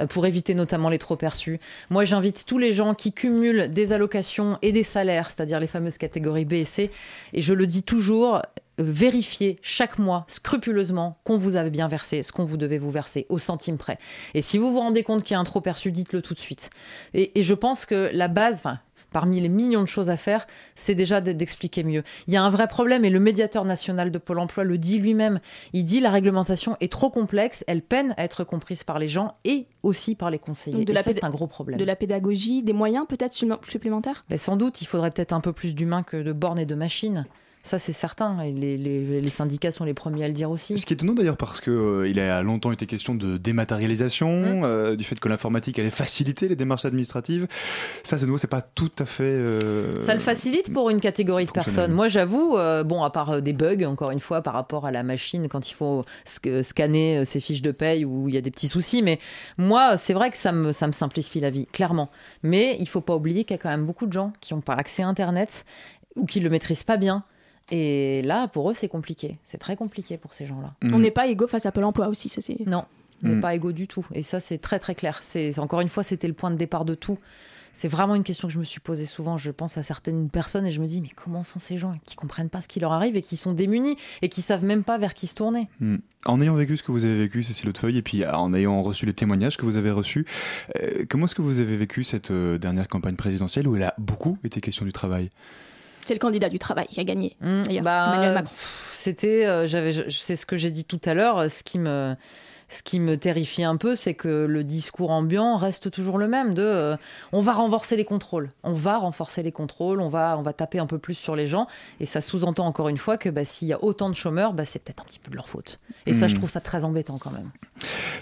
euh, 0.00 0.06
pour 0.06 0.26
éviter 0.26 0.54
notamment 0.54 0.88
les 0.88 0.98
trop 0.98 1.14
perçus. 1.14 1.60
Moi, 1.90 2.04
j'invite 2.04 2.46
tous 2.46 2.58
les 2.58 2.72
gens 2.72 2.92
qui 2.92 3.12
cumulent 3.12 3.68
des 3.70 3.92
allocations 3.92 4.58
et 4.62 4.72
des 4.72 4.82
salaires, 4.82 5.30
c'est-à-dire 5.30 5.60
les 5.60 5.68
fameuses 5.68 5.98
catégories 5.98 6.44
B 6.44 6.54
et 6.54 6.64
C, 6.64 6.90
et 7.32 7.42
je 7.42 7.54
le 7.54 7.66
dis 7.66 7.84
toujours, 7.84 8.42
vérifier 8.78 9.58
chaque 9.62 9.98
mois 9.98 10.24
scrupuleusement 10.28 11.18
qu'on 11.24 11.36
vous 11.36 11.56
avait 11.56 11.70
bien 11.70 11.88
versé 11.88 12.22
ce 12.22 12.32
qu'on 12.32 12.44
vous 12.44 12.56
devait 12.56 12.78
vous 12.78 12.90
verser 12.90 13.26
au 13.28 13.38
centime 13.38 13.78
près. 13.78 13.98
Et 14.34 14.42
si 14.42 14.58
vous 14.58 14.72
vous 14.72 14.80
rendez 14.80 15.02
compte 15.02 15.22
qu'il 15.22 15.34
y 15.34 15.36
a 15.36 15.40
un 15.40 15.44
trop 15.44 15.60
perçu, 15.60 15.92
dites-le 15.92 16.22
tout 16.22 16.34
de 16.34 16.38
suite. 16.38 16.70
Et, 17.14 17.38
et 17.38 17.42
je 17.42 17.54
pense 17.54 17.86
que 17.86 18.10
la 18.12 18.28
base, 18.28 18.58
enfin, 18.58 18.78
parmi 19.12 19.40
les 19.40 19.48
millions 19.48 19.80
de 19.80 19.88
choses 19.88 20.10
à 20.10 20.18
faire, 20.18 20.46
c'est 20.74 20.94
déjà 20.94 21.22
d'expliquer 21.22 21.84
mieux. 21.84 22.02
Il 22.26 22.34
y 22.34 22.36
a 22.36 22.42
un 22.42 22.50
vrai 22.50 22.68
problème 22.68 23.04
et 23.06 23.10
le 23.10 23.20
médiateur 23.20 23.64
national 23.64 24.10
de 24.10 24.18
Pôle 24.18 24.38
Emploi 24.40 24.64
le 24.64 24.76
dit 24.76 24.98
lui-même. 24.98 25.40
Il 25.72 25.84
dit 25.84 26.00
la 26.00 26.10
réglementation 26.10 26.76
est 26.80 26.92
trop 26.92 27.08
complexe, 27.08 27.64
elle 27.66 27.80
peine 27.80 28.12
à 28.18 28.24
être 28.24 28.44
comprise 28.44 28.84
par 28.84 28.98
les 28.98 29.08
gens 29.08 29.32
et 29.44 29.68
aussi 29.82 30.16
par 30.16 30.30
les 30.30 30.38
conseillers. 30.38 30.76
Donc 30.76 30.84
de 30.84 30.92
et 30.92 30.94
la 30.94 31.02
ça, 31.02 31.14
c'est 31.14 31.24
un 31.24 31.30
gros 31.30 31.46
problème. 31.46 31.78
De 31.78 31.84
la 31.84 31.96
pédagogie, 31.96 32.62
des 32.62 32.74
moyens 32.74 33.06
peut-être 33.08 33.32
supplément- 33.32 33.60
supplémentaires? 33.66 34.24
Ben, 34.28 34.36
sans 34.38 34.56
doute, 34.58 34.82
il 34.82 34.86
faudrait 34.86 35.12
peut-être 35.12 35.32
un 35.32 35.40
peu 35.40 35.54
plus 35.54 35.74
d'humains 35.74 36.02
que 36.02 36.18
de 36.18 36.32
bornes 36.32 36.58
et 36.58 36.66
de 36.66 36.74
machines. 36.74 37.24
Ça, 37.66 37.80
c'est 37.80 37.92
certain. 37.92 38.40
Et 38.42 38.52
les, 38.52 38.76
les- 38.76 39.20
les 39.20 39.30
syndicats 39.30 39.72
sont 39.72 39.84
les 39.84 39.92
premiers 39.92 40.22
à 40.24 40.28
le 40.28 40.32
dire 40.32 40.50
aussi. 40.52 40.78
Ce 40.78 40.86
qui 40.86 40.92
est 40.92 40.96
étonnant 40.96 41.14
d'ailleurs 41.14 41.36
parce 41.36 41.60
que 41.60 41.70
euh, 41.72 42.08
il 42.08 42.20
a 42.20 42.40
longtemps 42.42 42.70
été 42.70 42.86
question 42.86 43.16
de 43.16 43.36
dématérialisation, 43.38 44.28
Mmh. 44.30 44.62
euh, 44.64 44.94
du 44.94 45.02
fait 45.02 45.18
que 45.18 45.28
l'informatique 45.28 45.78
allait 45.80 45.90
faciliter 45.90 46.46
les 46.46 46.54
démarches 46.54 46.84
administratives. 46.84 47.48
Ça, 48.04 48.18
de 48.18 48.24
nouveau, 48.26 48.38
c'est 48.38 48.46
pas 48.46 48.60
tout 48.62 48.92
à 49.00 49.04
fait. 49.04 49.24
euh, 49.24 50.00
Ça 50.00 50.14
le 50.14 50.20
facilite 50.20 50.72
pour 50.72 50.90
une 50.90 51.00
catégorie 51.00 51.44
de 51.46 51.50
personnes. 51.50 51.92
Moi, 51.92 52.08
j'avoue, 52.08 52.56
euh, 52.56 52.84
bon, 52.84 53.02
à 53.02 53.10
part 53.10 53.42
des 53.42 53.52
bugs, 53.52 53.84
encore 53.86 54.12
une 54.12 54.20
fois, 54.20 54.42
par 54.42 54.54
rapport 54.54 54.86
à 54.86 54.92
la 54.92 55.02
machine, 55.02 55.48
quand 55.48 55.68
il 55.68 55.74
faut 55.74 56.04
sc- 56.24 56.62
scanner 56.62 57.24
ses 57.24 57.40
fiches 57.40 57.62
de 57.62 57.72
paye 57.72 58.04
où 58.04 58.28
il 58.28 58.34
y 58.36 58.38
a 58.38 58.40
des 58.42 58.52
petits 58.52 58.68
soucis, 58.68 59.02
mais 59.02 59.18
moi, 59.58 59.96
c'est 59.96 60.14
vrai 60.14 60.30
que 60.30 60.36
ça 60.36 60.52
me, 60.52 60.70
ça 60.70 60.86
me 60.86 60.92
simplifie 60.92 61.40
la 61.40 61.50
vie, 61.50 61.66
clairement. 61.66 62.10
Mais 62.44 62.76
il 62.78 62.86
faut 62.88 63.00
pas 63.00 63.16
oublier 63.16 63.42
qu'il 63.44 63.56
y 63.56 63.58
a 63.58 63.62
quand 63.62 63.70
même 63.70 63.86
beaucoup 63.86 64.06
de 64.06 64.12
gens 64.12 64.32
qui 64.40 64.54
n'ont 64.54 64.60
pas 64.60 64.74
accès 64.74 65.02
à 65.02 65.08
Internet 65.08 65.64
ou 66.14 66.26
qui 66.26 66.38
le 66.38 66.48
maîtrisent 66.48 66.84
pas 66.84 66.96
bien. 66.96 67.24
Et 67.70 68.22
là, 68.22 68.48
pour 68.48 68.70
eux, 68.70 68.74
c'est 68.74 68.88
compliqué. 68.88 69.38
C'est 69.44 69.58
très 69.58 69.76
compliqué 69.76 70.16
pour 70.16 70.32
ces 70.34 70.46
gens-là. 70.46 70.74
Mm. 70.82 70.94
On 70.94 70.98
n'est 70.98 71.10
pas 71.10 71.26
égaux 71.26 71.48
face 71.48 71.66
à 71.66 71.72
Pôle 71.72 71.84
emploi 71.84 72.08
aussi, 72.08 72.28
ça 72.28 72.40
c'est. 72.40 72.58
Non, 72.66 72.84
on 73.24 73.28
n'est 73.28 73.34
Mm. 73.36 73.40
pas 73.40 73.54
égaux 73.54 73.72
du 73.72 73.88
tout. 73.88 74.06
Et 74.14 74.22
ça, 74.22 74.38
c'est 74.40 74.58
très 74.58 74.78
très 74.78 74.94
clair. 74.94 75.18
C'est 75.22 75.58
encore 75.58 75.80
une 75.80 75.88
fois, 75.88 76.02
c'était 76.02 76.28
le 76.28 76.34
point 76.34 76.50
de 76.50 76.56
départ 76.56 76.84
de 76.84 76.94
tout. 76.94 77.18
C'est 77.72 77.88
vraiment 77.88 78.14
une 78.14 78.22
question 78.22 78.48
que 78.48 78.54
je 78.54 78.58
me 78.58 78.64
suis 78.64 78.80
posée 78.80 79.04
souvent. 79.04 79.36
Je 79.36 79.50
pense 79.50 79.76
à 79.76 79.82
certaines 79.82 80.30
personnes 80.30 80.64
et 80.66 80.70
je 80.70 80.80
me 80.80 80.86
dis 80.86 81.02
mais 81.02 81.10
comment 81.14 81.44
font 81.44 81.58
ces 81.58 81.76
gens 81.76 81.94
qui 82.06 82.16
comprennent 82.16 82.48
pas 82.48 82.62
ce 82.62 82.68
qui 82.68 82.80
leur 82.80 82.92
arrive 82.92 83.16
et 83.16 83.20
qui 83.20 83.36
sont 83.36 83.52
démunis 83.52 83.96
et 84.22 84.30
qui 84.30 84.40
savent 84.40 84.64
même 84.64 84.82
pas 84.82 84.96
vers 84.96 85.12
qui 85.12 85.26
se 85.26 85.34
tourner? 85.34 85.68
Mm. 85.80 85.96
En 86.24 86.40
ayant 86.40 86.54
vécu 86.54 86.78
ce 86.78 86.82
que 86.82 86.90
vous 86.90 87.04
avez 87.04 87.18
vécu, 87.18 87.42
Cécile 87.42 87.68
Hautefeuille, 87.68 87.98
et 87.98 88.02
puis 88.02 88.22
euh, 88.24 88.32
en 88.32 88.54
ayant 88.54 88.80
reçu 88.80 89.04
les 89.04 89.12
témoignages 89.12 89.58
que 89.58 89.66
vous 89.66 89.76
avez 89.76 89.90
reçus, 89.90 90.24
euh, 90.80 91.04
comment 91.08 91.26
est-ce 91.26 91.34
que 91.34 91.42
vous 91.42 91.60
avez 91.60 91.76
vécu 91.76 92.02
cette 92.02 92.30
euh, 92.30 92.56
dernière 92.56 92.88
campagne 92.88 93.16
présidentielle 93.16 93.68
où 93.68 93.76
il 93.76 93.82
a 93.82 93.92
beaucoup 93.98 94.38
été 94.42 94.62
question 94.62 94.86
du 94.86 94.92
travail? 94.92 95.28
C'est 96.06 96.14
le 96.14 96.20
candidat 96.20 96.48
du 96.48 96.58
travail 96.58 96.86
qui 96.86 97.00
a 97.00 97.04
gagné. 97.04 97.36
Mm, 97.40 97.62
D'ailleurs, 97.62 97.84
bah, 97.84 98.12
Emmanuel 98.12 98.34
Macron. 98.34 98.54
C'était, 98.92 99.44
euh, 99.44 99.66
j'avais, 99.66 99.92
c'est 100.08 100.36
ce 100.36 100.46
que 100.46 100.56
j'ai 100.56 100.70
dit 100.70 100.84
tout 100.84 101.00
à 101.04 101.14
l'heure. 101.14 101.50
Ce 101.50 101.62
qui 101.64 101.78
me, 101.80 102.14
ce 102.68 102.82
qui 102.82 102.98
me 102.98 103.16
terrifie 103.16 103.62
un 103.64 103.76
peu, 103.76 103.94
c'est 103.94 104.14
que 104.14 104.44
le 104.46 104.64
discours 104.64 105.10
ambiant 105.10 105.56
reste 105.56 105.90
toujours 105.90 106.18
le 106.18 106.26
même. 106.26 106.52
De, 106.54 106.62
euh, 106.62 106.96
on 107.32 107.40
va 107.40 107.52
renforcer 107.52 107.96
les 107.96 108.04
contrôles, 108.04 108.50
on 108.64 108.72
va 108.72 108.98
renforcer 108.98 109.42
les 109.44 109.52
contrôles, 109.52 110.00
on 110.00 110.08
va, 110.08 110.36
on 110.38 110.42
va 110.42 110.52
taper 110.52 110.78
un 110.80 110.86
peu 110.86 110.98
plus 110.98 111.14
sur 111.14 111.36
les 111.36 111.46
gens. 111.46 111.66
Et 112.00 112.06
ça 112.06 112.20
sous-entend 112.20 112.66
encore 112.66 112.88
une 112.88 112.96
fois 112.98 113.18
que 113.18 113.28
bah, 113.28 113.44
s'il 113.44 113.68
y 113.68 113.72
a 113.72 113.82
autant 113.84 114.08
de 114.10 114.14
chômeurs, 114.14 114.52
bah, 114.52 114.64
c'est 114.66 114.80
peut-être 114.80 115.00
un 115.02 115.04
petit 115.06 115.18
peu 115.20 115.30
de 115.30 115.36
leur 115.36 115.48
faute. 115.48 115.78
Et 116.06 116.12
ça, 116.14 116.26
Mm. 116.26 116.30
je 116.30 116.34
trouve 116.34 116.50
ça 116.50 116.60
très 116.60 116.84
embêtant 116.84 117.18
quand 117.18 117.30
même. 117.30 117.50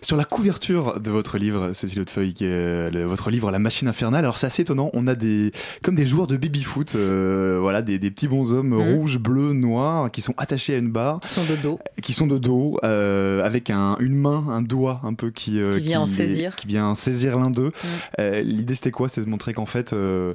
Sur 0.02 0.16
la 0.16 0.24
couverture 0.24 1.00
de 1.00 1.10
votre 1.10 1.38
livre, 1.38 1.72
Cécile 1.74 2.00
Hautefeuille, 2.00 2.34
qui 2.34 2.44
est, 2.44 2.90
le- 2.90 3.06
votre 3.06 3.30
livre 3.30 3.50
La 3.50 3.58
machine 3.60 3.86
infernale, 3.88 4.24
alors 4.24 4.36
c'est 4.36 4.46
assez 4.46 4.62
étonnant, 4.62 4.90
on 4.94 5.06
a 5.06 5.14
des 5.14 5.52
comme 5.82 5.94
des 5.94 6.06
joueurs 6.06 6.26
de 6.26 6.36
baby-foot, 6.36 6.94
euh, 6.96 7.58
voilà, 7.60 7.80
des, 7.80 7.98
des 7.98 8.10
petits 8.10 8.26
bonshommes 8.28 8.74
Mhm. 8.74 8.94
rouges, 8.94 9.18
bleus, 9.18 9.52
noirs, 9.52 10.10
qui 10.10 10.20
sont 10.22 10.34
attachés 10.38 10.74
à 10.74 10.78
une 10.78 10.90
barre, 10.90 11.20
Ils 11.22 11.28
sont 11.28 11.44
de 11.44 11.56
dos. 11.56 11.78
qui 12.02 12.12
sont 12.12 12.26
de 12.26 12.36
dos, 12.36 12.78
euh, 12.84 13.44
avec 13.44 13.70
un, 13.70 13.96
une 14.00 14.16
main, 14.16 14.33
un 14.48 14.62
doigt 14.62 15.00
un 15.04 15.14
peu 15.14 15.30
qui, 15.30 15.60
euh, 15.60 15.74
Qui 15.74 15.80
vient 15.80 16.00
en 16.00 16.06
saisir. 16.06 16.56
qui 16.56 16.66
vient 16.66 16.94
saisir 16.94 17.38
l'un 17.38 17.50
d'eux. 17.50 17.72
Euh, 18.18 18.42
L'idée 18.42 18.74
c'était 18.74 18.90
quoi? 18.90 19.08
C'était 19.08 19.24
de 19.24 19.30
montrer 19.30 19.54
qu'en 19.54 19.66
fait, 19.66 19.92
euh, 19.92 20.34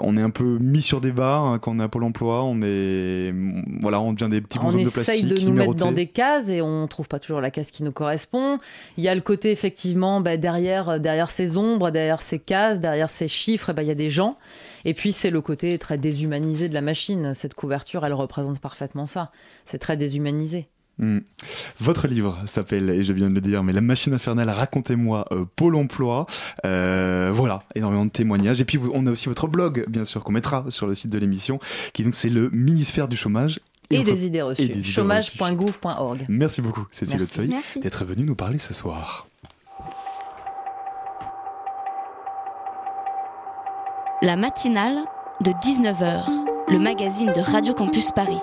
on 0.00 0.16
est 0.16 0.22
un 0.22 0.30
peu 0.30 0.58
mis 0.60 0.82
sur 0.82 1.00
des 1.00 1.12
barres 1.12 1.44
hein, 1.44 1.58
quand 1.58 1.72
on 1.72 1.80
est 1.80 1.84
à 1.84 1.88
Pôle 1.88 2.04
Emploi, 2.04 2.44
on 2.44 2.60
est, 2.62 3.34
voilà, 3.80 4.00
on 4.00 4.12
devient 4.12 4.30
des 4.30 4.40
petits 4.40 4.58
on 4.58 4.64
bonshommes 4.64 4.84
de 4.84 4.88
essaye 4.88 5.04
plastique 5.04 5.26
de 5.26 5.34
nous 5.34 5.34
mettre 5.34 5.50
numérotés. 5.50 5.80
dans 5.80 5.92
des 5.92 6.06
cases 6.06 6.48
et 6.48 6.62
on 6.62 6.86
trouve 6.86 7.08
pas 7.08 7.18
toujours 7.18 7.40
la 7.40 7.50
case 7.50 7.70
qui 7.70 7.82
nous 7.82 7.92
correspond. 7.92 8.58
Il 8.96 9.04
y 9.04 9.08
a 9.08 9.14
le 9.14 9.20
côté 9.20 9.50
effectivement 9.50 10.20
bah, 10.20 10.36
derrière 10.36 11.00
derrière 11.00 11.30
ces 11.30 11.56
ombres, 11.56 11.90
derrière 11.90 12.22
ces 12.22 12.38
cases, 12.38 12.80
derrière 12.80 13.10
ces 13.10 13.28
chiffres, 13.28 13.72
bah, 13.72 13.82
il 13.82 13.88
y 13.88 13.92
a 13.92 13.94
des 13.96 14.10
gens. 14.10 14.36
Et 14.84 14.94
puis 14.94 15.12
c'est 15.12 15.30
le 15.30 15.40
côté 15.40 15.78
très 15.78 15.98
déshumanisé 15.98 16.68
de 16.68 16.74
la 16.74 16.82
machine. 16.82 17.34
Cette 17.34 17.54
couverture, 17.54 18.04
elle 18.04 18.14
représente 18.14 18.58
parfaitement 18.58 19.06
ça. 19.06 19.30
C'est 19.64 19.78
très 19.78 19.96
déshumanisé. 19.96 20.68
Hmm. 21.00 21.20
Votre 21.78 22.06
livre 22.08 22.36
s'appelle, 22.46 22.90
et 22.90 23.02
je 23.02 23.14
viens 23.14 23.30
de 23.30 23.34
le 23.34 23.40
dire, 23.40 23.64
mais 23.64 23.72
La 23.72 23.80
machine 23.80 24.12
infernale, 24.12 24.50
racontez-moi 24.50 25.26
euh, 25.32 25.46
Pôle 25.56 25.74
emploi. 25.76 26.26
Euh, 26.66 27.30
voilà, 27.32 27.60
énormément 27.74 28.04
de 28.04 28.10
témoignages. 28.10 28.60
Et 28.60 28.66
puis 28.66 28.76
vous- 28.76 28.90
on 28.94 29.06
a 29.06 29.10
aussi 29.10 29.28
votre 29.28 29.48
blog, 29.48 29.86
bien 29.88 30.04
sûr, 30.04 30.22
qu'on 30.22 30.32
mettra 30.32 30.66
sur 30.68 30.86
le 30.86 30.94
site 30.94 31.10
de 31.10 31.18
l'émission, 31.18 31.58
qui 31.94 32.04
donc 32.04 32.14
c'est 32.14 32.28
le 32.28 32.50
ministère 32.50 33.08
du 33.08 33.16
chômage. 33.16 33.60
Et, 33.88 34.02
des 34.02 34.26
idées 34.26 34.42
reçues. 34.42 34.82
Chômage.gouv.org. 34.82 36.26
Merci 36.28 36.60
beaucoup, 36.62 36.86
Cécile 36.92 37.26
Merci. 37.48 37.80
d'être 37.80 38.04
venue 38.04 38.24
nous 38.24 38.36
parler 38.36 38.58
ce 38.58 38.74
soir. 38.74 39.26
La 44.22 44.36
matinale 44.36 44.98
de 45.40 45.50
19h, 45.50 46.24
le 46.68 46.78
magazine 46.78 47.32
de 47.32 47.40
Radio 47.40 47.72
Campus 47.72 48.10
Paris. 48.10 48.38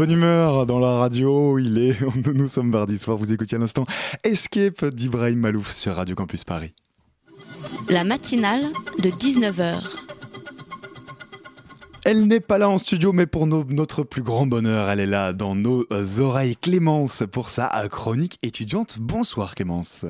Bonne 0.00 0.12
humeur 0.12 0.64
dans 0.64 0.78
la 0.78 0.96
radio. 0.96 1.58
Il 1.58 1.76
est, 1.76 1.94
nous 2.34 2.48
sommes 2.48 2.70
mardi 2.70 2.96
soir. 2.96 3.18
Vous 3.18 3.34
écoutez 3.34 3.56
à 3.56 3.58
l'instant 3.58 3.84
Escape 4.24 4.86
d'Ibrahim 4.86 5.40
Malouf 5.40 5.70
sur 5.70 5.94
Radio 5.94 6.16
Campus 6.16 6.42
Paris. 6.42 6.72
La 7.90 8.02
matinale 8.02 8.62
de 9.02 9.10
19h. 9.10 9.82
Elle 12.06 12.26
n'est 12.26 12.40
pas 12.40 12.56
là 12.56 12.70
en 12.70 12.78
studio, 12.78 13.12
mais 13.12 13.26
pour 13.26 13.46
notre 13.46 14.02
plus 14.02 14.22
grand 14.22 14.46
bonheur, 14.46 14.88
elle 14.88 15.00
est 15.00 15.06
là 15.06 15.34
dans 15.34 15.54
nos 15.54 15.84
oreilles. 16.18 16.56
Clémence 16.56 17.24
pour 17.30 17.50
sa 17.50 17.68
chronique 17.90 18.38
étudiante. 18.42 18.96
Bonsoir 19.00 19.54
Clémence. 19.54 20.06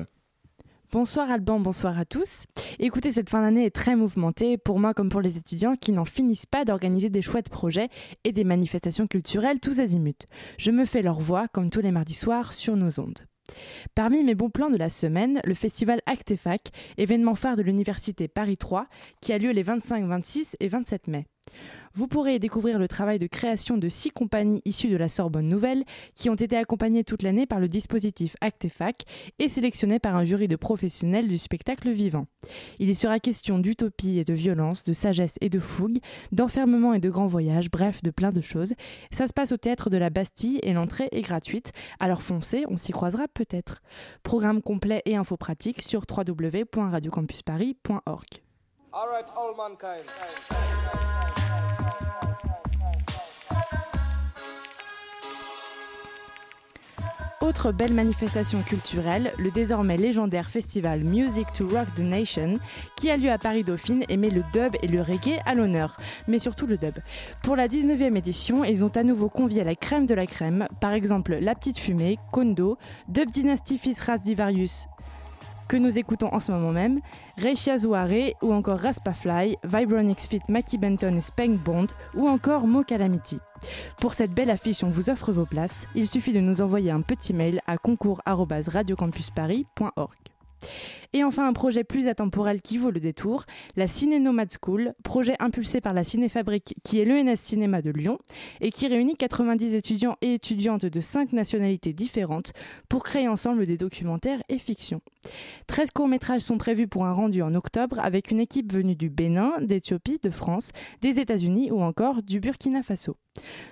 Bonsoir 0.91 1.31
Alban, 1.31 1.61
bonsoir 1.61 1.97
à 1.97 2.03
tous. 2.03 2.43
Écoutez, 2.77 3.13
cette 3.13 3.29
fin 3.29 3.41
d'année 3.41 3.63
est 3.63 3.73
très 3.73 3.95
mouvementée 3.95 4.57
pour 4.57 4.77
moi 4.77 4.93
comme 4.93 5.07
pour 5.07 5.21
les 5.21 5.37
étudiants 5.37 5.77
qui 5.77 5.93
n'en 5.93 6.03
finissent 6.03 6.45
pas 6.45 6.65
d'organiser 6.65 7.09
des 7.09 7.21
chouettes 7.21 7.49
projets 7.49 7.87
et 8.25 8.33
des 8.33 8.43
manifestations 8.43 9.07
culturelles 9.07 9.61
tous 9.61 9.79
azimuts. 9.79 10.27
Je 10.57 10.69
me 10.69 10.83
fais 10.83 11.01
leur 11.01 11.21
voix 11.21 11.47
comme 11.47 11.69
tous 11.69 11.79
les 11.79 11.91
mardis 11.91 12.13
soirs 12.13 12.51
sur 12.51 12.75
nos 12.75 12.99
ondes. 12.99 13.19
Parmi 13.95 14.21
mes 14.21 14.35
bons 14.35 14.49
plans 14.49 14.69
de 14.69 14.75
la 14.75 14.89
semaine, 14.89 15.39
le 15.45 15.53
festival 15.53 16.01
Actefac, 16.07 16.71
événement 16.97 17.35
phare 17.35 17.55
de 17.55 17.63
l'université 17.63 18.27
Paris 18.27 18.57
3, 18.57 18.87
qui 19.21 19.31
a 19.31 19.37
lieu 19.37 19.51
les 19.51 19.63
25, 19.63 20.05
26 20.05 20.57
et 20.59 20.67
27 20.67 21.07
mai. 21.07 21.25
Vous 21.93 22.07
pourrez 22.07 22.39
découvrir 22.39 22.79
le 22.79 22.87
travail 22.87 23.19
de 23.19 23.27
création 23.27 23.77
de 23.77 23.89
six 23.89 24.11
compagnies 24.11 24.61
issues 24.63 24.87
de 24.87 24.95
la 24.95 25.09
Sorbonne 25.09 25.49
Nouvelle 25.49 25.83
qui 26.15 26.29
ont 26.29 26.35
été 26.35 26.55
accompagnées 26.55 27.03
toute 27.03 27.21
l'année 27.21 27.45
par 27.45 27.59
le 27.59 27.67
dispositif 27.67 28.37
Actefac 28.39 29.03
et 29.39 29.49
sélectionnées 29.49 29.99
par 29.99 30.15
un 30.15 30.23
jury 30.23 30.47
de 30.47 30.55
professionnels 30.55 31.27
du 31.27 31.37
spectacle 31.37 31.91
vivant. 31.91 32.27
Il 32.79 32.89
y 32.89 32.95
sera 32.95 33.19
question 33.19 33.59
d'utopie 33.59 34.19
et 34.19 34.23
de 34.23 34.33
violence, 34.33 34.85
de 34.85 34.93
sagesse 34.93 35.35
et 35.41 35.49
de 35.49 35.59
fougue, 35.59 35.97
d'enfermement 36.31 36.93
et 36.93 36.99
de 36.99 37.09
grands 37.09 37.27
voyages, 37.27 37.69
bref, 37.69 38.01
de 38.03 38.11
plein 38.11 38.31
de 38.31 38.41
choses. 38.41 38.73
Ça 39.11 39.27
se 39.27 39.33
passe 39.33 39.51
au 39.51 39.57
théâtre 39.57 39.89
de 39.89 39.97
la 39.97 40.09
Bastille 40.09 40.59
et 40.63 40.71
l'entrée 40.71 41.09
est 41.11 41.21
gratuite. 41.21 41.73
Alors 41.99 42.21
foncez, 42.21 42.63
on 42.69 42.77
s'y 42.77 42.93
croisera 42.93 43.27
peut-être. 43.27 43.81
Programme 44.23 44.61
complet 44.61 45.01
et 45.05 45.17
infos 45.17 45.37
pratiques 45.37 45.81
sur 45.81 46.03
www.radiocampusparis.org. 46.09 48.27
Autre 57.41 57.71
belle 57.71 57.93
manifestation 57.93 58.61
culturelle, 58.61 59.33
le 59.39 59.49
désormais 59.49 59.97
légendaire 59.97 60.51
festival 60.51 61.03
Music 61.03 61.47
to 61.53 61.67
Rock 61.67 61.87
the 61.95 62.01
Nation, 62.01 62.53
qui 62.95 63.09
a 63.09 63.17
lieu 63.17 63.31
à 63.31 63.39
Paris 63.39 63.63
Dauphine 63.63 64.03
et 64.09 64.17
met 64.17 64.29
le 64.29 64.43
dub 64.53 64.75
et 64.83 64.87
le 64.87 65.01
reggae 65.01 65.39
à 65.47 65.55
l'honneur, 65.55 65.97
mais 66.27 66.37
surtout 66.37 66.67
le 66.67 66.77
dub. 66.77 66.99
Pour 67.41 67.55
la 67.55 67.67
19e 67.67 68.15
édition, 68.15 68.63
ils 68.63 68.85
ont 68.85 68.95
à 68.95 69.01
nouveau 69.01 69.27
convié 69.27 69.63
la 69.63 69.73
crème 69.73 70.05
de 70.05 70.13
la 70.13 70.27
crème, 70.27 70.67
par 70.81 70.93
exemple 70.93 71.35
La 71.41 71.55
Petite 71.55 71.79
Fumée, 71.79 72.19
Kondo, 72.31 72.77
Dub 73.07 73.31
Dynasty 73.31 73.79
Fils 73.79 73.99
Ras 74.01 74.19
Divarius, 74.19 74.85
que 75.71 75.77
nous 75.77 75.97
écoutons 75.97 76.27
en 76.33 76.41
ce 76.41 76.51
moment 76.51 76.73
même, 76.73 76.99
Reisha 77.37 77.77
Zouare 77.77 78.33
ou 78.41 78.51
encore 78.51 78.77
Raspafly, 78.77 79.55
Vibronix 79.63 80.27
Fit 80.27 80.41
Mackie 80.49 80.77
Benton 80.77 81.15
et 81.15 81.21
Spank 81.21 81.51
Bond 81.59 81.87
ou 82.13 82.27
encore 82.27 82.67
Mo 82.67 82.83
Calamity. 82.83 83.39
Pour 84.01 84.13
cette 84.13 84.31
belle 84.31 84.49
affiche, 84.49 84.83
on 84.83 84.89
vous 84.89 85.09
offre 85.09 85.31
vos 85.31 85.45
places. 85.45 85.87
Il 85.95 86.09
suffit 86.09 86.33
de 86.33 86.41
nous 86.41 86.59
envoyer 86.59 86.91
un 86.91 86.99
petit 86.99 87.33
mail 87.33 87.61
à 87.67 87.77
concours@radiocampusparis.org. 87.77 90.17
Et 91.13 91.25
enfin, 91.25 91.45
un 91.45 91.51
projet 91.51 91.83
plus 91.83 92.07
atemporel 92.07 92.61
qui 92.61 92.77
vaut 92.77 92.89
le 92.89 93.01
détour, 93.01 93.43
la 93.75 93.85
Ciné 93.85 94.17
Nomad 94.17 94.49
School, 94.49 94.93
projet 95.03 95.35
impulsé 95.39 95.81
par 95.81 95.93
la 95.93 96.05
Cinéfabrique 96.05 96.75
qui 96.85 96.99
est 96.99 97.05
l'ENS 97.05 97.35
Cinéma 97.35 97.81
de 97.81 97.91
Lyon 97.91 98.17
et 98.61 98.71
qui 98.71 98.87
réunit 98.87 99.17
90 99.17 99.75
étudiants 99.75 100.15
et 100.21 100.35
étudiantes 100.35 100.85
de 100.85 101.01
5 101.01 101.33
nationalités 101.33 101.91
différentes 101.91 102.53
pour 102.87 103.03
créer 103.03 103.27
ensemble 103.27 103.65
des 103.65 103.75
documentaires 103.75 104.41
et 104.47 104.57
fictions. 104.57 105.01
13 105.67 105.91
courts-métrages 105.91 106.41
sont 106.41 106.57
prévus 106.57 106.87
pour 106.87 107.05
un 107.05 107.11
rendu 107.11 107.41
en 107.41 107.55
octobre 107.55 107.99
avec 107.99 108.31
une 108.31 108.39
équipe 108.39 108.71
venue 108.71 108.95
du 108.95 109.09
Bénin, 109.09 109.53
d'Éthiopie, 109.61 110.19
de 110.23 110.29
France, 110.29 110.71
des 111.01 111.19
États-Unis 111.19 111.71
ou 111.71 111.81
encore 111.81 112.23
du 112.23 112.39
Burkina 112.39 112.83
Faso. 112.83 113.17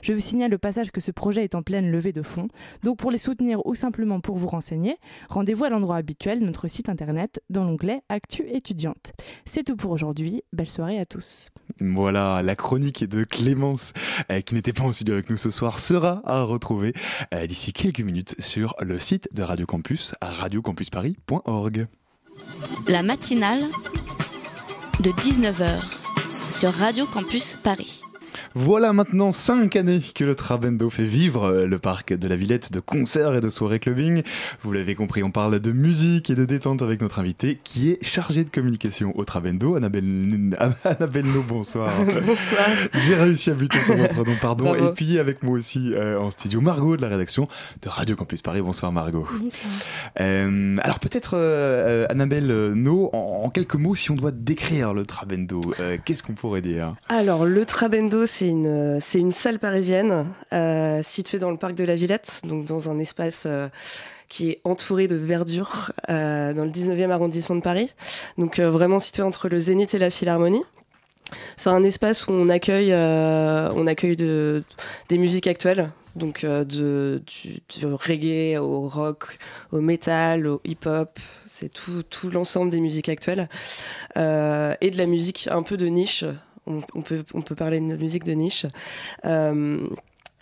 Je 0.02 0.14
vous 0.14 0.20
signale 0.20 0.52
le 0.52 0.58
passage 0.58 0.92
que 0.92 1.02
ce 1.02 1.12
projet 1.12 1.44
est 1.44 1.56
en 1.56 1.64
pleine 1.64 1.92
levée 1.92 2.14
de 2.14 2.22
fonds, 2.22 2.48
donc 2.84 2.98
pour 2.98 3.12
les 3.12 3.18
soutenir 3.18 3.66
ou 3.66 3.76
simplement 3.76 4.22
pour 4.22 4.38
vous 4.38 4.48
renseigner, 4.48 4.98
rendez-vous 5.30 5.66
à 5.66 5.70
l'endroit 5.70 5.98
habituel, 5.98 6.40
notre 6.40 6.68
site 6.70 6.88
internet, 6.88 7.29
dans 7.50 7.64
l'onglet 7.64 8.02
Actu 8.10 8.48
étudiante. 8.50 9.14
C'est 9.46 9.64
tout 9.64 9.76
pour 9.76 9.92
aujourd'hui, 9.92 10.44
belle 10.54 10.70
soirée 10.70 11.00
à 11.00 11.06
tous. 11.06 11.50
Voilà, 11.80 12.42
la 12.44 12.56
chronique 12.56 13.04
de 13.04 13.24
Clémence, 13.24 13.94
euh, 14.32 14.42
qui 14.42 14.56
n'était 14.56 14.74
pas 14.74 14.84
en 14.84 14.92
studio 14.92 15.14
avec 15.14 15.30
nous 15.30 15.38
ce 15.38 15.50
soir, 15.50 15.80
sera 15.80 16.22
à 16.26 16.44
retrouver 16.44 16.94
euh, 17.34 17.46
d'ici 17.48 17.74
quelques 17.74 18.02
minutes 18.02 18.36
sur 18.40 18.76
le 18.82 19.00
site 19.00 19.30
de 19.34 19.44
Radio 19.44 19.66
Campus, 19.66 20.14
à 20.22 20.30
radiocampusparis.org. 20.30 21.88
La 22.88 23.04
matinale 23.04 23.64
de 25.02 25.10
19h 25.12 25.82
sur 26.52 26.74
Radio 26.74 27.06
Campus 27.06 27.58
Paris. 27.64 28.02
Voilà 28.56 28.94
maintenant 28.94 29.32
5 29.32 29.76
années 29.76 30.02
que 30.14 30.24
le 30.24 30.36
Trabendo 30.36 30.90
fait 30.90 31.04
vivre 31.04 31.46
euh, 31.46 31.66
le 31.66 31.80
parc 31.80 32.14
de 32.14 32.28
la 32.28 32.36
Villette 32.36 32.72
de 32.72 32.80
concerts 32.80 33.36
et 33.36 33.42
de 33.42 33.50
soirées 33.50 33.80
clubbing. 33.80 34.24
Vous 34.64 34.72
l'avez 34.72 34.96
compris, 34.96 35.24
on 35.24 35.32
parle 35.32 35.60
de 35.60 35.72
musique 35.72 36.30
et 36.30 36.36
de 36.36 36.46
détente 36.46 36.82
avec 36.82 37.02
notre 37.02 37.20
invité 37.20 37.60
qui 37.64 37.92
est 37.92 38.04
chargé 38.04 38.44
de 38.44 38.50
communication 38.50 39.14
au 39.16 39.26
Trabendo. 39.26 39.76
Annabelle, 39.76 40.04
Annabelle 40.84 41.26
No, 41.26 41.42
bonsoir. 41.42 41.92
bonsoir. 42.26 42.68
J'ai 42.94 43.16
réussi 43.16 43.50
à 43.52 43.54
buter 43.54 43.80
sur 43.82 43.96
votre 43.96 44.24
nom, 44.24 44.36
pardon. 44.42 44.76
Et 44.76 44.94
puis 44.94 45.20
avec 45.20 45.44
moi 45.44 45.58
aussi 45.58 45.94
euh, 45.94 46.20
en 46.20 46.32
studio, 46.32 46.62
Margot 46.62 46.98
de 46.98 47.02
la 47.02 47.08
rédaction 47.08 47.48
de 47.82 47.90
Radio 47.90 48.16
Campus 48.16 48.42
Paris. 48.42 48.62
Bonsoir 48.62 48.92
Margot. 48.92 49.28
Bonsoir. 49.40 49.72
Euh, 50.20 50.78
alors 50.82 51.00
peut-être 51.00 51.34
euh, 51.36 52.06
Annabelle 52.10 52.48
No, 52.76 53.10
en, 53.14 53.44
en, 53.46 53.50
quelques 53.50 53.76
mots, 53.76 53.96
si 53.96 54.12
on 54.12 54.16
doit 54.16 54.32
décrire 54.32 54.94
le 54.94 55.06
Trabendo, 55.06 55.62
qu'est-ce 56.06 56.24
qu'on 56.24 56.34
pourrait 56.34 56.62
dire? 56.62 56.92
Alors 57.10 57.46
le 57.46 57.66
Trabendo, 57.66 58.26
c'est 58.30 58.48
une, 58.48 59.00
c'est 59.02 59.20
une 59.20 59.32
salle 59.32 59.60
parisienne 59.60 60.28
euh, 60.54 61.02
située 61.04 61.40
dans 61.40 61.52
le 61.52 61.58
parc 61.58 61.74
de 61.74 61.84
la 61.84 61.96
Villette, 61.96 62.42
donc 62.44 62.66
dans 62.66 62.90
un 62.90 63.00
espace 63.00 63.44
euh, 63.48 63.68
qui 64.28 64.52
est 64.52 64.62
entouré 64.64 65.08
de 65.08 65.16
verdure 65.16 65.92
euh, 66.10 66.54
dans 66.54 66.64
le 66.64 66.70
19e 66.70 67.10
arrondissement 67.10 67.56
de 67.56 67.62
Paris. 67.62 67.94
Donc 68.38 68.60
vraiment 68.60 69.00
situé 69.00 69.24
entre 69.24 69.50
le 69.50 69.58
Zénith 69.60 69.94
et 69.96 70.00
la 70.00 70.10
Philharmonie. 70.10 70.64
C'est 71.58 71.70
un 71.70 71.84
espace 71.84 72.28
où 72.28 72.32
on 72.32 72.50
accueille, 72.50 72.92
on 72.92 73.86
accueille 73.86 74.16
de, 74.16 74.64
des 75.10 75.20
musiques 75.20 75.46
actuelles, 75.46 75.92
donc 76.16 76.44
de, 76.44 77.22
du, 77.28 77.86
reggae 77.86 78.58
au 78.60 78.88
rock, 78.88 79.38
au 79.72 79.80
metal, 79.80 80.48
au 80.48 80.60
hip-hop, 80.66 81.20
c'est 81.46 81.72
tout, 81.72 82.02
tout 82.02 82.32
l'ensemble 82.32 82.72
des 82.72 82.80
musiques 82.80 83.10
actuelles, 83.10 83.48
et 84.16 84.20
de 84.90 84.98
la 84.98 85.06
musique 85.06 85.48
un 85.52 85.62
peu 85.62 85.78
de 85.78 85.86
niche, 85.86 86.26
on, 86.70 86.82
on, 86.94 87.02
peut, 87.02 87.24
on 87.34 87.42
peut 87.42 87.56
parler 87.56 87.80
de 87.80 87.96
musique 87.98 88.24
de 88.24 88.32
niche. 88.34 88.66
Euh, 89.26 89.88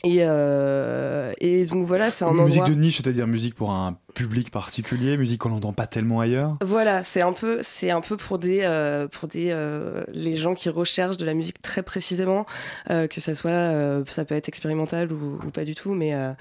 et, 0.03 0.19
euh, 0.21 1.33
et, 1.39 1.65
donc 1.65 1.85
voilà, 1.85 2.11
c'est 2.11 2.23
un 2.25 2.33
musique 2.33 2.61
endroit... 2.61 2.69
de 2.69 2.79
niche, 2.79 2.97
c'est-à-dire 2.97 3.25
musique 3.25 3.55
pour 3.55 3.71
un 3.71 3.97
public 4.17 4.49
particulier, 4.49 5.15
musique 5.15 5.41
qu'on 5.41 5.49
n'entend 5.49 5.73
pas 5.73 5.85
tellement 5.85 6.19
ailleurs. 6.19 6.57
Voilà, 6.65 7.03
c'est 7.03 7.21
un 7.21 7.33
peu, 7.33 7.59
c'est 7.61 7.91
un 7.91 8.01
peu 8.01 8.17
pour 8.17 8.39
des, 8.39 8.61
euh, 8.63 9.07
pour 9.07 9.27
des, 9.27 9.51
euh, 9.51 10.03
les 10.11 10.35
gens 10.35 10.55
qui 10.55 10.69
recherchent 10.69 11.17
de 11.17 11.25
la 11.25 11.35
musique 11.35 11.61
très 11.61 11.83
précisément, 11.83 12.47
euh, 12.89 13.05
que 13.05 13.21
ça 13.21 13.35
soit, 13.35 13.51
euh, 13.51 14.03
ça 14.09 14.25
peut 14.25 14.33
être 14.33 14.47
expérimental 14.47 15.13
ou, 15.13 15.37
ou 15.45 15.51
pas 15.51 15.65
du 15.65 15.75
tout, 15.75 15.93
mais, 15.93 16.15
euh, 16.15 16.31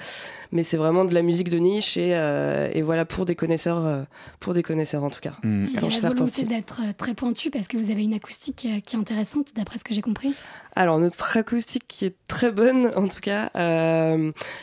mais 0.52 0.62
c'est 0.62 0.78
vraiment 0.78 1.04
de 1.04 1.12
la 1.12 1.20
musique 1.20 1.50
de 1.50 1.58
niche 1.58 1.98
et, 1.98 2.14
euh, 2.16 2.70
et 2.72 2.80
voilà 2.80 3.04
pour 3.04 3.26
des 3.26 3.34
connaisseurs, 3.34 4.06
pour 4.40 4.54
des 4.54 4.62
connaisseurs 4.62 5.04
en 5.04 5.10
tout 5.10 5.20
cas. 5.20 5.34
Mmh. 5.42 5.66
Il 5.66 5.74
y 5.74 5.76
a 5.76 6.00
la 6.00 6.08
volonté 6.08 6.44
d'être 6.44 6.80
très 6.96 7.12
pointu 7.12 7.50
parce 7.50 7.68
que 7.68 7.76
vous 7.76 7.90
avez 7.90 8.04
une 8.04 8.14
acoustique 8.14 8.56
qui 8.86 8.94
est 8.94 8.98
intéressante, 8.98 9.48
d'après 9.54 9.78
ce 9.78 9.84
que 9.84 9.92
j'ai 9.92 10.00
compris. 10.00 10.34
Alors 10.74 10.98
notre 10.98 11.36
acoustique 11.36 11.84
qui 11.88 12.06
est 12.06 12.16
très 12.26 12.50
bonne 12.50 12.90
en 12.96 13.08
tout 13.08 13.20
cas, 13.20 13.50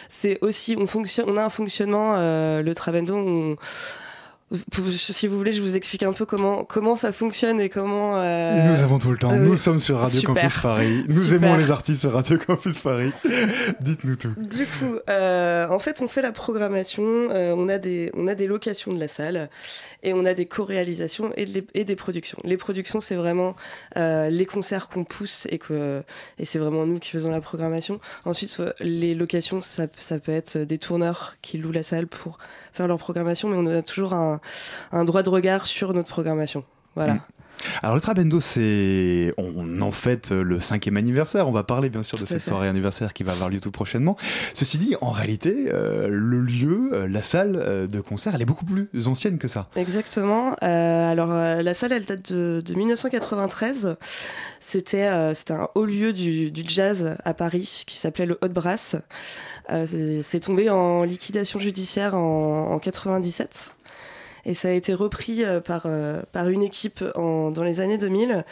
c'est 0.10 0.40
aussi, 0.42 0.76
on 0.80 0.88
fonctionne, 0.88 1.26
on 1.30 1.38
a 1.38 1.44
un 1.44 1.50
fonctionnement, 1.50 2.18
le 2.18 2.74
travail 2.74 3.03
on, 3.12 3.58
si 5.02 5.28
vous 5.28 5.38
voulez, 5.38 5.52
je 5.52 5.62
vous 5.62 5.76
explique 5.76 6.04
un 6.04 6.14
peu 6.14 6.26
comment 6.26 6.64
comment 6.64 6.96
ça 6.96 7.12
fonctionne 7.12 7.60
et 7.60 7.70
comment. 7.70 8.18
Euh... 8.18 8.64
Nous 8.64 8.82
avons 8.82 9.00
tout 9.00 9.12
le 9.12 9.18
temps. 9.18 9.32
Euh, 9.32 9.38
nous 9.38 9.58
sommes 9.58 9.80
sur 9.80 9.98
Radio 9.98 10.20
super. 10.20 10.36
Campus 10.36 10.58
Paris. 10.60 11.06
Nous 11.08 11.24
super. 11.24 11.50
aimons 11.50 11.58
les 11.58 11.72
artistes 11.72 12.02
sur 12.02 12.14
Radio 12.14 12.38
Campus 12.38 12.78
Paris. 12.78 13.12
Dites-nous 13.80 14.16
tout. 14.16 14.34
Du 14.38 14.66
coup, 14.66 14.98
euh, 15.10 15.68
en 15.70 15.80
fait, 15.80 16.02
on 16.02 16.08
fait 16.08 16.22
la 16.22 16.32
programmation. 16.32 17.04
Euh, 17.04 17.54
on 17.56 17.68
a 17.68 17.78
des 17.78 18.12
on 18.16 18.28
a 18.28 18.36
des 18.36 18.48
locations 18.48 18.94
de 18.94 19.00
la 19.00 19.08
salle 19.08 19.50
et 20.04 20.14
on 20.14 20.26
a 20.26 20.34
des 20.34 20.46
co-réalisations 20.46 21.32
et, 21.36 21.46
de, 21.46 21.66
et, 21.74 21.86
des 21.86 21.96
productions. 21.96 22.38
Les 22.44 22.58
productions, 22.58 23.00
c'est 23.00 23.16
vraiment 23.16 23.56
euh, 23.98 24.30
les 24.30 24.46
concerts 24.46 24.90
qu'on 24.90 25.04
pousse 25.04 25.48
et 25.50 25.58
que 25.58 26.04
et 26.38 26.46
c'est 26.46 26.60
vraiment 26.60 26.86
nous 26.86 27.00
qui 27.00 27.10
faisons 27.10 27.32
la 27.32 27.42
programmation. 27.42 28.00
Ensuite, 28.26 28.62
les 28.80 29.16
locations, 29.16 29.62
ça, 29.62 29.88
peut 29.88 30.32
être 30.32 30.58
des 30.58 30.78
tourneurs 30.78 31.36
qui 31.42 31.58
louent 31.58 31.72
la 31.72 31.84
salle 31.84 32.08
pour 32.08 32.38
faire 32.74 32.88
leur 32.88 32.98
programmation, 32.98 33.50
mais 33.50 33.58
on 33.58 33.66
a 33.66 33.82
toujours 33.82 34.14
un, 34.14 34.40
un 34.92 35.06
droit 35.06 35.24
de 35.24 35.30
regard 35.30 35.66
sur 35.66 35.94
notre 35.94 36.10
programmation. 36.10 36.64
Voilà. 36.96 37.16
Mmh. 37.16 37.22
Alors 37.82 37.96
le 37.96 38.02
Trabendo, 38.02 38.40
c'est 38.40 39.34
on 39.38 39.82
en 39.82 39.92
fête 39.92 40.32
le 40.32 40.60
cinquième 40.60 40.98
anniversaire. 40.98 41.48
On 41.48 41.52
va 41.52 41.64
parler 41.64 41.90
bien 41.90 42.04
sûr 42.04 42.18
de 42.18 42.24
Tout 42.24 42.28
cette 42.30 42.42
fait. 42.44 42.50
soirée 42.50 42.68
anniversaire 42.68 43.14
qui 43.14 43.24
va 43.24 43.32
avoir 43.34 43.50
lieu 43.50 43.60
tout 43.60 43.72
prochainement. 43.72 44.18
Ceci 44.54 44.78
dit, 44.78 44.96
en 45.02 45.10
réalité, 45.10 45.66
euh, 45.72 46.08
le 46.10 46.42
lieu, 46.42 46.90
euh, 46.94 47.08
la 47.08 47.22
salle 47.22 47.56
euh, 47.56 47.88
de 47.88 48.00
concert, 48.02 48.34
elle 48.36 48.42
est 48.42 48.46
beaucoup 48.46 48.66
plus 48.66 48.90
ancienne 49.08 49.38
que 49.38 49.48
ça. 49.48 49.68
Exactement. 49.76 50.56
Euh, 50.64 51.12
alors 51.12 51.30
euh, 51.32 51.62
la 51.62 51.74
salle, 51.74 51.92
elle 51.94 52.06
date 52.06 52.32
de, 52.34 52.62
de 52.66 52.74
1993. 52.74 53.96
C'était 54.60 55.08
euh, 55.08 55.34
un 55.50 55.68
haut 55.76 55.86
lieu 55.86 56.14
du, 56.14 56.52
du 56.52 56.64
jazz 56.66 57.16
à 57.26 57.34
Paris 57.34 57.84
qui 57.86 57.98
s'appelait 57.98 58.26
le 58.26 58.38
Hot 58.42 58.50
Brass. 58.50 58.96
Euh, 59.70 59.86
c'est- 59.86 60.22
c'est 60.22 60.40
tombé 60.40 60.70
en 60.70 61.04
liquidation 61.04 61.60
judiciaire 61.60 62.16
en, 62.16 62.72
en 62.72 62.80
97. 62.80 63.74
Et 64.46 64.54
ça 64.54 64.70
a 64.70 64.72
été 64.72 64.94
repris 64.94 65.44
euh, 65.44 65.60
par, 65.60 65.84
euh, 65.86 66.22
par 66.32 66.50
une 66.50 66.64
équipe 66.64 67.04
en, 67.16 67.52
dans 67.52 67.64
les 67.64 67.80
années 67.80 67.98
2000. 67.98 68.44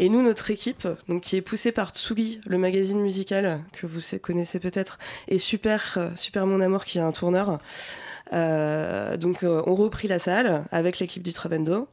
Et 0.00 0.08
nous, 0.08 0.22
notre 0.22 0.50
équipe, 0.52 0.86
donc, 1.08 1.22
qui 1.22 1.36
est 1.36 1.42
poussée 1.42 1.72
par 1.72 1.90
Tsugi, 1.90 2.40
le 2.46 2.56
magazine 2.56 3.00
musical 3.00 3.60
que 3.72 3.86
vous 3.86 4.00
connaissez 4.22 4.60
peut-être, 4.60 4.98
et 5.26 5.38
Super, 5.38 5.94
euh, 5.96 6.10
Super 6.14 6.46
Mon 6.46 6.60
Amour, 6.60 6.84
qui 6.84 6.98
est 6.98 7.02
un 7.02 7.10
tourneur. 7.10 7.58
Euh, 8.32 9.16
donc, 9.16 9.38
on 9.42 9.74
repris 9.74 10.06
la 10.06 10.20
salle 10.20 10.64
avec 10.70 11.00
l'équipe 11.00 11.22
du 11.22 11.32
Trabendo. 11.32 11.88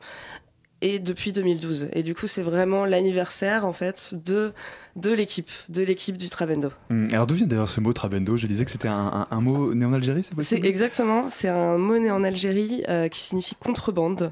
Et 0.81 0.99
depuis 0.99 1.31
2012. 1.31 1.87
Et 1.93 2.03
du 2.03 2.13
coup, 2.13 2.27
c'est 2.27 2.41
vraiment 2.43 2.85
l'anniversaire, 2.85 3.65
en 3.65 3.73
fait, 3.73 4.13
de, 4.25 4.51
de 4.97 5.11
l'équipe, 5.11 5.49
de 5.69 5.81
l'équipe 5.81 6.17
du 6.17 6.29
Trabendo. 6.29 6.69
Hum, 6.89 7.07
Alors 7.11 7.25
d'où 7.27 7.33
vient 7.35 7.47
d'ailleurs 7.47 7.69
ce 7.69 7.79
mot 7.79 7.93
Trabendo? 7.93 8.35
Je 8.37 8.45
disais 8.45 8.65
que 8.65 8.71
c'était 8.71 8.89
un, 8.89 8.93
un- 8.93 9.27
un 9.31 9.41
mot 9.41 9.73
né 9.73 9.85
en 9.85 9.93
Algérie, 9.93 10.21
c'est 10.23 10.29
C'est 10.31 10.35
possible 10.35 10.67
exactement, 10.67 11.29
c'est 11.29 11.47
un 11.49 11.77
mot 11.77 11.97
né 11.97 12.11
en 12.11 12.23
Algérie 12.23 12.83
euh, 12.89 13.07
qui 13.07 13.19
signifie 13.21 13.55
contrebande. 13.55 14.31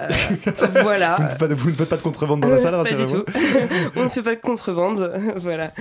Euh, 0.00 0.08
voilà. 0.82 1.14
vous, 1.16 1.22
ne 1.24 1.28
faites 1.28 1.38
pas, 1.38 1.48
de- 1.48 1.54
vous 1.54 1.70
ne 1.70 1.76
faites 1.76 1.88
pas 1.88 1.96
de 1.96 2.02
contrebande 2.02 2.40
dans 2.40 2.48
la 2.48 2.58
salle, 2.58 2.74
Euh, 2.74 2.82
du 2.84 2.92
rassurez-vous. 2.94 3.24
On 3.96 4.04
ne 4.04 4.08
fait 4.08 4.22
pas 4.22 4.34
de 4.34 4.40
contrebande. 4.40 5.12
voilà. 5.36 5.72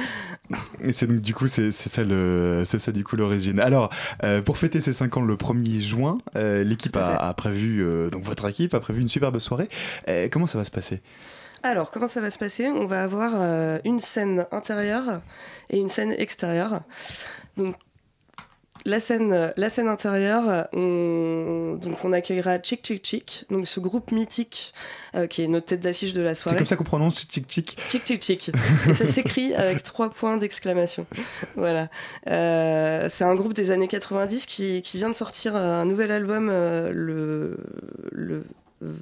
Et 0.83 0.91
c'est 0.93 1.07
donc 1.07 1.19
du 1.21 1.33
coup 1.33 1.47
c'est 1.47 1.71
ça 1.71 2.03
le 2.03 2.61
c'est 2.65 2.79
ça 2.79 2.91
du 2.91 3.03
coup 3.03 3.15
l'origine. 3.15 3.59
Alors 3.59 3.89
euh, 4.23 4.41
pour 4.41 4.57
fêter 4.57 4.81
ces 4.81 4.93
5 4.93 5.17
ans 5.17 5.21
le 5.21 5.35
1er 5.35 5.81
juin, 5.81 6.17
euh, 6.35 6.63
l'équipe 6.63 6.95
a, 6.97 7.15
a 7.17 7.33
prévu 7.33 7.83
donc 8.11 8.23
votre 8.23 8.47
équipe 8.47 8.73
a 8.73 8.79
prévu 8.79 9.01
une 9.01 9.07
superbe 9.07 9.39
soirée. 9.39 9.67
Comment 10.31 10.47
ça 10.47 10.57
va 10.57 10.63
se 10.63 10.71
passer? 10.71 11.01
Alors, 11.63 11.89
comment 11.89 12.07
ça 12.07 12.21
va 12.21 12.29
se 12.29 12.37
passer? 12.37 12.67
On 12.67 12.85
va 12.85 13.03
avoir 13.03 13.31
une 13.83 13.99
scène 13.99 14.45
intérieure 14.51 15.21
et 15.71 15.77
une 15.79 15.89
scène 15.89 16.13
extérieure. 16.17 16.81
Donc, 17.57 17.75
la 18.87 18.99
scène, 18.99 19.51
la 19.55 19.69
scène 19.69 19.87
intérieure, 19.87 20.67
on, 20.73 21.77
donc 21.79 22.03
on 22.03 22.13
accueillera 22.13 22.57
Chick 22.59 22.83
Chick 22.85 23.05
Chick, 23.05 23.45
donc 23.51 23.67
ce 23.67 23.79
groupe 23.79 24.11
mythique 24.11 24.73
euh, 25.13 25.27
qui 25.27 25.43
est 25.43 25.47
notre 25.47 25.67
tête 25.67 25.81
d'affiche 25.81 26.13
de 26.13 26.21
la 26.21 26.33
C'est 26.33 26.43
soirée. 26.43 26.57
comme 26.57 26.65
ça 26.65 26.75
qu'on 26.77 26.83
prononce 26.85 27.27
Chick 27.29 27.45
Chick. 27.49 27.77
Chick 27.89 28.05
Chick 28.07 28.23
Chick. 28.23 28.51
Et 28.89 28.93
ça 28.93 29.05
s'écrit 29.05 29.53
avec 29.53 29.83
trois 29.91 30.09
points 30.09 30.37
d'exclamation. 30.37 31.05
Voilà. 31.55 31.89
Euh, 32.27 33.07
c'est 33.09 33.23
un 33.25 33.35
groupe 33.35 33.53
des 33.53 33.71
années 33.71 33.87
90 33.87 34.45
qui, 34.45 34.81
qui 34.81 34.97
vient 34.97 35.09
de 35.09 35.15
sortir 35.15 35.55
un 35.55 35.85
nouvel 35.85 36.09
album 36.11 36.49
euh, 36.49 36.89
le, 36.93 37.57
le 38.11 38.45
euh, 38.83 38.93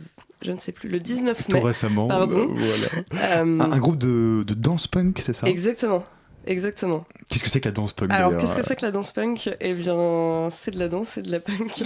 je 0.41 0.51
ne 0.51 0.59
sais 0.59 0.71
plus, 0.71 0.89
le 0.89 0.99
19 0.99 1.37
mai. 1.49 1.59
Tout 1.59 1.65
récemment. 1.65 2.07
Pardon. 2.07 2.49
euh, 2.49 2.57
voilà. 2.57 3.35
Euh, 3.41 3.59
Un, 3.59 3.71
un 3.71 3.77
groupe 3.77 3.97
de, 3.97 4.43
de 4.45 4.53
danse 4.53 4.87
punk, 4.87 5.19
c'est 5.23 5.33
ça? 5.33 5.47
Exactement. 5.47 6.03
Exactement. 6.45 7.05
Qu'est-ce 7.29 7.43
que 7.43 7.49
c'est 7.49 7.59
que 7.59 7.67
la 7.67 7.71
danse 7.73 7.93
punk 7.93 8.11
Alors, 8.11 8.37
qu'est-ce 8.37 8.55
que 8.55 8.61
c'est 8.61 8.75
que 8.75 8.85
la 8.85 8.91
danse 8.91 9.11
punk? 9.11 9.49
Eh 9.59 9.73
bien, 9.73 10.49
c'est 10.51 10.71
de 10.71 10.79
la 10.79 10.87
danse, 10.87 11.09
c'est 11.09 11.23
de 11.23 11.31
la 11.31 11.39
punk. 11.39 11.71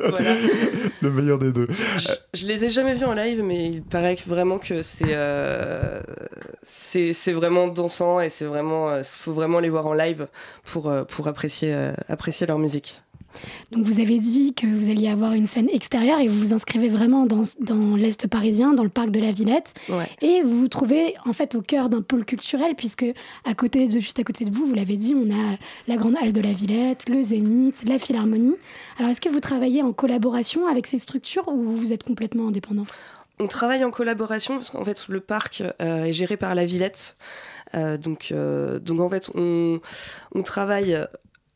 voilà. 0.00 0.36
Le 1.02 1.10
meilleur 1.10 1.38
des 1.38 1.52
deux. 1.52 1.68
Je, 1.98 2.08
je 2.32 2.46
les 2.46 2.64
ai 2.64 2.70
jamais 2.70 2.94
vus 2.94 3.04
en 3.04 3.12
live, 3.12 3.42
mais 3.42 3.68
il 3.68 3.82
paraît 3.82 4.16
vraiment 4.26 4.58
que 4.58 4.82
c'est 4.82 5.04
euh, 5.10 6.00
c'est 6.62 7.32
vraiment 7.32 7.68
dansant 7.68 8.20
et 8.20 8.30
c'est 8.30 8.46
vraiment 8.46 8.96
il 8.96 9.04
faut 9.04 9.32
vraiment 9.32 9.60
les 9.60 9.68
voir 9.68 9.86
en 9.86 9.92
live 9.92 10.28
pour 10.64 10.88
euh, 10.88 11.04
pour 11.04 11.28
apprécier 11.28 11.72
euh, 11.74 11.92
apprécier 12.08 12.46
leur 12.46 12.58
musique. 12.58 13.02
Donc 13.70 13.84
vous 13.84 14.00
avez 14.00 14.18
dit 14.18 14.54
que 14.54 14.66
vous 14.66 14.90
alliez 14.90 15.08
avoir 15.08 15.32
une 15.32 15.46
scène 15.46 15.68
extérieure 15.70 16.20
et 16.20 16.28
vous 16.28 16.38
vous 16.38 16.52
inscrivez 16.52 16.88
vraiment 16.88 17.26
dans, 17.26 17.42
dans 17.60 17.96
l'Est 17.96 18.26
parisien, 18.28 18.72
dans 18.72 18.84
le 18.84 18.88
parc 18.88 19.10
de 19.10 19.20
la 19.20 19.32
Villette. 19.32 19.74
Ouais. 19.88 20.08
Et 20.22 20.42
vous 20.42 20.58
vous 20.58 20.68
trouvez 20.68 21.14
en 21.26 21.32
fait 21.32 21.54
au 21.54 21.62
cœur 21.62 21.88
d'un 21.88 22.02
pôle 22.02 22.24
culturel 22.24 22.74
puisque 22.76 23.06
à 23.44 23.54
côté 23.54 23.86
de, 23.86 24.00
juste 24.00 24.18
à 24.18 24.24
côté 24.24 24.44
de 24.44 24.50
vous, 24.50 24.66
vous 24.66 24.74
l'avez 24.74 24.96
dit, 24.96 25.14
on 25.14 25.30
a 25.30 25.56
la 25.88 25.96
Grande 25.96 26.16
Halle 26.20 26.32
de 26.32 26.40
la 26.40 26.52
Villette, 26.52 27.08
le 27.08 27.22
Zénith, 27.22 27.84
la 27.86 27.98
Philharmonie. 27.98 28.56
Alors 28.98 29.10
est-ce 29.10 29.20
que 29.20 29.28
vous 29.28 29.40
travaillez 29.40 29.82
en 29.82 29.92
collaboration 29.92 30.66
avec 30.66 30.86
ces 30.86 30.98
structures 30.98 31.48
ou 31.48 31.74
vous 31.74 31.92
êtes 31.92 32.04
complètement 32.04 32.48
indépendant? 32.48 32.86
On 33.40 33.48
travaille 33.48 33.84
en 33.84 33.90
collaboration 33.90 34.54
parce 34.56 34.70
qu'en 34.70 34.84
fait 34.84 35.08
le 35.08 35.18
parc 35.20 35.62
euh, 35.82 36.04
est 36.04 36.12
géré 36.12 36.36
par 36.36 36.54
la 36.54 36.64
Villette. 36.64 37.16
Euh, 37.74 37.96
donc, 37.96 38.28
euh, 38.30 38.78
donc 38.78 39.00
en 39.00 39.10
fait 39.10 39.30
on, 39.34 39.80
on 40.34 40.42
travaille 40.42 40.96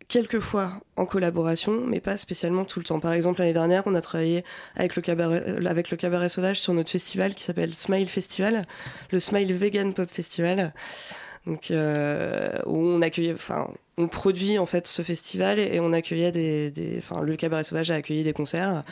quelquefois 0.09 0.73
en 0.97 1.07
collaboration, 1.07 1.83
mais 1.87 2.01
pas 2.01 2.17
spécialement 2.17 2.65
tout 2.65 2.81
le 2.81 2.85
temps. 2.85 2.99
Par 2.99 3.13
exemple, 3.13 3.41
l'année 3.41 3.53
dernière, 3.53 3.85
on 3.87 3.95
a 3.95 4.01
travaillé 4.01 4.45
avec 4.75 4.97
le 4.97 5.03
cabaret, 5.03 5.45
euh, 5.47 5.67
avec 5.67 5.91
le 5.91 5.97
cabaret 5.97 6.29
sauvage 6.29 6.61
sur 6.61 6.75
notre 6.75 6.91
festival 6.91 7.35
qui 7.35 7.45
s'appelle 7.45 7.75
Smile 7.75 8.09
Festival, 8.09 8.67
le 9.11 9.21
Smile 9.21 9.53
Vegan 9.53 9.93
Pop 9.93 10.11
Festival. 10.11 10.73
Donc, 11.47 11.71
euh, 11.71 12.51
où 12.67 12.77
on 12.77 13.01
accueillait, 13.01 13.33
enfin, 13.33 13.71
on 13.97 14.07
produit 14.07 14.59
en 14.59 14.67
fait 14.67 14.87
ce 14.87 15.03
festival 15.03 15.59
et, 15.59 15.81
on 15.81 15.93
accueillait 15.93 16.33
des, 16.33 16.97
enfin, 16.99 17.23
le 17.23 17.37
cabaret 17.37 17.65
sauvage 17.65 17.91
a 17.91 17.95
accueilli 17.95 18.23
des 18.23 18.33
concerts. 18.33 18.85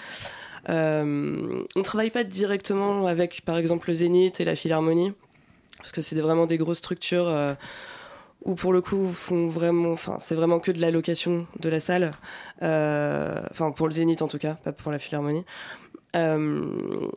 Euh, 0.69 1.63
on 1.75 1.83
travaille 1.83 2.11
pas 2.11 2.25
directement 2.25 3.07
avec, 3.07 3.43
par 3.45 3.59
exemple, 3.59 3.89
le 3.89 3.95
Zénith 3.95 4.41
et 4.41 4.45
la 4.45 4.57
Philharmonie, 4.57 5.13
parce 5.79 5.93
que 5.93 6.03
c'est 6.03 6.17
vraiment 6.17 6.47
des 6.47 6.59
grosses 6.59 6.79
structures 6.79 7.29
euh, 7.29 7.55
où, 8.47 8.55
pour 8.55 8.73
le 8.73 8.81
coup, 8.81 9.07
font 9.13 9.49
vraiment, 9.49 9.93
enfin, 9.93 10.17
c'est 10.21 10.35
vraiment 10.35 10.61
que 10.61 10.71
de 10.73 10.81
la 10.81 10.91
location 10.91 11.47
de 11.61 11.69
la 11.69 11.81
salle. 11.81 12.13
Euh, 12.63 13.41
Enfin, 13.51 13.71
pour 13.73 13.89
le 13.89 13.93
Zénith 13.93 14.23
en 14.23 14.29
tout 14.29 14.39
cas, 14.39 14.55
pas 14.55 14.73
pour 14.73 14.93
la 14.93 14.99
Philharmonie. 14.99 15.45
Euh, 16.15 16.65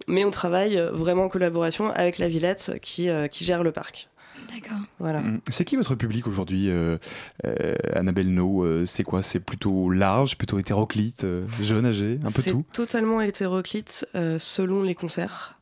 mais 0.07 0.25
on 0.25 0.31
travaille 0.31 0.81
vraiment 0.91 1.23
en 1.25 1.29
collaboration 1.29 1.89
avec 1.91 2.17
la 2.17 2.27
Villette 2.27 2.79
qui, 2.81 3.09
euh, 3.09 3.27
qui 3.27 3.45
gère 3.45 3.63
le 3.63 3.71
parc. 3.71 4.09
D'accord. 4.53 4.79
Voilà. 4.97 5.19
Hum, 5.19 5.39
C'est 5.51 5.63
qui 5.63 5.75
votre 5.77 5.95
public 5.95 6.25
aujourd'hui, 6.27 6.69
euh, 6.69 6.97
euh, 7.45 7.75
Annabelle 7.93 8.33
No 8.33 8.63
euh, 8.63 8.85
C'est 8.85 9.03
quoi? 9.03 9.21
C'est 9.21 9.39
plutôt 9.39 9.91
large, 9.91 10.37
plutôt 10.37 10.57
hétéroclite, 10.59 11.23
euh, 11.23 11.43
jeune, 11.61 11.85
âgé, 11.85 12.19
un 12.23 12.31
peu 12.31 12.41
C'est 12.41 12.51
tout? 12.51 12.65
totalement 12.73 13.21
hétéroclite 13.21 14.07
euh, 14.15 14.39
selon 14.39 14.81
les 14.81 14.95
concerts. 14.95 15.55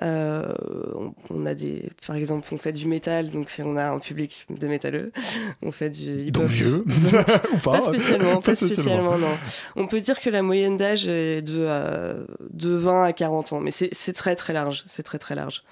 Euh, 0.00 0.54
on, 0.94 1.12
on 1.28 1.44
a 1.44 1.54
des, 1.54 1.90
par 2.06 2.16
exemple, 2.16 2.48
on 2.52 2.56
fait 2.56 2.72
du 2.72 2.86
métal, 2.86 3.30
donc 3.30 3.50
si 3.50 3.60
on 3.62 3.76
a 3.76 3.90
un 3.90 3.98
public 3.98 4.46
de 4.48 4.66
métalleux, 4.66 5.12
on 5.60 5.70
fait 5.70 5.90
du 5.90 6.16
hip 6.16 6.30
Donc 6.30 6.46
vieux 6.46 6.82
pas 7.62 7.72
Pas 7.72 7.80
spécialement, 7.82 8.36
pas, 8.36 8.40
Pas 8.40 8.54
spécialement. 8.54 8.72
spécialement, 8.72 9.18
non. 9.18 9.36
On 9.76 9.86
peut 9.86 10.00
dire 10.00 10.18
que 10.18 10.30
la 10.30 10.42
moyenne 10.42 10.78
d'âge 10.78 11.06
est 11.08 11.42
de, 11.42 11.66
euh, 11.68 12.24
de 12.50 12.70
20 12.70 13.04
à 13.04 13.12
40 13.12 13.52
ans, 13.52 13.60
mais 13.60 13.70
c'est 13.70 14.12
très 14.14 14.34
très 14.34 14.54
large, 14.54 14.84
c'est 14.86 15.02
très 15.02 15.18
très 15.18 15.34
large. 15.34 15.62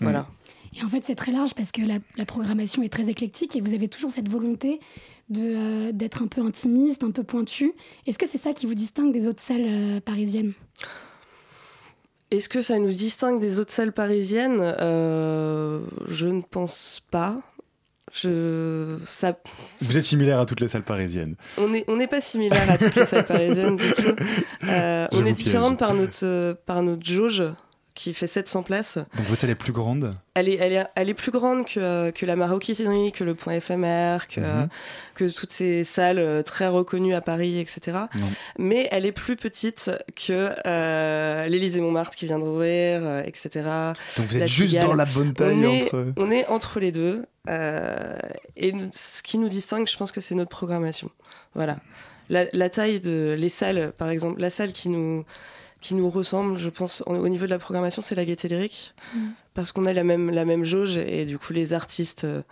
Voilà. 0.00 0.26
Et 0.78 0.82
en 0.84 0.88
fait, 0.88 1.02
c'est 1.04 1.14
très 1.14 1.32
large 1.32 1.54
parce 1.54 1.70
que 1.70 1.82
la, 1.82 1.96
la 2.16 2.24
programmation 2.24 2.82
est 2.82 2.88
très 2.88 3.08
éclectique 3.08 3.56
et 3.56 3.60
vous 3.60 3.74
avez 3.74 3.88
toujours 3.88 4.10
cette 4.10 4.28
volonté 4.28 4.80
de, 5.28 5.40
euh, 5.42 5.92
d'être 5.92 6.22
un 6.22 6.26
peu 6.26 6.40
intimiste, 6.40 7.04
un 7.04 7.10
peu 7.10 7.22
pointu. 7.22 7.72
Est-ce 8.06 8.18
que 8.18 8.26
c'est 8.26 8.38
ça 8.38 8.52
qui 8.52 8.66
vous 8.66 8.74
distingue 8.74 9.12
des 9.12 9.26
autres 9.26 9.42
salles 9.42 9.66
euh, 9.66 10.00
parisiennes? 10.00 10.52
Est-ce 12.32 12.48
que 12.48 12.62
ça 12.62 12.78
nous 12.78 12.88
distingue 12.90 13.38
des 13.40 13.60
autres 13.60 13.72
salles 13.72 13.92
parisiennes? 13.92 14.60
Euh, 14.80 15.80
Je 16.08 16.26
ne 16.26 16.40
pense 16.40 17.02
pas. 17.10 17.42
Je, 18.10 18.98
ça, 19.04 19.38
Vous 19.82 19.96
êtes 19.98 20.04
similaire 20.04 20.38
à 20.40 20.46
toutes 20.46 20.60
les 20.60 20.68
salles 20.68 20.82
parisiennes. 20.82 21.36
on 21.58 21.68
n'est 21.68 21.84
on 21.88 22.06
pas 22.06 22.20
similaire 22.22 22.70
à 22.70 22.78
toutes 22.78 22.94
les 22.94 23.04
salles 23.06 23.26
parisiennes 23.26 23.76
du 23.76 23.90
tout. 23.92 24.14
Euh, 24.68 25.06
Je 25.12 25.18
on 25.18 25.24
est 25.26 25.32
différente 25.32 25.78
par 25.78 25.92
notre, 25.94 26.18
euh, 26.24 26.54
par 26.66 26.82
notre 26.82 27.06
jauge 27.06 27.42
qui 27.94 28.14
fait 28.14 28.26
700 28.26 28.62
places. 28.62 28.96
Donc 29.16 29.26
votre 29.26 29.40
salle 29.40 29.50
est 29.50 29.54
plus 29.54 29.72
grande 29.72 30.16
Elle 30.34 30.48
est, 30.48 30.56
elle 30.56 30.72
est, 30.72 30.84
elle 30.94 31.08
est 31.10 31.14
plus 31.14 31.30
grande 31.30 31.66
que, 31.66 32.10
que 32.10 32.24
la 32.24 32.36
Maroquinerie, 32.36 33.12
que 33.12 33.22
le 33.22 33.34
Point 33.34 33.54
éphémère, 33.54 34.28
que, 34.28 34.40
Mhm. 34.40 34.68
que 35.14 35.24
toutes 35.28 35.52
ces 35.52 35.84
salles 35.84 36.18
euh, 36.18 36.42
très 36.42 36.68
reconnues 36.68 37.14
à 37.14 37.20
Paris, 37.20 37.58
etc. 37.58 37.98
Mais 38.58 38.88
elle 38.90 39.04
est 39.04 39.12
plus 39.12 39.36
petite 39.36 39.90
que 40.16 40.54
euh, 40.66 41.44
l'Élysée-Montmartre 41.46 42.16
qui 42.16 42.24
vient 42.26 42.38
d'ouvrir, 42.38 43.00
euh, 43.04 43.22
etc. 43.24 43.50
Donc 44.16 44.26
vous 44.26 44.38
êtes 44.38 44.48
juste 44.48 44.78
dans 44.78 44.94
la 44.94 45.04
bonne 45.04 45.34
taille 45.34 45.54
on 45.54 45.62
est, 45.62 45.82
entre... 45.84 46.12
On 46.16 46.30
est 46.30 46.46
entre 46.46 46.80
les 46.80 46.92
deux. 46.92 47.24
euh, 47.50 48.16
et 48.56 48.72
ce 48.92 49.22
qui 49.22 49.36
nous 49.36 49.48
distingue, 49.48 49.86
je 49.86 49.96
pense 49.96 50.12
que 50.12 50.20
c'est 50.20 50.34
notre 50.34 50.50
programmation. 50.50 51.10
Voilà. 51.54 51.76
La, 52.30 52.44
la 52.54 52.70
taille 52.70 53.00
de 53.00 53.34
les 53.38 53.48
salles, 53.50 53.92
par 53.98 54.08
exemple, 54.08 54.40
la 54.40 54.48
salle 54.48 54.72
qui 54.72 54.88
nous 54.88 55.24
qui 55.82 55.92
nous 55.94 56.08
ressemble, 56.08 56.58
je 56.58 56.70
pense, 56.70 57.02
au 57.06 57.12
au 57.14 57.28
niveau 57.28 57.44
de 57.44 57.50
la 57.50 57.58
programmation, 57.58 58.00
c'est 58.00 58.14
la 58.14 58.24
Gaieté 58.24 58.48
Lyrique, 58.48 58.94
Mm. 59.14 59.18
parce 59.52 59.72
qu'on 59.72 59.84
a 59.84 59.92
la 59.92 60.04
même 60.04 60.30
la 60.30 60.44
même 60.46 60.64
jauge 60.64 60.96
et 60.96 61.24
du 61.26 61.38
coup 61.38 61.52
les 61.52 61.74
artistes 61.74 62.24
euh, 62.24 62.42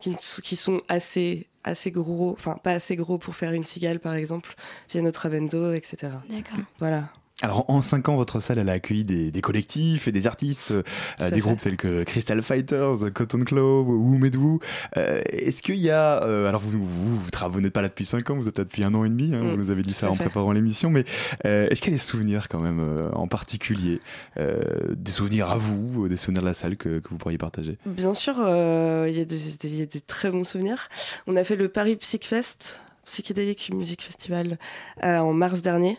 qui, 0.00 0.14
qui 0.42 0.56
sont 0.56 0.80
assez 0.88 1.46
assez 1.64 1.90
gros, 1.92 2.32
enfin 2.32 2.56
pas 2.64 2.72
assez 2.72 2.96
gros 2.96 3.18
pour 3.18 3.34
faire 3.36 3.52
une 3.52 3.64
cigale 3.64 4.00
par 4.00 4.14
exemple, 4.14 4.54
viennent 4.90 5.06
au 5.06 5.12
Travendo, 5.12 5.72
etc. 5.72 5.96
D'accord. 6.30 6.58
Voilà. 6.80 7.10
Alors 7.40 7.64
en 7.70 7.82
5 7.82 8.08
ans, 8.08 8.16
votre 8.16 8.40
salle 8.40 8.58
elle 8.58 8.68
a 8.68 8.72
accueilli 8.72 9.04
des, 9.04 9.30
des 9.30 9.40
collectifs 9.40 10.08
et 10.08 10.12
des 10.12 10.26
artistes, 10.26 10.72
euh, 10.72 10.82
des 11.20 11.26
fait. 11.30 11.40
groupes 11.40 11.60
tels 11.60 11.76
que 11.76 12.02
Crystal 12.02 12.42
Fighters, 12.42 13.12
Cotton 13.14 13.44
Club, 13.44 13.86
Who 13.86 14.18
Made 14.18 14.34
Who. 14.34 14.58
Euh, 14.96 15.22
Est-ce 15.30 15.62
qu'il 15.62 15.76
y 15.76 15.88
a... 15.88 16.24
euh, 16.24 16.48
alors 16.48 16.60
vous, 16.60 16.70
vous, 16.72 16.84
vous, 16.84 17.20
vous 17.50 17.60
n'êtes 17.60 17.72
pas 17.72 17.80
là 17.82 17.86
depuis 17.88 18.06
5 18.06 18.28
ans, 18.30 18.34
vous 18.36 18.48
êtes 18.48 18.58
là 18.58 18.64
depuis 18.64 18.82
un 18.82 18.92
an 18.94 19.04
et 19.04 19.08
demi, 19.08 19.32
hein, 19.36 19.42
Mm, 19.44 19.50
vous 19.50 19.56
nous 19.56 19.70
avez 19.70 19.82
dit 19.82 19.92
ça 19.92 20.10
en 20.10 20.14
fait. 20.14 20.24
préparant 20.24 20.50
l'émission, 20.50 20.90
mais 20.90 21.04
euh, 21.46 21.68
est-ce 21.70 21.80
qu'il 21.80 21.92
y 21.92 21.94
a 21.94 21.96
des 21.98 22.02
souvenirs 22.02 22.48
quand 22.48 22.58
même 22.58 22.80
euh, 22.80 23.08
en 23.12 23.28
particulier 23.28 24.00
euh, 24.38 24.60
Des 24.96 25.12
souvenirs 25.12 25.48
à 25.48 25.58
vous, 25.58 26.08
des 26.08 26.16
souvenirs 26.16 26.42
de 26.42 26.48
la 26.48 26.54
salle 26.54 26.76
que, 26.76 26.98
que 26.98 27.08
vous 27.08 27.18
pourriez 27.18 27.38
partager? 27.38 27.78
Bien 27.86 28.14
sûr, 28.14 28.34
euh, 28.40 29.06
il 29.08 29.14
y, 29.14 29.18
y 29.20 29.82
a 29.82 29.86
des 29.86 30.00
très 30.00 30.32
bons 30.32 30.42
souvenirs. 30.42 30.88
On 31.28 31.36
a 31.36 31.44
fait 31.44 31.54
le 31.54 31.68
Paris 31.68 31.94
Psychfest, 31.94 32.80
Psychedelic 33.08 33.72
Music 33.72 34.02
Festival, 34.02 34.58
euh, 35.02 35.18
en 35.18 35.32
mars 35.32 35.62
dernier, 35.62 35.98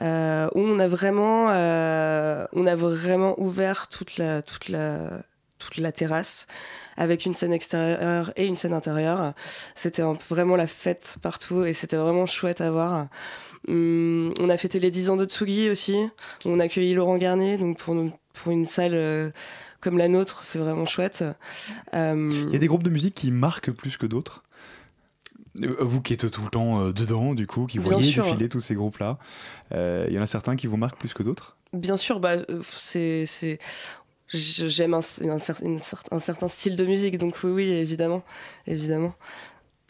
euh, 0.00 0.48
où 0.54 0.60
on 0.60 0.78
a 0.78 0.88
vraiment, 0.88 1.50
euh, 1.50 2.46
on 2.54 2.66
a 2.66 2.74
vraiment 2.74 3.38
ouvert 3.38 3.88
toute 3.88 4.16
la, 4.16 4.40
toute 4.40 4.70
la, 4.70 5.22
toute 5.58 5.76
la 5.76 5.92
terrasse 5.92 6.46
avec 6.96 7.26
une 7.26 7.34
scène 7.34 7.52
extérieure 7.52 8.32
et 8.36 8.46
une 8.46 8.56
scène 8.56 8.72
intérieure. 8.72 9.34
C'était 9.74 10.02
vraiment 10.30 10.56
la 10.56 10.66
fête 10.66 11.18
partout 11.20 11.64
et 11.64 11.74
c'était 11.74 11.98
vraiment 11.98 12.24
chouette 12.24 12.62
à 12.62 12.70
voir. 12.70 13.08
Hum, 13.68 14.32
on 14.40 14.48
a 14.48 14.56
fêté 14.56 14.80
les 14.80 14.90
10 14.90 15.10
ans 15.10 15.16
de 15.16 15.26
Tsugi 15.26 15.68
aussi. 15.68 15.96
où 16.46 16.48
On 16.48 16.58
a 16.58 16.64
accueilli 16.64 16.94
Laurent 16.94 17.18
Garnier, 17.18 17.58
donc 17.58 17.78
pour, 17.78 17.94
pour 18.32 18.50
une 18.50 18.64
salle 18.64 19.32
comme 19.80 19.98
la 19.98 20.08
nôtre, 20.08 20.42
c'est 20.42 20.58
vraiment 20.58 20.86
chouette. 20.86 21.22
Il 21.92 22.48
y 22.50 22.56
a 22.56 22.58
des 22.58 22.66
groupes 22.66 22.82
de 22.82 22.90
musique 22.90 23.14
qui 23.14 23.30
marquent 23.30 23.72
plus 23.72 23.98
que 23.98 24.06
d'autres? 24.06 24.42
Vous 25.80 26.00
qui 26.02 26.12
êtes 26.12 26.30
tout 26.30 26.42
le 26.42 26.50
temps 26.50 26.80
euh, 26.80 26.92
dedans, 26.92 27.34
du 27.34 27.46
coup, 27.46 27.66
qui 27.66 27.78
Bien 27.78 27.92
voyez 27.92 28.10
sûr. 28.10 28.24
défiler 28.24 28.48
tous 28.48 28.60
ces 28.60 28.74
groupes-là, 28.74 29.18
euh, 29.72 30.06
il 30.08 30.14
y 30.14 30.18
en 30.18 30.22
a 30.22 30.26
certains 30.26 30.56
qui 30.56 30.66
vous 30.66 30.76
marquent 30.76 30.98
plus 30.98 31.14
que 31.14 31.22
d'autres? 31.22 31.56
Bien 31.72 31.96
sûr, 31.96 32.20
bah, 32.20 32.36
euh, 32.48 32.62
c'est, 32.72 33.58
j'aime 34.28 34.94
un, 34.94 35.00
un 35.22 35.38
un 36.10 36.18
certain 36.18 36.48
style 36.48 36.76
de 36.76 36.84
musique, 36.84 37.18
donc 37.18 37.38
oui, 37.44 37.50
oui, 37.50 37.68
évidemment, 37.68 38.22
évidemment. 38.66 39.14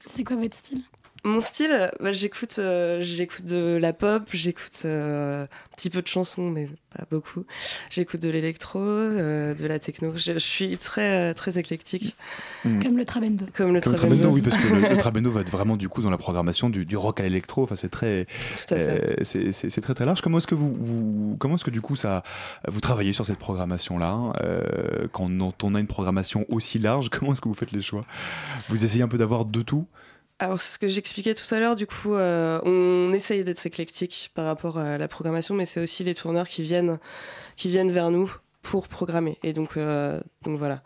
C'est 0.07 0.25
quoi 0.25 0.37
votre 0.37 0.57
style? 0.57 0.83
Mon 1.27 1.41
style, 1.41 1.91
bah, 1.99 2.12
j'écoute, 2.12 2.61
euh, 2.61 2.99
j'écoute 3.01 3.45
de 3.45 3.77
la 3.81 3.93
pop, 3.93 4.22
j'écoute 4.33 4.83
euh, 4.85 5.43
un 5.43 5.77
petit 5.77 5.91
peu 5.91 6.01
de 6.01 6.07
chansons, 6.07 6.51
mais 6.51 6.68
pas 6.97 7.05
beaucoup. 7.11 7.45
J'écoute 7.91 8.22
de 8.22 8.31
l'électro, 8.31 8.79
euh, 8.79 9.53
de 9.53 9.66
la 9.66 9.81
techno. 9.81 10.12
Je, 10.14 10.35
je 10.35 10.39
suis 10.39 10.79
très, 10.79 11.35
très 11.35 11.59
éclectique. 11.59 12.16
Mm. 12.64 12.81
Comme 12.81 12.97
le 12.97 13.05
Trabendo. 13.05 13.45
Comme 13.57 13.74
le 13.74 13.81
Comme 13.81 13.93
le 13.95 13.99
Trabendo. 13.99 14.22
Trabendo, 14.22 14.29
oui, 14.37 14.41
parce 14.41 14.57
que 14.57 14.72
le, 14.72 14.89
le 14.89 14.97
Trabendo 14.99 15.31
va 15.33 15.41
être 15.41 15.51
vraiment 15.51 15.77
du 15.77 15.89
coup 15.89 16.01
dans 16.01 16.11
la 16.11 16.16
programmation 16.16 16.70
du, 16.70 16.87
du 16.87 16.97
rock 16.97 17.18
à 17.18 17.24
l'électro. 17.24 17.64
Enfin, 17.64 17.74
c'est 17.74 17.89
très, 17.89 18.29
euh, 18.70 19.16
c'est 19.22 19.81
très 19.81 19.95
très 19.95 20.07
large. 20.07 20.20
Comment 20.20 20.39
est-ce 20.39 20.47
que 20.47 20.55
vous, 20.55 20.77
vous 20.79 21.37
comment 21.41 21.57
est-ce 21.57 21.64
que 21.64 21.72
du 21.72 21.81
coup 21.81 21.97
ça, 21.97 22.22
vous 22.68 22.81
travaillez 22.81 23.12
sur 23.12 23.27
cette 23.27 23.41
programmation-là 23.41 24.33
euh, 24.45 25.09
Quand 25.11 25.29
on, 25.29 25.53
on 25.61 25.74
a 25.74 25.81
une 25.81 25.89
programmation 25.89 26.47
aussi 26.51 26.79
large, 26.79 27.09
comment 27.11 27.33
est-ce 27.33 27.41
que 27.41 27.49
vous 27.49 27.55
faites 27.55 27.72
les 27.72 27.83
choix? 27.83 28.05
Vous 28.68 28.85
essayez 28.85 29.03
un 29.03 29.09
peu 29.09 29.18
d'avoir 29.18 29.45
de 29.45 29.62
tout? 29.62 29.89
Alors, 30.39 30.61
c'est 30.61 30.74
ce 30.74 30.78
que 30.78 30.89
j'expliquais 30.89 31.34
tout 31.34 31.53
à 31.55 31.61
l'heure. 31.61 31.76
Du 31.76 31.87
coup, 31.87 32.14
euh, 32.14 32.61
on 32.64 33.12
essaye 33.14 33.43
d'être 33.43 33.64
éclectique 33.64 34.30
par 34.34 34.45
rapport 34.45 34.76
à 34.78 34.99
la 34.99 35.09
programmation, 35.09 35.55
mais 35.55 35.64
c'est 35.64 35.80
aussi 35.80 36.05
les 36.05 36.14
tourneurs 36.14 36.47
qui 36.49 36.62
viennent, 36.62 36.99
qui 37.57 37.68
viennent 37.70 37.91
vers 37.91 38.11
nous 38.11 38.30
pour 38.61 38.89
programmer. 38.89 39.39
Et 39.43 39.55
donc, 39.55 39.76
euh, 39.78 40.20
donc 40.43 40.59
voilà. 40.59 40.82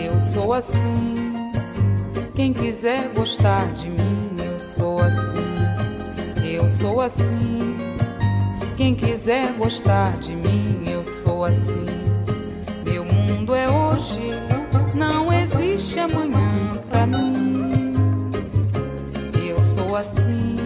Eu 0.00 0.20
sou 0.32 0.52
assim. 0.54 1.17
Quem 2.48 2.54
quiser 2.54 3.10
gostar 3.10 3.74
de 3.74 3.90
mim, 3.90 4.30
eu 4.42 4.58
sou 4.58 4.98
assim. 5.00 6.50
Eu 6.50 6.64
sou 6.70 6.98
assim. 6.98 7.76
Quem 8.74 8.94
quiser 8.94 9.52
gostar 9.52 10.16
de 10.16 10.34
mim, 10.34 10.82
eu 10.86 11.04
sou 11.04 11.44
assim. 11.44 11.84
Meu 12.86 13.04
mundo 13.04 13.54
é 13.54 13.68
hoje, 13.68 14.30
não 14.94 15.30
existe 15.30 16.00
amanhã 16.00 16.72
pra 16.88 17.06
mim. 17.06 17.94
Eu 19.46 19.60
sou 19.60 19.94
assim, 19.94 20.56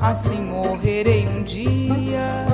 assim 0.00 0.42
morrerei 0.42 1.24
um 1.28 1.44
dia. 1.44 2.46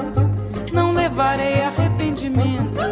Não 0.70 0.92
levarei 0.92 1.62
arrependimento, 1.62 2.82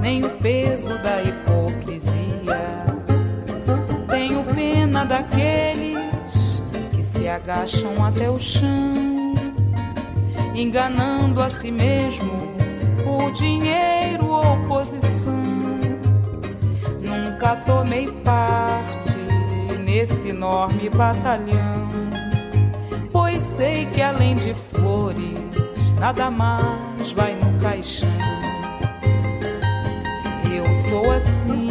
nem 0.00 0.24
o 0.24 0.30
peso 0.30 1.00
da 1.04 1.22
hipocrisia. 1.22 2.85
Pena 4.96 5.04
daqueles 5.04 6.62
que 6.90 7.02
se 7.02 7.28
agacham 7.28 8.02
até 8.02 8.30
o 8.30 8.38
chão, 8.38 9.34
enganando 10.54 11.42
a 11.42 11.50
si 11.50 11.70
mesmo 11.70 12.32
por 13.04 13.30
dinheiro 13.32 14.26
ou 14.26 14.56
posição. 14.66 15.34
Nunca 17.02 17.56
tomei 17.66 18.08
parte 18.24 19.18
nesse 19.84 20.30
enorme 20.30 20.88
batalhão, 20.88 21.90
pois 23.12 23.42
sei 23.58 23.84
que 23.84 24.00
além 24.00 24.36
de 24.36 24.54
flores, 24.54 25.92
nada 26.00 26.30
mais 26.30 27.12
vai 27.12 27.34
no 27.34 27.60
caixão. 27.60 28.08
Eu 30.50 30.64
sou 30.88 31.12
assim. 31.12 31.66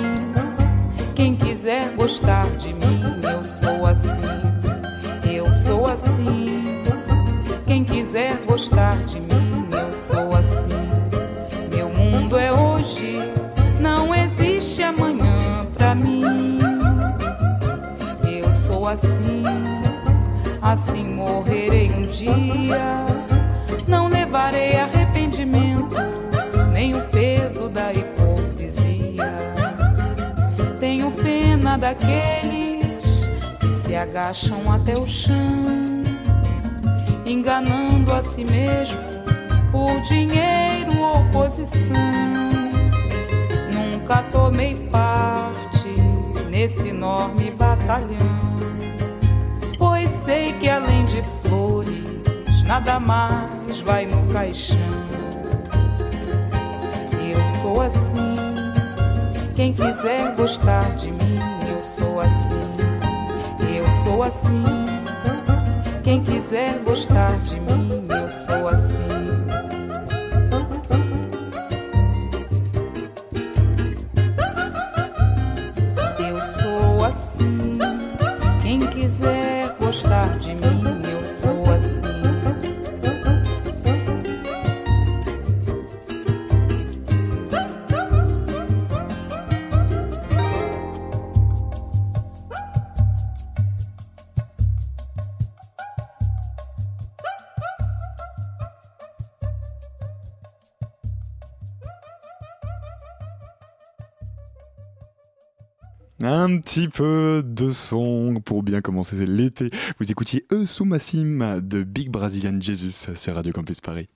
Quem 1.16 1.34
quiser 1.34 1.96
gostar 1.96 2.46
de 2.58 2.74
mim, 2.74 3.05
sou 3.46 3.86
assim. 3.86 4.10
Eu 5.32 5.54
sou 5.54 5.88
assim. 5.88 6.84
Quem 7.66 7.84
quiser 7.84 8.38
gostar 8.46 8.98
de 9.06 9.20
mim, 9.20 9.68
eu 9.72 9.94
sou 9.94 10.36
assim. 10.36 11.70
Meu 11.70 11.90
mundo 11.90 12.38
é 12.38 12.52
hoje, 12.52 13.20
não 13.80 14.14
existe 14.16 14.82
amanhã 14.82 15.66
pra 15.78 15.94
mim. 15.94 16.58
Eu 18.24 18.54
sou 18.54 18.88
assim, 18.88 19.44
assim 20.62 21.08
morrerei 21.08 21.92
um 21.92 22.06
dia. 22.08 23.06
Não 23.88 24.08
levarei 24.08 24.78
arrependimento, 24.78 25.96
nem 26.72 26.96
o 26.96 27.02
peso 27.04 27.70
da 27.70 27.94
hipocrisia. 27.94 29.34
Tenho 30.80 31.12
pena 31.12 31.78
daqueles 31.78 32.66
que 32.75 32.75
agacham 33.96 34.72
até 34.72 34.98
o 34.98 35.06
chão, 35.06 36.04
enganando 37.26 38.12
a 38.14 38.22
si 38.22 38.44
mesmo 38.44 38.98
por 39.72 40.02
dinheiro 40.02 41.00
ou 41.00 41.24
posição. 41.32 41.94
Nunca 43.72 44.24
tomei 44.32 44.76
parte 44.90 45.90
nesse 46.50 46.90
enorme 46.90 47.52
batalhão, 47.52 48.58
pois 49.78 50.10
sei 50.24 50.54
que 50.54 50.70
além 50.70 51.06
de 51.06 51.24
flores, 51.42 52.64
nada 52.64 53.00
mais 53.00 53.82
vai 53.82 54.06
no 54.06 54.26
caixão. 54.32 54.78
Eu 57.12 57.48
sou 57.62 57.82
assim. 57.82 58.36
Quem 59.56 59.74
quiser 59.74 60.36
gostar 60.36 60.96
de 60.96 61.12
mim, 61.12 61.40
eu 61.70 61.82
sou 61.82 62.20
assim. 62.20 62.95
Sou 64.06 64.22
assim. 64.22 64.64
Quem 66.04 66.24
quiser 66.24 66.78
gostar 66.84 67.40
de 67.40 67.60
mim, 67.60 68.06
eu 68.08 68.30
sou 68.30 68.68
assim. 68.68 69.45
Un 106.28 106.58
petit 106.58 106.88
peu 106.88 107.44
de 107.46 107.70
son 107.70 108.42
pour 108.44 108.64
bien 108.64 108.82
commencer 108.82 109.16
l'été. 109.28 109.70
Vous 110.00 110.10
écoutiez 110.10 110.44
E 110.52 110.66
de 111.62 111.84
Big 111.84 112.10
Brazilian 112.10 112.60
Jesus 112.60 113.14
sur 113.14 113.36
Radio 113.36 113.54
Campus 113.54 113.80
Paris. 113.80 114.10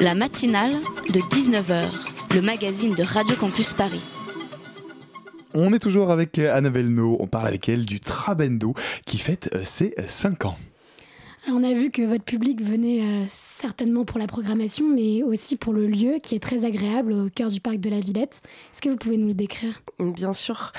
La 0.00 0.14
matinale 0.14 0.72
de 1.12 1.20
19h, 1.20 1.90
le 2.34 2.40
magazine 2.40 2.94
de 2.94 3.02
Radio 3.02 3.36
Campus 3.36 3.74
Paris. 3.74 4.00
On 5.52 5.74
est 5.74 5.78
toujours 5.78 6.10
avec 6.10 6.38
Annabelle 6.38 6.88
No, 6.88 7.18
on 7.20 7.26
parle 7.26 7.48
avec 7.48 7.68
elle 7.68 7.84
du 7.84 8.00
Trabendo 8.00 8.72
qui 9.04 9.18
fête 9.18 9.54
ses 9.62 9.94
5 10.06 10.46
ans. 10.46 10.56
On 11.46 11.62
a 11.62 11.74
vu 11.74 11.90
que 11.90 12.00
votre 12.00 12.24
public 12.24 12.62
venait 12.62 13.02
euh, 13.02 13.24
certainement 13.28 14.06
pour 14.06 14.18
la 14.18 14.26
programmation, 14.26 14.88
mais 14.88 15.22
aussi 15.22 15.56
pour 15.56 15.74
le 15.74 15.86
lieu 15.86 16.18
qui 16.22 16.34
est 16.34 16.42
très 16.42 16.64
agréable 16.64 17.12
au 17.12 17.28
cœur 17.28 17.50
du 17.50 17.60
parc 17.60 17.76
de 17.76 17.90
la 17.90 18.00
Villette. 18.00 18.40
Est-ce 18.72 18.80
que 18.80 18.88
vous 18.88 18.96
pouvez 18.96 19.18
nous 19.18 19.28
le 19.28 19.34
décrire? 19.34 19.82
Bien 19.98 20.32
sûr. 20.32 20.72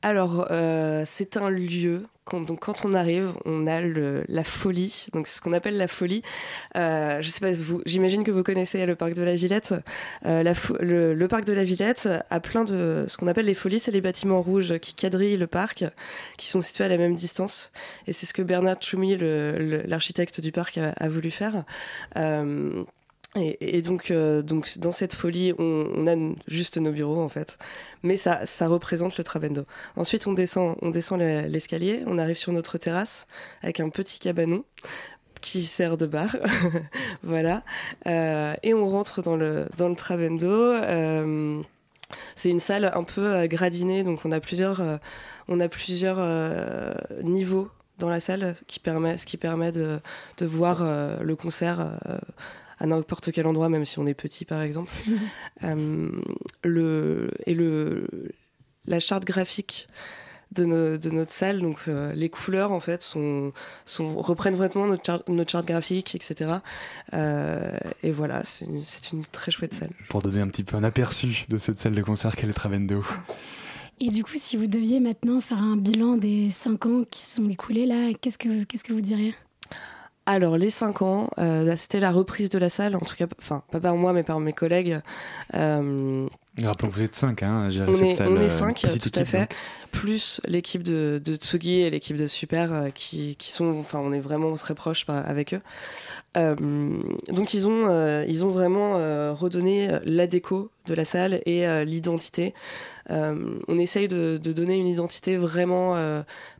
Alors, 0.00 0.46
euh, 0.52 1.02
c'est 1.06 1.36
un 1.36 1.50
lieu. 1.50 2.04
Quand, 2.24 2.40
donc, 2.40 2.60
quand 2.60 2.84
on 2.84 2.92
arrive, 2.92 3.32
on 3.44 3.66
a 3.66 3.80
le, 3.80 4.24
la 4.28 4.44
folie. 4.44 5.06
Donc, 5.12 5.26
ce 5.26 5.40
qu'on 5.40 5.52
appelle 5.52 5.76
la 5.76 5.88
folie. 5.88 6.22
Euh, 6.76 7.20
je 7.20 7.28
sais 7.28 7.40
pas, 7.40 7.52
vous, 7.52 7.82
j'imagine 7.84 8.22
que 8.22 8.30
vous 8.30 8.44
connaissez 8.44 8.86
le 8.86 8.94
parc 8.94 9.14
de 9.14 9.22
la 9.22 9.34
Villette. 9.34 9.74
Euh, 10.24 10.44
le, 10.80 11.26
parc 11.26 11.44
de 11.44 11.52
la 11.52 11.64
Villette 11.64 12.08
a 12.30 12.40
plein 12.40 12.64
de 12.64 13.06
ce 13.08 13.16
qu'on 13.16 13.26
appelle 13.26 13.46
les 13.46 13.54
folies. 13.54 13.80
C'est 13.80 13.90
les 13.90 14.00
bâtiments 14.00 14.40
rouges 14.40 14.78
qui 14.78 14.94
quadrillent 14.94 15.36
le 15.36 15.48
parc, 15.48 15.84
qui 16.38 16.48
sont 16.48 16.60
situés 16.60 16.84
à 16.84 16.88
la 16.88 16.96
même 16.96 17.14
distance. 17.14 17.72
Et 18.06 18.12
c'est 18.12 18.26
ce 18.26 18.34
que 18.34 18.42
Bernard 18.42 18.76
Tchoumi, 18.76 19.16
l'architecte 19.18 20.40
du 20.40 20.52
parc, 20.52 20.78
a, 20.78 20.90
a 20.90 21.08
voulu 21.08 21.30
faire. 21.30 21.64
Euh, 22.16 22.84
et, 23.34 23.80
donc, 23.80 24.10
euh, 24.10 24.42
donc, 24.42 24.76
dans 24.76 24.92
cette 24.92 25.14
folie, 25.14 25.54
on, 25.58 25.88
on, 25.96 26.06
a 26.06 26.34
juste 26.48 26.76
nos 26.76 26.92
bureaux 26.92 27.22
en 27.22 27.30
fait, 27.30 27.56
mais 28.02 28.18
ça, 28.18 28.44
ça 28.44 28.68
représente 28.68 29.16
le 29.16 29.24
Travendo. 29.24 29.64
Ensuite, 29.96 30.26
on 30.26 30.34
descend, 30.34 30.76
on 30.82 30.90
descend 30.90 31.18
l'escalier, 31.20 32.02
on 32.06 32.18
arrive 32.18 32.36
sur 32.36 32.52
notre 32.52 32.76
terrasse 32.76 33.26
avec 33.62 33.80
un 33.80 33.88
petit 33.88 34.18
cabanon 34.18 34.64
qui 35.40 35.62
sert 35.62 35.96
de 35.96 36.04
bar, 36.04 36.36
voilà, 37.22 37.62
euh, 38.06 38.54
et 38.62 38.74
on 38.74 38.86
rentre 38.86 39.22
dans 39.22 39.36
le 39.36 39.66
dans 39.78 39.88
le 39.88 39.96
Travendo. 39.96 40.50
Euh, 40.50 41.62
c'est 42.34 42.50
une 42.50 42.60
salle 42.60 42.90
un 42.94 43.04
peu 43.04 43.46
gradinée, 43.46 44.04
donc 44.04 44.26
on 44.26 44.32
a 44.32 44.40
plusieurs, 44.40 44.82
on 45.48 45.58
a 45.58 45.68
plusieurs 45.68 46.18
niveaux 47.22 47.70
dans 47.98 48.10
la 48.10 48.20
salle 48.20 48.54
qui 48.66 48.78
permet, 48.78 49.16
ce 49.16 49.24
qui 49.24 49.38
permet 49.38 49.72
de, 49.72 50.00
de 50.36 50.44
voir 50.44 50.84
le 51.22 51.36
concert 51.36 51.98
à 52.82 52.86
n'importe 52.86 53.30
quel 53.30 53.46
endroit, 53.46 53.68
même 53.68 53.84
si 53.84 53.98
on 54.00 54.06
est 54.06 54.14
petit 54.14 54.44
par 54.44 54.60
exemple. 54.60 54.92
euh, 55.64 56.10
le, 56.64 57.30
et 57.46 57.54
le, 57.54 58.08
la 58.86 58.98
charte 58.98 59.24
graphique 59.24 59.86
de, 60.50 60.64
no, 60.64 60.98
de 60.98 61.10
notre 61.10 61.30
salle, 61.30 61.60
donc 61.60 61.78
euh, 61.86 62.12
les 62.12 62.28
couleurs 62.28 62.72
en 62.72 62.80
fait 62.80 63.02
sont, 63.02 63.52
sont 63.86 64.20
reprennent 64.20 64.56
vraiment 64.56 64.86
notre, 64.86 65.04
char 65.06 65.22
notre 65.28 65.52
charte 65.52 65.66
graphique, 65.66 66.16
etc. 66.16 66.56
Euh, 67.14 67.78
et 68.02 68.10
voilà, 68.10 68.44
c'est 68.44 68.66
une, 68.66 68.82
une, 69.12 69.24
très 69.26 69.52
chouette 69.52 69.74
salle. 69.74 69.92
Pour 70.08 70.20
donner 70.20 70.40
un 70.40 70.48
petit 70.48 70.64
peu 70.64 70.76
un 70.76 70.84
aperçu 70.84 71.46
de 71.48 71.58
cette 71.58 71.78
salle 71.78 71.94
de 71.94 72.02
concert 72.02 72.34
qu'est 72.34 72.48
le 72.48 72.54
Travendo. 72.54 73.04
Et 74.00 74.08
du 74.08 74.24
coup, 74.24 74.34
si 74.34 74.56
vous 74.56 74.66
deviez 74.66 74.98
maintenant 74.98 75.40
faire 75.40 75.62
un 75.62 75.76
bilan 75.76 76.16
des 76.16 76.50
5 76.50 76.86
ans 76.86 77.04
qui 77.08 77.22
sont 77.22 77.48
écoulés 77.48 77.86
là, 77.86 78.12
qu'est-ce 78.20 78.38
que, 78.38 78.64
qu'est-ce 78.64 78.82
que 78.82 78.92
vous 78.92 79.00
diriez? 79.00 79.36
Alors 80.26 80.56
les 80.56 80.70
5 80.70 81.02
ans, 81.02 81.28
euh, 81.38 81.74
c'était 81.76 82.00
la 82.00 82.12
reprise 82.12 82.48
de 82.48 82.58
la 82.58 82.70
salle, 82.70 82.94
en 82.94 83.00
tout 83.00 83.16
cas, 83.16 83.26
enfin 83.40 83.62
pas 83.72 83.80
par 83.80 83.96
moi 83.96 84.12
mais 84.12 84.22
par 84.22 84.40
mes 84.40 84.52
collègues. 84.52 85.00
Euh, 85.54 86.28
Rappelons 86.60 86.88
que 86.88 86.94
vous 86.94 87.02
êtes 87.02 87.14
5 87.14 87.42
hein, 87.42 87.62
à 87.62 87.70
gérer 87.70 87.90
on 87.90 87.94
cette 87.94 88.08
est, 88.08 88.12
salle. 88.12 88.28
On 88.28 88.38
est 88.38 88.50
5, 88.50 88.78
tout 88.78 88.88
équipe, 88.88 89.16
à 89.16 89.24
fait. 89.24 89.38
Donc. 89.38 89.54
Plus 89.90 90.38
l'équipe 90.46 90.82
de, 90.82 91.20
de 91.24 91.36
Tsugi 91.36 91.80
et 91.80 91.88
l'équipe 91.88 92.16
de 92.16 92.26
Super 92.26 92.72
euh, 92.72 92.90
qui, 92.90 93.36
qui 93.36 93.50
sont, 93.50 93.78
enfin 93.78 94.00
on 94.00 94.12
est 94.12 94.20
vraiment 94.20 94.52
très 94.54 94.74
proches 94.74 95.06
avec 95.08 95.54
eux. 95.54 95.62
Euh, 96.36 96.54
donc 97.30 97.54
ils 97.54 97.66
ont, 97.66 97.86
euh, 97.88 98.26
ils 98.28 98.44
ont 98.44 98.50
vraiment 98.50 98.92
redonné 99.34 99.98
la 100.04 100.26
déco 100.26 100.70
de 100.86 100.94
la 100.94 101.06
salle 101.06 101.40
et 101.46 101.64
l'identité. 101.86 102.52
on 103.08 103.78
essaye 103.78 104.08
de, 104.08 104.38
de, 104.42 104.52
donner 104.52 104.76
une 104.76 104.86
identité 104.86 105.38
vraiment 105.38 105.96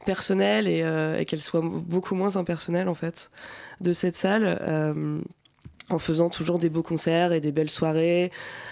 personnelle 0.06 0.68
et, 0.68 0.84
et 1.18 1.24
qu'elle 1.26 1.40
soit 1.40 1.60
beaucoup 1.62 2.14
moins 2.14 2.36
impersonnelle 2.36 2.88
en 2.88 2.94
fait 2.94 3.30
de 3.80 3.92
cette 3.92 4.16
salle 4.16 4.58
en 5.90 5.98
faisant 5.98 6.30
toujours 6.30 6.58
des 6.58 6.68
beaux 6.68 6.82
concerts 6.82 7.32
et 7.32 7.40
des 7.40 7.52
belles 7.52 7.70
soirées, 7.70 8.30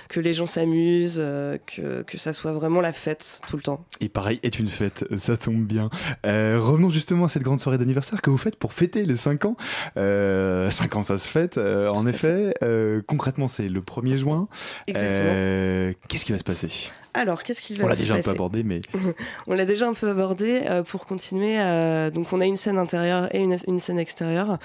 que 0.09 0.21
les 0.21 0.35
gens 0.35 0.47
s'amusent, 0.47 1.21
euh, 1.21 1.59
que, 1.67 2.03
que 2.03 2.19
ça 2.19 2.33
soit 2.33 2.53
vraiment 2.53 2.81
la 2.81 2.93
fête 2.93 3.41
tout 3.49 3.57
le 3.57 3.63
temps. 3.63 3.85
Et 4.01 4.09
pareil, 4.09 4.41
est 4.43 4.59
une 4.59 4.69
fête, 4.69 5.05
ça 5.17 5.37
tombe 5.37 5.65
bien. 5.65 5.91
Euh, 6.27 6.59
revenons 6.61 6.91
justement 6.91 7.27
à 7.27 7.29
cette 7.29 7.43
grande 7.43 7.61
soirée 7.61 7.79
d'anniversaire 7.79 8.23
que 8.23 8.31
vous 8.31 8.39
faites 8.39 8.57
pour 8.57 8.73
fêter 8.73 9.05
les 9.05 9.17
5 9.17 9.45
ans. 9.45 9.57
Euh, 9.97 10.71
5 10.71 10.97
ans, 10.97 11.03
ça 11.03 11.19
se 11.19 11.29
fête, 11.29 11.59
euh, 11.59 11.89
en 11.89 12.07
effet. 12.07 12.55
Euh, 12.63 13.03
concrètement, 13.07 13.49
c'est 13.49 13.69
le 13.69 13.81
1er 13.81 14.19
juin. 14.19 14.49
Exactement. 14.87 15.95
Qu'est-ce 16.09 16.25
qui 16.25 16.33
va 16.33 16.39
se 16.39 16.45
passer? 16.45 16.91
Alors, 17.15 17.43
qu'est-ce 17.43 17.63
qui 17.63 17.75
va 17.75 17.85
On 17.85 17.89
l'a 17.89 17.97
déjà 17.97 18.15
un 18.15 18.23
peu 18.23 18.31
abordé, 18.31 18.63
mais. 18.63 18.81
on 19.47 19.55
l'a 19.55 19.65
déjà 19.65 19.89
un 19.89 19.95
peu 19.95 20.09
abordé. 20.09 20.63
Euh, 20.65 20.83
pour 20.83 21.07
continuer, 21.07 21.61
euh, 21.61 22.11
donc 22.11 22.33
on 22.33 22.41
a 22.41 22.47
une 22.47 22.57
scène 22.57 22.79
intérieure 22.79 23.35
et 23.35 23.41
une, 23.41 23.57
une, 23.67 23.81
scène 23.81 23.99
extérieure. 23.99 24.59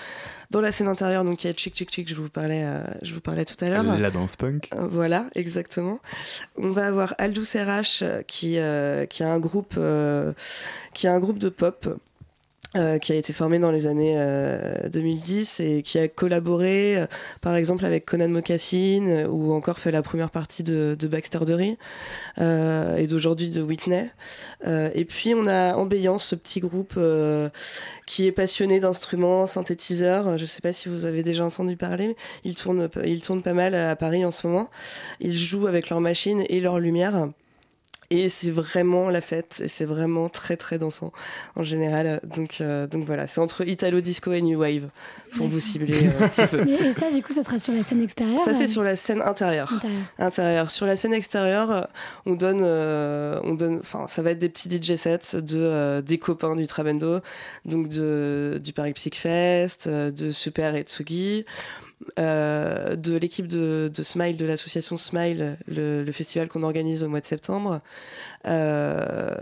Dans 0.51 0.61
la 0.61 0.71
scène 0.71 0.87
intérieure, 0.87 1.23
donc 1.23 1.43
il 1.43 1.47
y 1.47 1.49
a 1.49 1.53
Chick 1.53 1.75
Chick 1.75 1.91
Chick, 1.91 2.07
je 2.07 2.15
vous 2.15 2.29
parlais, 2.29 2.63
euh, 2.63 2.83
je 3.01 3.13
vous 3.13 3.21
parlais 3.21 3.45
tout 3.45 3.63
à 3.63 3.69
l'heure. 3.69 3.83
La 3.83 4.11
danse 4.11 4.35
punk. 4.35 4.69
voilà, 4.73 5.25
exactement. 5.35 5.99
On 6.57 6.69
va 6.69 6.87
avoir 6.87 7.15
Aldous 7.17 7.55
RH 7.55 8.23
qui, 8.27 8.57
euh, 8.57 9.05
qui 9.05 9.23
a 9.23 9.31
un 9.31 9.39
groupe, 9.39 9.75
euh, 9.77 10.33
qui 10.93 11.07
a 11.07 11.13
un 11.13 11.19
groupe 11.19 11.39
de 11.39 11.49
pop. 11.49 11.87
Euh, 12.75 12.99
qui 12.99 13.13
a 13.13 13.15
été 13.15 13.31
formé 13.31 13.57
dans 13.57 13.71
les 13.71 13.87
années 13.87 14.15
euh, 14.17 14.89
2010 14.89 15.61
et 15.61 15.81
qui 15.81 15.97
a 15.97 16.09
collaboré 16.09 16.97
euh, 16.97 17.07
par 17.39 17.55
exemple 17.55 17.85
avec 17.85 18.05
Conan 18.05 18.27
Mocassin 18.27 19.25
ou 19.29 19.53
encore 19.53 19.79
fait 19.79 19.91
la 19.91 20.01
première 20.01 20.29
partie 20.29 20.61
de, 20.61 20.97
de 20.99 21.07
Baxter 21.07 21.39
Dury 21.45 21.77
et 22.37 23.07
d'aujourd'hui 23.07 23.49
de 23.49 23.61
Whitney. 23.61 24.09
Euh, 24.67 24.89
et 24.93 25.05
puis 25.05 25.33
on 25.33 25.47
a 25.47 25.75
Ambiance, 25.75 26.25
ce 26.25 26.35
petit 26.35 26.59
groupe 26.59 26.93
euh, 26.97 27.49
qui 28.05 28.27
est 28.27 28.31
passionné 28.31 28.79
d'instruments, 28.79 29.47
synthétiseurs. 29.47 30.37
Je 30.37 30.45
sais 30.45 30.61
pas 30.61 30.73
si 30.73 30.89
vous 30.89 31.05
avez 31.05 31.23
déjà 31.23 31.45
entendu 31.45 31.77
parler, 31.77 32.07
mais 32.07 32.15
ils 32.43 32.55
tournent, 32.55 32.89
ils 33.05 33.21
tournent 33.21 33.43
pas 33.43 33.53
mal 33.53 33.75
à 33.75 33.95
Paris 33.95 34.25
en 34.25 34.31
ce 34.31 34.47
moment. 34.47 34.69
Ils 35.19 35.37
jouent 35.37 35.67
avec 35.67 35.89
leurs 35.89 36.01
machines 36.01 36.43
et 36.49 36.59
leurs 36.59 36.79
lumières. 36.79 37.29
Et 38.09 38.29
c'est 38.29 38.51
vraiment 38.51 39.09
la 39.09 39.21
fête, 39.21 39.61
et 39.63 39.67
c'est 39.67 39.85
vraiment 39.85 40.29
très 40.29 40.57
très 40.57 40.77
dansant 40.77 41.11
en 41.55 41.63
général. 41.63 42.21
Donc, 42.23 42.61
euh, 42.61 42.87
donc 42.87 43.05
voilà, 43.05 43.27
c'est 43.27 43.41
entre 43.41 43.67
Italo 43.67 44.01
Disco 44.01 44.31
et 44.31 44.41
New 44.41 44.59
Wave 44.59 44.89
pour 45.35 45.47
vous 45.47 45.59
cibler 45.59 46.07
euh, 46.07 46.23
un 46.23 46.29
petit 46.29 46.47
peu. 46.47 46.67
Et, 46.67 46.73
et, 46.87 46.93
ça, 46.93 47.11
du 47.11 47.21
coup, 47.21 47.33
ce 47.33 47.41
sera 47.41 47.59
sur 47.59 47.73
la 47.73 47.83
scène 47.83 48.01
extérieure 48.01 48.39
Ça, 48.43 48.53
c'est 48.53 48.67
sur 48.67 48.83
la 48.83 48.95
scène 48.95 49.21
intérieure. 49.21 49.73
Intérieur. 49.73 50.01
intérieure. 50.19 50.71
Sur 50.71 50.85
la 50.85 50.95
scène 50.95 51.13
extérieure, 51.13 51.87
on 52.25 52.33
donne, 52.33 52.61
euh, 52.61 53.39
on 53.43 53.53
donne, 53.53 53.79
enfin, 53.79 54.05
ça 54.07 54.21
va 54.21 54.31
être 54.31 54.39
des 54.39 54.49
petits 54.49 54.69
DJ 54.69 54.95
sets 54.95 55.41
de 55.41 55.59
euh, 55.59 56.01
des 56.01 56.17
copains 56.17 56.55
du 56.55 56.67
Trabendo, 56.67 57.19
donc 57.65 57.89
de 57.89 58.59
du 58.63 58.73
Paris 58.73 58.93
Psych 58.93 59.15
Fest, 59.15 59.87
de 59.87 60.31
Super 60.31 60.75
et 60.75 60.83
Tsugi. 60.83 61.45
Euh, 62.19 62.95
de 62.95 63.15
l'équipe 63.15 63.47
de, 63.47 63.89
de, 63.93 64.03
Smile, 64.03 64.35
de 64.35 64.45
l'association 64.45 64.97
Smile, 64.97 65.57
le, 65.67 66.03
le 66.03 66.11
festival 66.11 66.49
qu'on 66.49 66.63
organise 66.63 67.03
au 67.03 67.07
mois 67.07 67.21
de 67.21 67.25
septembre, 67.25 67.79
euh, 68.45 69.33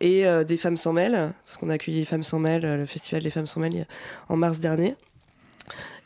et 0.00 0.26
euh, 0.26 0.42
des 0.42 0.56
Femmes 0.56 0.78
sans 0.78 0.94
mêle, 0.94 1.32
parce 1.44 1.58
qu'on 1.58 1.68
a 1.68 1.74
accueilli 1.74 1.98
les 1.98 2.04
Femmes 2.06 2.22
sans 2.22 2.38
mêle, 2.38 2.62
le 2.62 2.86
festival 2.86 3.22
des 3.22 3.30
Femmes 3.30 3.46
sans 3.46 3.60
mêle 3.60 3.86
en 4.28 4.36
mars 4.36 4.58
dernier. 4.58 4.96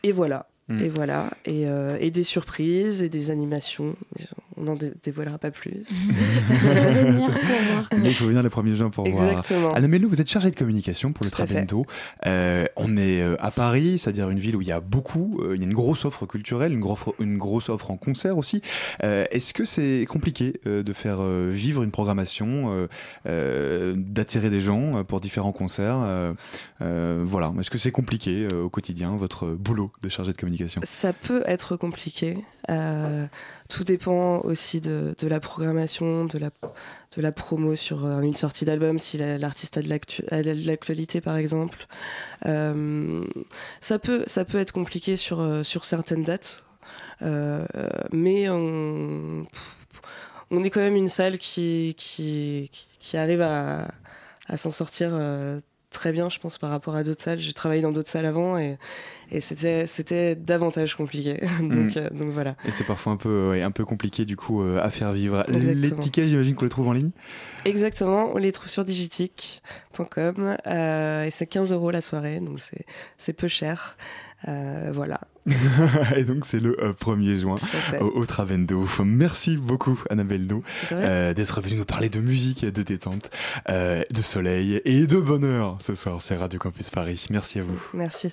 Et 0.03 0.13
voilà. 0.13 0.49
Mmh. 0.69 0.81
Et 0.81 0.89
voilà, 0.89 1.31
et, 1.45 1.65
et, 2.01 2.11
des 2.13 2.23
surprises 2.23 3.03
et 3.03 3.09
des 3.09 3.31
animations. 3.31 3.97
On 4.63 4.67
n'en 4.67 4.77
dé 4.77 4.93
dévoilera 5.03 5.39
pas 5.39 5.51
plus. 5.51 5.73
Il 8.05 8.15
faut 8.15 8.27
venir 8.27 8.45
le 8.45 8.49
1er 8.49 8.75
juin 8.77 8.91
pour 8.91 9.09
Exactement. 9.09 9.61
voir. 9.61 9.77
Anna 9.77 9.89
Mello, 9.89 10.09
vous 10.09 10.21
êtes 10.21 10.29
chargée 10.31 10.53
de 10.53 10.57
communication 10.57 11.13
pour 11.13 11.25
le 11.25 11.33
Travento. 11.33 11.85
Euh, 12.27 12.67
on 12.77 12.97
est 12.97 13.23
à 13.41 13.51
Paris, 13.51 13.99
c'est-à-dire 13.99 14.31
une 14.31 14.39
ville 14.39 14.55
où 14.55 14.61
il 14.61 14.69
y 14.69 14.73
a 14.73 14.79
beaucoup, 14.79 15.41
euh, 15.43 15.57
il 15.57 15.63
y 15.63 15.65
a 15.65 15.67
une 15.67 15.75
grosse 15.75 16.05
offre 16.05 16.27
culturelle, 16.27 16.73
une, 16.73 16.79
gros, 16.79 16.97
une 17.19 17.39
grosse 17.39 17.71
offre 17.71 17.91
en 17.91 17.97
concert 17.97 18.39
aussi. 18.39 18.63
Euh, 19.03 19.25
Est-ce 19.33 19.53
que 19.53 19.65
c'est 19.65 20.07
compliqué 20.09 20.61
euh, 20.67 20.85
de 20.85 20.93
faire 20.93 21.23
vivre 21.51 21.83
une 21.83 21.91
programmation, 21.91 22.87
d'attirer 23.25 24.51
des 24.51 24.61
gens 24.61 25.03
pour 25.03 25.21
différents 25.21 25.53
concerts 25.53 26.35
Voilà, 26.81 27.53
est-ce 27.59 27.71
que 27.71 27.79
c'est 27.79 27.91
compliqué 27.91 28.47
au 28.53 28.69
quotidien, 28.69 29.17
votre 29.17 29.49
boulot 29.49 29.91
de 30.03 30.09
chargée 30.09 30.31
de 30.31 30.37
communication? 30.37 30.81
Ça 30.85 31.13
peut 31.13 31.43
être 31.47 31.77
compliqué. 31.77 32.39
Euh, 32.71 33.27
tout 33.69 33.85
dépend 33.85 34.41
aussi 34.41 34.81
de, 34.81 35.15
la 35.23 35.41
programmation, 35.41 36.27
de 36.27 36.39
la, 37.17 37.33
promo 37.33 37.75
sur 37.77 38.05
euh, 38.05 38.21
une 38.21 38.37
sortie 38.37 38.65
d'album, 38.65 38.99
si 38.99 39.19
l'artiste 39.19 39.79
a 39.79 39.83
de 39.83 40.67
l'actualité 40.67 41.21
par 41.21 41.37
exemple. 41.37 41.87
Euh, 42.47 43.25
ça, 43.81 43.99
peut, 43.99 44.25
être 44.55 44.73
compliqué 44.73 45.17
sur, 45.17 45.65
certaines 45.83 46.25
dates, 46.25 46.63
mais 47.21 48.49
on, 48.49 49.47
est 50.51 50.71
quand 50.71 50.81
même 50.81 50.97
une 50.97 51.09
salle 51.09 51.39
qui, 51.39 52.71
arrive 53.15 53.43
à, 53.43 53.89
à 54.49 54.57
s'en 54.57 54.71
sortir 54.71 55.13
très 55.93 56.11
bien, 56.11 56.29
je 56.29 56.41
pense, 56.41 56.59
par 56.59 56.71
rapport 56.71 56.97
à 56.97 57.05
d'autres 57.05 57.23
salles. 57.23 57.39
J'ai 57.39 57.53
travaillé 57.53 57.83
dans 57.83 57.93
d'autres 57.93 58.09
salles 58.09 58.27
avant 58.27 58.59
et, 58.59 58.77
et 59.35 59.41
c'était, 59.41 59.87
c'était 59.87 60.37
davantage 60.37 60.95
compliqué. 60.95 61.41
donc, 61.61 61.73
Mm. 61.73 61.91
euh, 61.97 62.11
donc 62.11 62.31
voilà. 62.31 62.55
Et 62.67 62.71
c'est 62.71 62.85
parfois 62.85 63.13
un 63.15 63.17
peu, 63.17 63.51
ouais, 63.51 63.63
un 63.63 63.71
peu 63.71 63.85
compliqué 63.85 64.25
du 64.25 64.37
coup 64.37 64.63
euh, 64.63 64.79
à 64.83 64.91
faire 64.91 65.13
vivre. 65.13 65.45
Les 65.49 65.91
tickets, 65.91 66.29
j'imagine 66.29 66.55
qu'on 66.55 66.65
les 66.67 66.71
trouve 66.71 66.89
en 66.89 66.93
ligne. 66.93 67.11
Exactement, 67.65 68.31
on 68.35 68.39
les 68.39 68.53
trouve 68.53 68.69
sur 68.69 68.85
digitic.com 68.85 70.57
euh, 70.67 71.25
et 71.25 71.31
c'est 71.31 71.47
15 71.47 71.73
euros 71.73 71.91
la 71.91 72.03
soirée, 72.03 72.41
donc 72.41 72.61
c'est, 72.61 72.85
c'est 73.19 73.33
peu 73.33 73.49
cher. 73.49 73.97
Voilà. 74.45 75.21
et 76.17 76.25
donc 76.25 76.45
c'est 76.45 76.61
le 76.61 76.77
euh, 76.83 76.93
1er 76.93 77.37
juin 77.37 77.57
au, 78.01 78.05
au 78.07 78.27
Travendo. 78.27 78.87
Merci 79.05 79.57
beaucoup 79.57 80.01
Annabelle 80.11 80.47
Do 80.47 80.63
euh, 80.93 81.33
d'être 81.35 81.61
venue 81.61 81.77
nous 81.77 81.85
parler 81.85 82.09
de 82.09 82.21
musique, 82.21 82.65
de 82.65 82.83
détente, 82.83 83.31
euh, 83.69 84.03
de 84.13 84.23
soleil 84.23 84.81
et 84.85 85.07
de 85.07 85.19
bonheur 85.19 85.77
ce 85.81 85.95
soir 85.95 86.23
sur 86.23 86.39
Radio 86.39 86.59
Campus 86.61 86.91
Paris. 86.91 87.27
Merci 87.31 87.59
à 87.61 87.63
vous. 87.63 87.81
Merci. 87.95 88.33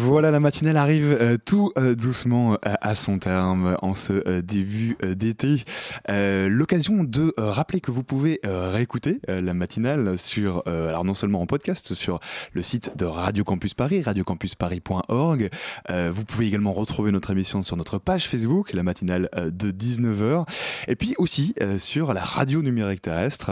Voilà, 0.00 0.30
la 0.30 0.38
matinale 0.38 0.76
arrive 0.76 1.10
euh, 1.20 1.38
tout 1.44 1.72
euh, 1.76 1.96
doucement 1.96 2.52
euh, 2.52 2.74
à 2.80 2.94
son 2.94 3.18
terme 3.18 3.76
en 3.82 3.94
ce 3.94 4.40
début 4.40 4.96
d'été. 5.02 5.64
L'occasion 6.08 7.02
de 7.02 7.34
rappeler 7.36 7.80
que 7.80 7.90
vous 7.90 8.04
pouvez 8.04 8.40
réécouter 8.44 9.20
la 9.26 9.54
matinale 9.54 10.16
sur, 10.16 10.62
alors 10.66 11.04
non 11.04 11.14
seulement 11.14 11.40
en 11.40 11.46
podcast, 11.46 11.94
sur 11.94 12.20
le 12.52 12.62
site 12.62 12.96
de 12.96 13.04
Radio 13.04 13.44
Campus 13.44 13.74
Paris, 13.74 14.02
radiocampusparis.org. 14.02 15.50
Vous 15.88 16.24
pouvez 16.24 16.46
également 16.46 16.72
retrouver 16.72 17.10
notre 17.10 17.30
émission 17.30 17.62
sur 17.62 17.76
notre 17.76 17.98
page 17.98 18.28
Facebook, 18.28 18.72
la 18.72 18.82
matinale 18.82 19.28
de 19.36 19.70
19h. 19.70 20.46
Et 20.86 20.96
puis 20.96 21.14
aussi 21.18 21.54
sur 21.78 22.14
la 22.14 22.22
radio 22.22 22.62
numérique 22.62 23.02
terrestre. 23.02 23.50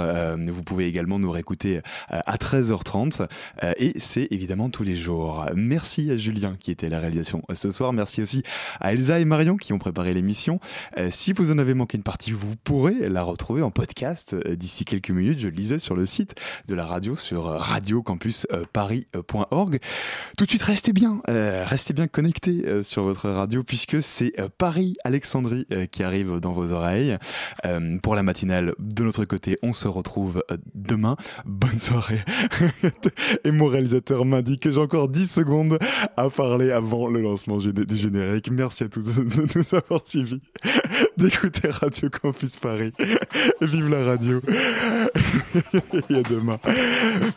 Vous 0.48 0.62
pouvez 0.62 0.86
également 0.86 1.18
nous 1.18 1.30
réécouter 1.30 1.80
à 2.08 2.36
13h30. 2.36 3.26
Euh, 3.62 3.72
et 3.78 3.98
c'est 3.98 4.28
évidemment 4.30 4.70
tous 4.70 4.82
les 4.82 4.96
jours. 4.96 5.46
Merci 5.54 6.10
à 6.10 6.16
Julien 6.36 6.56
qui 6.60 6.70
était 6.70 6.90
la 6.90 7.00
réalisation 7.00 7.42
ce 7.54 7.70
soir. 7.70 7.94
Merci 7.94 8.20
aussi 8.20 8.42
à 8.80 8.92
Elsa 8.92 9.20
et 9.20 9.24
Marion 9.24 9.56
qui 9.56 9.72
ont 9.72 9.78
préparé 9.78 10.12
l'émission. 10.12 10.60
Euh, 10.98 11.08
si 11.10 11.32
vous 11.32 11.50
en 11.50 11.56
avez 11.58 11.72
manqué 11.72 11.96
une 11.96 12.02
partie, 12.02 12.32
vous 12.32 12.56
pourrez 12.56 13.08
la 13.08 13.22
retrouver 13.22 13.62
en 13.62 13.70
podcast 13.70 14.34
euh, 14.34 14.54
d'ici 14.54 14.84
quelques 14.84 15.08
minutes. 15.10 15.38
Je 15.38 15.48
lisais 15.48 15.78
sur 15.78 15.96
le 15.96 16.04
site 16.04 16.34
de 16.68 16.74
la 16.74 16.84
radio 16.84 17.16
sur 17.16 17.46
euh, 17.46 17.56
radiocampusparis.org. 17.56 19.78
Tout 20.36 20.44
de 20.44 20.50
suite, 20.50 20.62
restez 20.62 20.92
bien, 20.92 21.22
restez 21.26 21.94
bien 21.94 22.06
connectés 22.06 22.82
sur 22.82 23.04
votre 23.04 23.30
radio 23.30 23.62
puisque 23.62 24.02
c'est 24.02 24.34
Paris 24.58 24.96
Alexandrie 25.04 25.66
qui 25.90 26.02
arrive 26.02 26.40
dans 26.40 26.52
vos 26.52 26.72
oreilles. 26.72 27.16
Pour 28.02 28.14
la 28.14 28.22
matinale, 28.22 28.74
de 28.78 29.02
notre 29.02 29.24
côté, 29.24 29.56
on 29.62 29.72
se 29.72 29.88
retrouve 29.88 30.44
demain. 30.74 31.16
Bonne 31.46 31.78
soirée. 31.78 32.20
Et 33.44 33.50
mon 33.50 33.66
réalisateur 33.66 34.24
m'indique 34.24 34.62
que 34.62 34.70
j'ai 34.70 34.80
encore 34.80 35.08
10 35.08 35.30
secondes 35.30 35.78
à 36.16 36.30
parler 36.30 36.70
avant 36.70 37.08
le 37.08 37.20
lancement 37.22 37.58
du 37.58 37.96
générique. 37.96 38.50
Merci 38.50 38.84
à 38.84 38.88
tous 38.88 39.06
de 39.06 39.58
nous 39.58 39.74
avoir 39.74 40.00
suivis, 40.06 40.40
d'écouter 41.16 41.68
Radio 41.68 42.08
Campus 42.10 42.56
Paris. 42.56 42.92
Vive 43.60 43.88
la 43.90 44.04
radio. 44.04 44.40
Et 46.10 46.14
à 46.16 46.22
demain. 46.22 46.58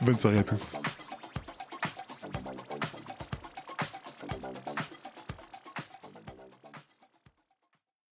Bonne 0.02 0.18
soirée 0.18 0.40
à 0.40 0.44
tous. 0.44 0.76